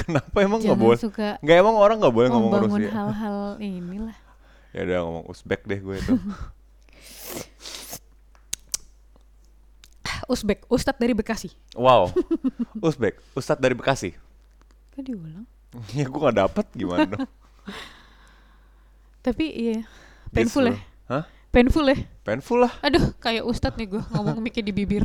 Kenapa 0.00 0.36
emang 0.40 0.60
nggak 0.60 0.78
boleh? 0.78 0.98
suka 0.98 1.36
Nggak 1.40 1.56
emang 1.58 1.76
orang 1.76 1.96
nggak 1.98 2.14
boleh 2.14 2.28
ngomong 2.28 2.50
membangun 2.50 2.70
Rusia? 2.78 2.90
hal-hal 2.90 3.36
inilah 3.58 4.16
Ya 4.74 4.86
udah 4.86 4.98
ngomong 5.02 5.24
Uzbek 5.26 5.66
deh 5.66 5.78
gue 5.78 5.96
itu. 5.98 6.14
Uzbek 10.30 10.62
Ustadz 10.66 10.98
dari 10.98 11.10
Bekasi 11.10 11.50
wow, 11.74 12.06
Uzbek, 12.78 13.18
Ustadz 13.34 13.58
dari 13.58 13.74
Bekasi. 13.74 14.14
kan 14.94 15.02
diulang 15.02 15.42
ya 15.98 16.06
gue 16.06 16.20
nggak 16.20 16.38
dapet 16.38 16.66
gimana 16.70 17.06
dong? 17.06 17.26
tapi 19.20 19.44
iya 19.50 19.78
painful 20.30 20.66
ya. 20.66 20.78
Hah? 21.06 21.24
painful 21.50 21.82
ya 21.84 21.98
Painful 22.22 22.62
lah. 22.62 22.72
aduh 22.78 23.10
kayak 23.18 23.42
Ustadz 23.42 23.74
nih 23.74 23.90
gue 23.90 24.02
ngomong 24.14 24.38
mikir 24.38 24.62
di 24.62 24.70
bibir 24.70 25.02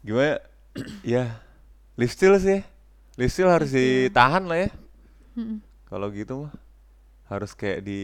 Gimana? 0.00 0.38
ya, 1.02 1.42
live 1.96 2.12
still 2.12 2.36
sih. 2.36 2.60
Live 3.16 3.32
still 3.32 3.48
harus 3.48 3.72
ditahan 3.72 4.44
lah 4.44 4.68
ya. 4.68 4.70
Mm-mm. 5.36 5.58
Kalau 5.86 6.08
gitu 6.12 6.46
mah 6.46 6.52
harus 7.26 7.52
kayak 7.52 7.82
di 7.82 8.00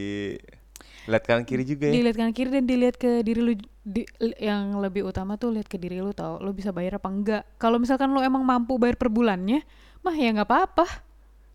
lihat 1.03 1.23
kanan 1.27 1.43
kiri 1.43 1.67
juga 1.67 1.91
ya. 1.91 1.99
dilihat 1.99 2.15
kanan 2.15 2.31
kiri 2.31 2.51
dan 2.51 2.65
dilihat 2.67 2.95
ke 2.95 3.27
diri 3.27 3.43
lu 3.43 3.55
di- 3.83 4.07
yang 4.39 4.79
lebih 4.79 5.03
utama 5.03 5.35
tuh 5.35 5.51
lihat 5.51 5.67
ke 5.67 5.75
diri 5.75 5.99
lu 5.99 6.15
tau 6.15 6.39
lu 6.39 6.55
bisa 6.55 6.71
bayar 6.71 7.03
apa 7.03 7.11
enggak 7.11 7.43
kalau 7.59 7.83
misalkan 7.83 8.07
lu 8.11 8.23
emang 8.23 8.47
mampu 8.47 8.79
bayar 8.79 8.95
per 8.95 9.11
bulannya 9.11 9.67
mah 9.99 10.15
ya 10.15 10.31
nggak 10.31 10.47
apa-apa 10.47 10.87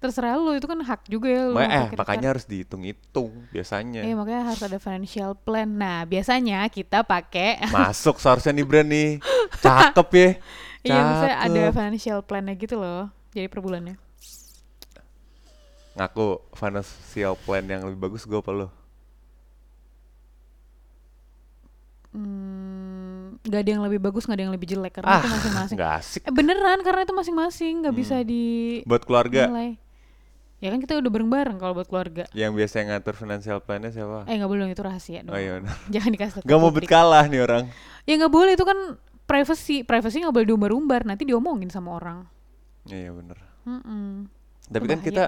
terserah 0.03 0.35
lu 0.35 0.51
itu 0.51 0.67
kan 0.67 0.79
hak 0.83 1.07
juga 1.07 1.27
ya 1.31 1.43
lu 1.47 1.55
Makanya, 1.55 1.79
eh, 1.79 1.89
makanya 1.95 2.27
harus 2.35 2.45
dihitung-hitung 2.45 3.31
biasanya. 3.49 4.03
Iya 4.05 4.13
makanya 4.13 4.41
harus 4.51 4.61
ada 4.61 4.77
financial 4.77 5.31
plan. 5.33 5.65
Nah 5.65 6.03
biasanya 6.05 6.67
kita 6.69 7.01
pakai 7.01 7.65
Masuk 7.71 8.19
seharusnya 8.21 8.51
nih 8.53 8.65
brand 8.67 8.87
nih. 8.87 9.09
Cakep 9.57 10.09
ya. 10.13 10.29
iya 10.87 11.01
misalnya 11.03 11.37
ada 11.39 11.61
financial 11.71 12.19
plannya 12.21 12.53
gitu 12.55 12.75
loh. 12.75 13.11
Jadi 13.31 13.47
per 13.47 13.59
bulannya. 13.59 13.95
Ngaku 15.93 16.25
financial 16.53 17.33
plan 17.37 17.65
yang 17.65 17.81
lebih 17.83 17.99
bagus 17.99 18.23
gue 18.23 18.35
apa 18.35 18.51
lo? 18.51 18.67
Hmm, 22.09 23.37
gak 23.43 23.61
ada 23.61 23.69
yang 23.69 23.83
lebih 23.85 23.99
bagus, 23.99 24.25
gak 24.25 24.37
ada 24.37 24.43
yang 24.47 24.55
lebih 24.55 24.67
jelek 24.67 24.93
karena 24.95 25.09
Ah, 25.11 25.19
itu 25.19 25.29
masing-masing. 25.29 25.77
asik. 25.77 26.21
Eh 26.23 26.33
beneran 26.33 26.79
karena 26.81 27.01
itu 27.03 27.13
masing-masing 27.13 27.73
nggak 27.83 27.95
bisa 27.95 28.15
Hmm. 28.17 28.25
di 28.25 28.43
Buat 28.83 29.03
keluarga 29.05 29.45
nilai. 29.45 29.77
Ya 30.57 30.73
kan 30.73 30.81
kita 30.81 30.97
udah 30.97 31.11
bareng-bareng 31.11 31.57
kalau 31.57 31.77
buat 31.77 31.85
keluarga. 31.85 32.25
yang 32.33 32.57
biasa 32.57 32.81
ngatur 32.81 33.13
financial 33.13 33.61
plannya 33.61 33.93
siapa? 33.93 34.25
Eh 34.25 34.33
nggak 34.33 34.49
boleh 34.49 34.65
itu 34.67 34.81
rahasia 34.81 35.21
dong. 35.21 35.33
Oh 35.33 35.37
iya. 35.37 35.61
Jangan 35.93 36.09
dikasih 36.09 36.41
Gak 36.41 36.57
mau 36.57 36.71
berkalah 36.71 37.25
nih 37.25 37.39
orang. 37.39 37.63
Ya 38.05 38.17
nggak 38.17 38.33
boleh 38.33 38.53
itu 38.53 38.65
kan 38.65 38.97
privacy. 39.27 39.83
Privacy 39.83 40.23
nggak 40.23 40.31
boleh 40.31 40.47
diumbar-umbar. 40.47 41.03
Nanti 41.03 41.23
diomongin 41.23 41.67
sama 41.67 41.93
orang. 41.93 42.23
Iya 42.83 43.11
benar. 43.11 43.37
Mm-mm. 43.61 44.31
Tapi 44.65 44.85
kan 44.85 44.97
Bahaya. 44.97 45.05
kita 45.05 45.23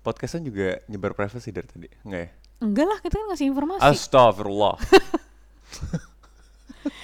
podcastan 0.00 0.42
juga 0.42 0.80
nyebar 0.86 1.12
privacy 1.12 1.48
dari 1.48 1.64
tadi, 1.64 1.88
enggak 2.02 2.20
ya? 2.20 2.30
Enggak 2.58 2.86
lah, 2.86 2.98
kita 2.98 3.14
kan 3.14 3.26
ngasih 3.28 3.46
informasi. 3.46 3.82
Astagfirullah. 3.84 4.74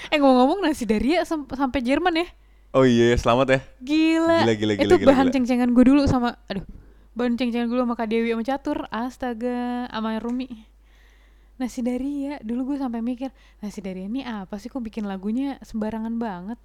Eh 0.09 0.17
ngomong-ngomong 0.17 0.59
nasi 0.61 0.83
Daria 0.83 1.23
sam- 1.23 1.47
sampai 1.47 1.85
Jerman 1.85 2.17
ya. 2.17 2.27
Oh 2.73 2.83
iya, 2.83 3.13
selamat 3.15 3.47
ya. 3.49 3.61
Gila. 3.79 4.43
Gila, 4.43 4.55
gila, 4.55 4.73
Itu 4.75 4.83
gila, 4.85 4.97
gila, 4.99 5.09
bahan 5.09 5.27
gila. 5.29 5.35
ceng-cengan 5.37 5.69
gue 5.71 5.85
dulu 5.85 6.03
sama 6.09 6.35
aduh. 6.49 6.65
Bahan 7.13 7.37
ceng-cengan 7.37 7.69
gue 7.69 7.77
sama 7.77 7.95
Kak 7.95 8.09
Dewi 8.09 8.33
sama 8.33 8.43
Catur. 8.43 8.79
Astaga, 8.89 9.87
sama 9.87 10.17
Rumi. 10.19 10.49
Nasi 11.59 11.83
Daria, 11.83 12.39
dulu 12.39 12.73
gue 12.75 12.79
sampai 12.79 13.03
mikir, 13.03 13.35
nasi 13.59 13.83
Daria 13.83 14.07
ini 14.07 14.23
apa 14.23 14.63
sih 14.63 14.71
kok 14.71 14.79
bikin 14.79 15.11
lagunya 15.11 15.59
sembarangan 15.67 16.15
banget. 16.15 16.59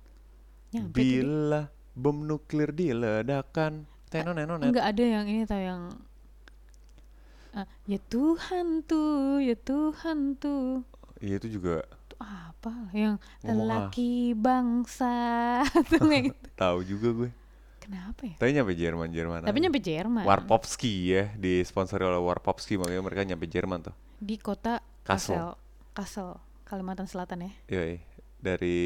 Nyampe. 0.70 0.94
Bila 0.94 1.74
bom 1.98 2.22
nuklir 2.22 2.70
diledakkan. 2.70 3.90
Tenon 4.14 4.38
tenon 4.38 4.62
Enggak 4.62 4.94
ada 4.94 5.04
yang 5.04 5.26
ini 5.26 5.50
tau 5.50 5.58
yang 5.58 5.98
ah, 7.58 7.66
ya 7.90 7.98
Tuhan 7.98 8.86
tuh, 8.86 9.42
ya 9.42 9.58
Tuhan 9.58 10.38
tuh. 10.38 10.86
Iya 11.18 11.42
itu 11.42 11.58
juga 11.58 11.82
Tuh 12.14 12.20
apa 12.22 12.94
yang 12.94 13.18
Ngomong 13.42 13.50
ah. 13.50 13.54
lelaki 13.90 14.38
bangsa 14.38 15.16
gitu. 15.90 16.38
tahu 16.54 16.86
juga 16.86 17.10
gue. 17.18 17.30
Kenapa 17.84 18.24
ya? 18.24 18.36
Tapi 18.40 18.56
nyampe 18.56 18.74
Jerman 18.80 19.12
Jerman. 19.12 19.40
Tapi 19.44 19.60
nyampe 19.60 19.80
Jerman. 19.84 20.24
Warpopski 20.24 21.12
ya, 21.12 21.24
disponsori 21.36 22.08
oleh 22.08 22.16
Warpopski 22.16 22.80
makanya 22.80 23.04
mereka 23.04 23.28
nyampe 23.28 23.44
Jerman 23.52 23.92
tuh. 23.92 23.96
Di 24.24 24.40
kota 24.40 24.80
Kassel. 25.04 25.52
Kassel. 25.92 26.40
Kalimantan 26.64 27.12
Selatan 27.12 27.44
ya. 27.44 27.52
Yoi. 27.68 28.00
Dari 28.40 28.80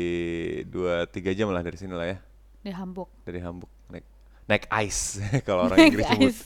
dua 0.66 1.06
tiga 1.06 1.30
jam 1.34 1.54
lah 1.54 1.62
dari 1.62 1.78
sini 1.78 1.93
lah 1.93 2.06
ya, 2.10 2.18
Di 2.62 2.70
Hamburg. 2.70 3.10
dari 3.26 3.41
Hamburg 3.41 3.70
naik 3.89 4.06
naik 4.45 4.64
ice 4.86 5.18
kalau 5.50 5.66
orang 5.66 5.78
Inggris 5.89 6.06
sebut. 6.06 6.30
Guys. 6.30 6.39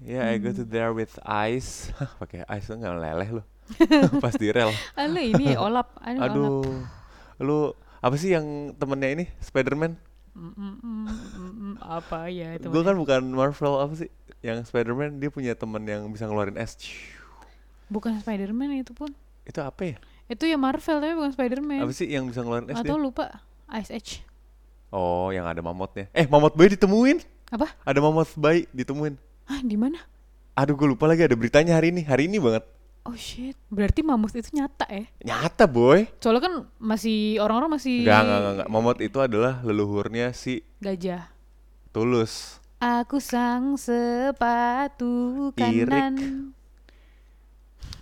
Yeah, 0.00 0.32
I 0.32 0.40
go 0.42 0.50
to 0.50 0.64
there 0.64 0.90
with 0.90 1.14
ice. 1.22 1.90
Pakai 2.22 2.42
ice 2.48 2.66
tuh 2.66 2.78
nggak 2.78 2.90
meleleh 2.90 3.28
lu. 3.38 3.42
Pas 4.24 4.34
di 4.34 4.50
rel. 4.50 4.74
Halo 4.98 5.20
ini 5.20 5.54
Olap. 5.54 5.94
Aduh, 6.02 6.18
Olap. 6.18 6.26
Aduh. 6.26 6.62
Lu 7.38 7.58
apa 8.00 8.14
sih 8.18 8.34
yang 8.34 8.74
temennya 8.74 9.10
ini 9.14 9.24
Spider-Man? 9.38 10.09
Mm, 10.30 10.52
mm, 10.54 10.74
mm, 10.78 11.06
mm, 11.10 11.52
mm, 11.52 11.74
apa 11.82 12.30
ya 12.30 12.54
itu? 12.54 12.70
Gue 12.70 12.82
kan 12.86 12.94
bukan 12.94 13.22
Marvel 13.34 13.74
apa 13.82 13.94
sih? 13.98 14.08
Yang 14.40 14.70
Spider-Man 14.70 15.18
dia 15.18 15.30
punya 15.30 15.52
temen 15.58 15.82
yang 15.84 16.06
bisa 16.08 16.30
ngeluarin 16.30 16.54
es. 16.56 16.78
Bukan 17.90 18.14
Spider-Man 18.22 18.78
itu 18.78 18.94
pun. 18.94 19.10
Itu 19.42 19.60
apa 19.60 19.82
ya? 19.82 19.96
Itu 20.30 20.46
ya 20.46 20.54
Marvel 20.54 21.02
tapi 21.02 21.14
bukan 21.18 21.32
Spider-Man. 21.34 21.82
Apa 21.82 21.92
sih 21.92 22.06
yang 22.06 22.30
bisa 22.30 22.46
ngeluarin 22.46 22.70
es 22.70 22.78
Atau 22.78 22.94
lupa. 22.94 23.42
Ice 23.74 23.90
Age. 23.90 24.12
Oh, 24.90 25.30
yang 25.30 25.46
ada 25.46 25.62
mamutnya. 25.62 26.10
Eh, 26.10 26.26
mamut 26.26 26.54
bayi 26.58 26.74
ditemuin. 26.74 27.22
Apa? 27.50 27.70
Ada 27.86 27.98
mamut 28.02 28.30
bayi 28.34 28.66
ditemuin. 28.74 29.14
Hah, 29.46 29.60
di 29.62 29.78
mana? 29.78 29.98
Aduh, 30.58 30.74
gue 30.74 30.86
lupa 30.90 31.06
lagi 31.06 31.22
ada 31.22 31.34
beritanya 31.38 31.78
hari 31.78 31.94
ini. 31.94 32.02
Hari 32.02 32.26
ini 32.26 32.42
banget. 32.42 32.66
Oh 33.00 33.16
shit. 33.16 33.56
Berarti 33.72 34.04
mamut 34.04 34.28
itu 34.30 34.52
nyata 34.52 34.84
ya? 34.86 35.04
Nyata, 35.24 35.64
boy. 35.64 36.04
Soalnya 36.20 36.42
kan 36.44 36.54
masih 36.76 37.40
orang-orang 37.40 37.80
masih 37.80 38.04
Enggak, 38.04 38.20
enggak, 38.22 38.38
enggak, 38.38 38.52
enggak. 38.52 38.68
Mamut 38.68 38.98
itu 39.00 39.18
adalah 39.18 39.54
leluhurnya 39.64 40.26
si 40.36 40.60
gajah. 40.78 41.32
Tulus. 41.90 42.60
Aku 42.78 43.16
sang 43.18 43.80
sepatu 43.80 45.50
Irik. 45.56 45.88
kanan. 45.88 46.14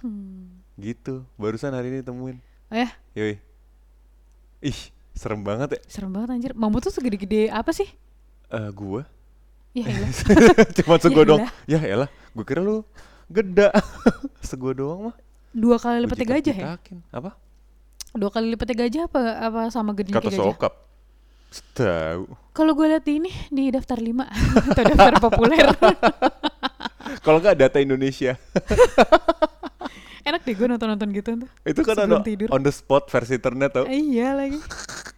Hmm. 0.02 0.62
Gitu. 0.78 1.26
Barusan 1.34 1.74
hari 1.74 1.90
ini 1.90 2.00
temuin. 2.02 2.38
Oh 2.68 2.76
ya, 2.76 2.90
Yoi. 3.16 3.40
Ih, 4.60 4.78
serem 5.14 5.40
banget 5.40 5.78
ya. 5.78 5.80
serem 5.88 6.10
banget 6.10 6.28
anjir. 6.30 6.52
Mamut 6.54 6.82
tuh 6.82 6.92
segede-gede 6.92 7.48
apa 7.48 7.70
sih? 7.72 7.86
Eh, 8.50 8.68
gua 8.74 9.06
Ya 9.72 9.84
elah. 9.84 10.10
cuma 10.82 10.96
segua 10.98 11.22
Ya 11.22 11.30
elah. 11.30 11.50
Ya 11.68 11.80
elah, 11.80 12.10
gua 12.34 12.44
kira 12.44 12.60
lu 12.60 12.82
geda. 13.28 13.68
segua 14.42 14.72
doang 14.72 15.00
mah. 15.10 15.16
Dua 15.50 15.76
kali 15.76 16.02
lipatnya 16.02 16.26
gajah 16.30 16.56
ya? 16.56 16.66
Apa? 17.10 17.36
Dua 18.10 18.28
kali 18.28 18.48
lipatnya 18.48 18.76
gajah 18.78 19.02
apa 19.04 19.20
apa 19.42 19.60
sama 19.68 19.92
gedenya 19.92 20.16
Kata 20.16 20.26
kayak 20.26 20.36
gajah? 20.36 20.48
sokap. 20.50 20.74
Tahu. 21.72 22.22
Kalau 22.52 22.72
gue 22.72 22.86
lihat 22.86 23.02
di 23.02 23.12
ini 23.16 23.32
di 23.48 23.68
daftar 23.68 23.96
5 23.96 24.12
atau 24.70 24.82
daftar 24.84 25.14
populer. 25.24 25.64
Kalau 27.18 27.38
nggak 27.38 27.56
data 27.58 27.78
Indonesia. 27.78 28.36
Enak 30.20 30.44
deh 30.44 30.52
gue 30.52 30.66
nonton-nonton 30.66 31.08
gitu 31.10 31.30
tuh. 31.38 31.48
Itu 31.64 31.80
kan 31.80 31.96
Sebelum 31.96 32.20
ada 32.20 32.26
tidur. 32.26 32.48
on 32.52 32.60
the 32.60 32.68
spot 32.68 33.08
versi 33.08 33.32
internet 33.34 33.70
tau. 33.72 33.84
Eh, 33.88 33.96
iya 33.96 34.36
lagi. 34.36 34.60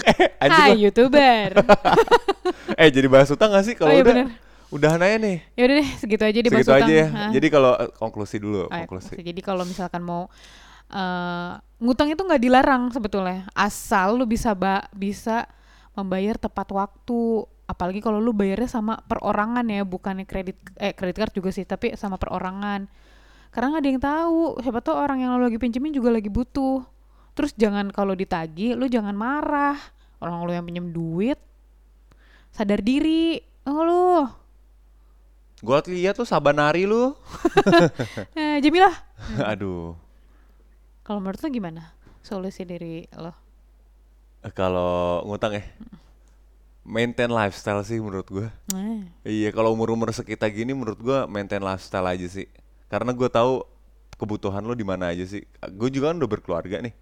Eh, 0.06 0.30
Hai. 0.40 0.78
YouTuber. 0.80 1.50
Eh, 2.72 2.88
jadi 2.88 3.04
bahas 3.04 3.26
utang 3.28 3.50
gak 3.50 3.66
sih 3.66 3.74
kalau 3.74 3.90
Oh, 3.90 3.94
iya 3.94 4.00
udah? 4.00 4.14
bener. 4.14 4.28
Udahan 4.70 5.02
aja 5.02 5.18
nih. 5.18 5.38
ya 5.52 5.62
udah 5.66 5.76
deh, 5.76 5.88
segitu 5.98 6.22
aja 6.22 6.38
deh 6.38 6.50
Segitu 6.50 6.70
aja 6.70 6.84
Utang. 6.86 6.90
ya. 6.94 7.06
Hah. 7.10 7.30
Jadi 7.34 7.46
kalau 7.50 7.72
eh, 7.74 7.90
konklusi 7.92 8.36
dulu, 8.38 8.70
Ah, 8.70 8.82
ya, 8.82 8.86
konklusi. 8.86 9.18
Jadi 9.18 9.40
kalau 9.42 9.66
misalkan 9.66 10.00
mau 10.00 10.30
eh 10.90 11.52
ngutang 11.78 12.10
itu 12.10 12.18
nggak 12.20 12.42
dilarang 12.42 12.82
sebetulnya, 12.90 13.46
asal 13.54 14.14
lu 14.14 14.26
bisa 14.26 14.54
ba 14.54 14.86
bisa 14.90 15.46
membayar 15.92 16.34
tepat 16.34 16.70
waktu. 16.70 17.20
Apalagi 17.66 18.02
kalau 18.02 18.18
lu 18.18 18.30
bayarnya 18.30 18.66
sama 18.66 18.98
perorangan 19.06 19.62
ya, 19.64 19.86
bukannya 19.86 20.26
kredit 20.26 20.58
eh 20.76 20.90
kredit 20.90 21.16
card 21.16 21.32
juga 21.32 21.50
sih, 21.50 21.62
tapi 21.62 21.94
sama 21.94 22.18
perorangan. 22.18 22.90
Karena 23.50 23.66
nggak 23.70 23.82
ada 23.82 23.90
yang 23.90 24.02
tahu, 24.02 24.40
siapa 24.62 24.78
tahu 24.78 24.94
orang 24.94 25.18
yang 25.22 25.34
lu 25.34 25.46
lagi 25.46 25.58
pinjemin 25.58 25.90
juga 25.90 26.10
lagi 26.10 26.26
butuh. 26.26 26.82
Terus 27.34 27.54
jangan 27.54 27.90
kalau 27.90 28.14
ditagi, 28.14 28.74
lu 28.74 28.86
jangan 28.86 29.14
marah. 29.14 29.78
Orang 30.18 30.42
lu 30.42 30.50
yang 30.50 30.62
pinjem 30.62 30.90
duit, 30.90 31.38
sadar 32.50 32.82
diri. 32.82 33.38
Oh 33.64 33.82
lu, 33.82 34.26
Gua 35.60 35.84
lihat 35.84 36.16
tuh 36.16 36.24
sabanari 36.24 36.88
lu. 36.88 37.12
eh, 38.38 38.58
Jamilah. 38.64 38.96
Aduh. 39.52 39.92
Kalau 41.04 41.20
menurut 41.20 41.40
lu 41.44 41.48
gimana 41.52 41.92
solusi 42.24 42.64
dari 42.64 43.04
lo? 43.12 43.32
Eh, 44.40 44.52
Kalau 44.52 45.20
ngutang 45.28 45.60
ya. 45.60 45.64
Maintain 46.80 47.28
lifestyle 47.28 47.84
sih 47.84 48.00
menurut 48.00 48.24
gua. 48.32 48.48
Nah, 48.72 49.04
Iya, 49.20 49.52
kalau 49.52 49.76
umur-umur 49.76 50.08
sekitar 50.16 50.48
gini 50.48 50.72
menurut 50.72 50.96
gua 50.96 51.28
maintain 51.28 51.60
lifestyle 51.60 52.08
aja 52.08 52.24
sih. 52.24 52.48
Karena 52.88 53.12
gua 53.12 53.28
tahu 53.28 53.62
kebutuhan 54.16 54.64
lo 54.64 54.72
di 54.72 54.84
mana 54.84 55.12
aja 55.12 55.24
sih. 55.24 55.44
Gue 55.76 55.88
juga 55.88 56.12
kan 56.12 56.20
udah 56.20 56.28
berkeluarga 56.28 56.76
nih. 56.84 56.92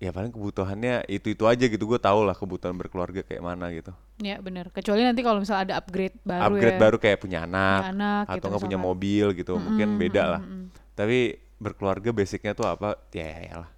Ya 0.00 0.16
paling 0.16 0.32
kebutuhannya 0.32 1.04
itu-itu 1.12 1.44
aja 1.44 1.64
gitu. 1.68 1.84
Gue 1.84 2.00
tau 2.00 2.24
lah 2.24 2.32
kebutuhan 2.32 2.72
berkeluarga 2.72 3.20
kayak 3.20 3.42
mana 3.44 3.68
gitu. 3.68 3.92
ya 4.16 4.40
benar. 4.40 4.72
Kecuali 4.72 5.04
nanti 5.04 5.20
kalau 5.20 5.44
misalnya 5.44 5.62
ada 5.68 5.74
upgrade 5.76 6.16
baru 6.24 6.40
Upgrade 6.48 6.76
ya. 6.76 6.80
baru 6.80 6.96
kayak 6.96 7.18
punya 7.20 7.38
anak, 7.44 7.80
Punya 7.84 7.92
anak 7.92 8.24
atau 8.24 8.34
gitu 8.36 8.46
nggak 8.48 8.64
punya 8.64 8.78
mobil 8.80 9.26
gitu. 9.36 9.52
Mungkin 9.60 9.88
Mm-mm, 9.92 10.00
beda 10.00 10.22
lah. 10.24 10.42
mm-mm. 10.42 10.64
Tapi 10.96 11.18
berkeluarga 11.60 12.10
basicnya 12.16 12.56
tuh 12.56 12.64
apa? 12.64 12.96
Ya, 13.12 13.28
ya 13.44 13.54
lah. 13.64 13.70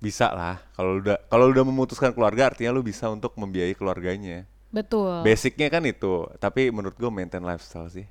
Bisa 0.00 0.32
lah. 0.32 0.56
Kalau 0.72 1.04
udah 1.04 1.20
kalau 1.28 1.52
udah 1.52 1.64
memutuskan 1.68 2.16
keluarga 2.16 2.48
artinya 2.48 2.72
lu 2.72 2.80
bisa 2.80 3.04
untuk 3.12 3.36
membiayai 3.36 3.76
keluarganya. 3.76 4.48
Betul. 4.72 5.20
Basicnya 5.20 5.68
kan 5.68 5.84
itu. 5.84 6.28
Tapi 6.40 6.72
menurut 6.72 6.96
gue 6.96 7.12
maintain 7.12 7.44
lifestyle 7.44 7.92
sih. 7.92 8.08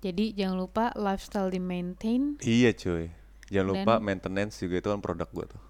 Jadi 0.00 0.32
jangan 0.32 0.56
lupa 0.56 0.84
lifestyle 0.96 1.48
di 1.48 1.60
maintain. 1.60 2.40
Iya 2.40 2.72
cuy. 2.72 3.12
Jangan 3.52 3.66
lupa 3.68 3.92
maintenance 4.00 4.56
juga 4.60 4.80
itu 4.80 4.88
kan 4.88 5.00
produk 5.00 5.28
gua 5.28 5.46
tuh. 5.48 5.62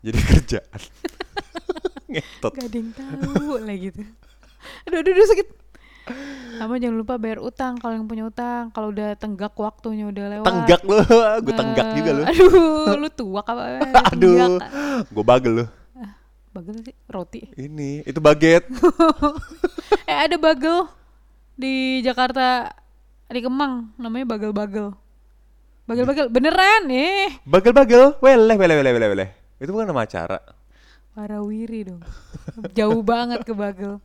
Jadi 0.00 0.18
kerjaan. 0.30 0.80
Ngetot. 2.06 2.52
Gak 2.52 2.66
ada 2.66 2.76
yang 2.76 2.90
tahu 2.92 3.54
lah 3.58 3.76
gitu. 3.76 4.02
Aduh, 4.84 4.98
aduh, 4.98 5.12
aduh 5.12 5.26
sakit. 5.26 5.48
Sama 6.58 6.76
jangan 6.76 6.96
lupa 6.98 7.14
bayar 7.16 7.38
utang 7.38 7.78
kalau 7.78 7.94
yang 7.94 8.04
punya 8.04 8.26
utang. 8.26 8.72
Kalau 8.72 8.90
udah 8.90 9.14
tenggak 9.14 9.54
waktunya 9.54 10.04
udah 10.04 10.24
lewat. 10.32 10.46
Tenggak 10.46 10.80
lu, 10.82 10.96
gue 11.46 11.54
tenggak 11.54 11.86
Eh, 11.86 11.94
juga 11.94 12.10
lu. 12.10 12.22
Aduh, 12.24 12.50
lu 12.98 13.08
tua 13.10 13.40
apa? 13.40 13.62
Aduh, 14.10 14.34
Tenggak. 14.34 14.50
gue 15.06 15.24
bagel 15.24 15.52
lu. 15.54 15.66
Bagel 16.50 16.74
sih 16.82 16.96
roti. 17.06 17.46
Ini, 17.54 18.02
itu 18.02 18.18
baget. 18.18 18.66
eh 20.02 20.16
ada 20.18 20.34
bagel 20.34 20.90
di 21.54 22.02
Jakarta 22.02 22.74
di 23.30 23.38
Kemang 23.38 23.94
namanya 23.94 24.26
bagel-bagel. 24.26 24.90
Bagel-bagel 25.86 26.26
beneran 26.26 26.90
eh. 26.90 27.38
Bagel-bagel, 27.46 28.18
weleh, 28.18 28.56
weleh, 28.58 28.76
weleh, 28.76 28.92
weleh, 28.92 29.08
weleh. 29.14 29.28
Itu 29.60 29.76
bukan 29.76 29.92
nama 29.92 30.08
acara. 30.08 30.40
Warawiri 31.12 31.92
dong. 31.92 32.00
Jauh 32.72 33.04
banget 33.04 33.44
ke 33.44 33.52
bagel. 33.52 34.00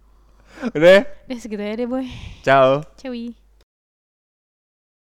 Udah, 0.76 0.92
ya? 1.00 1.02
Deh 1.32 1.40
segitu 1.40 1.64
aja 1.64 1.80
deh 1.80 1.88
boy. 1.88 2.08
ciao. 2.44 2.84
Cewi. 3.00 3.45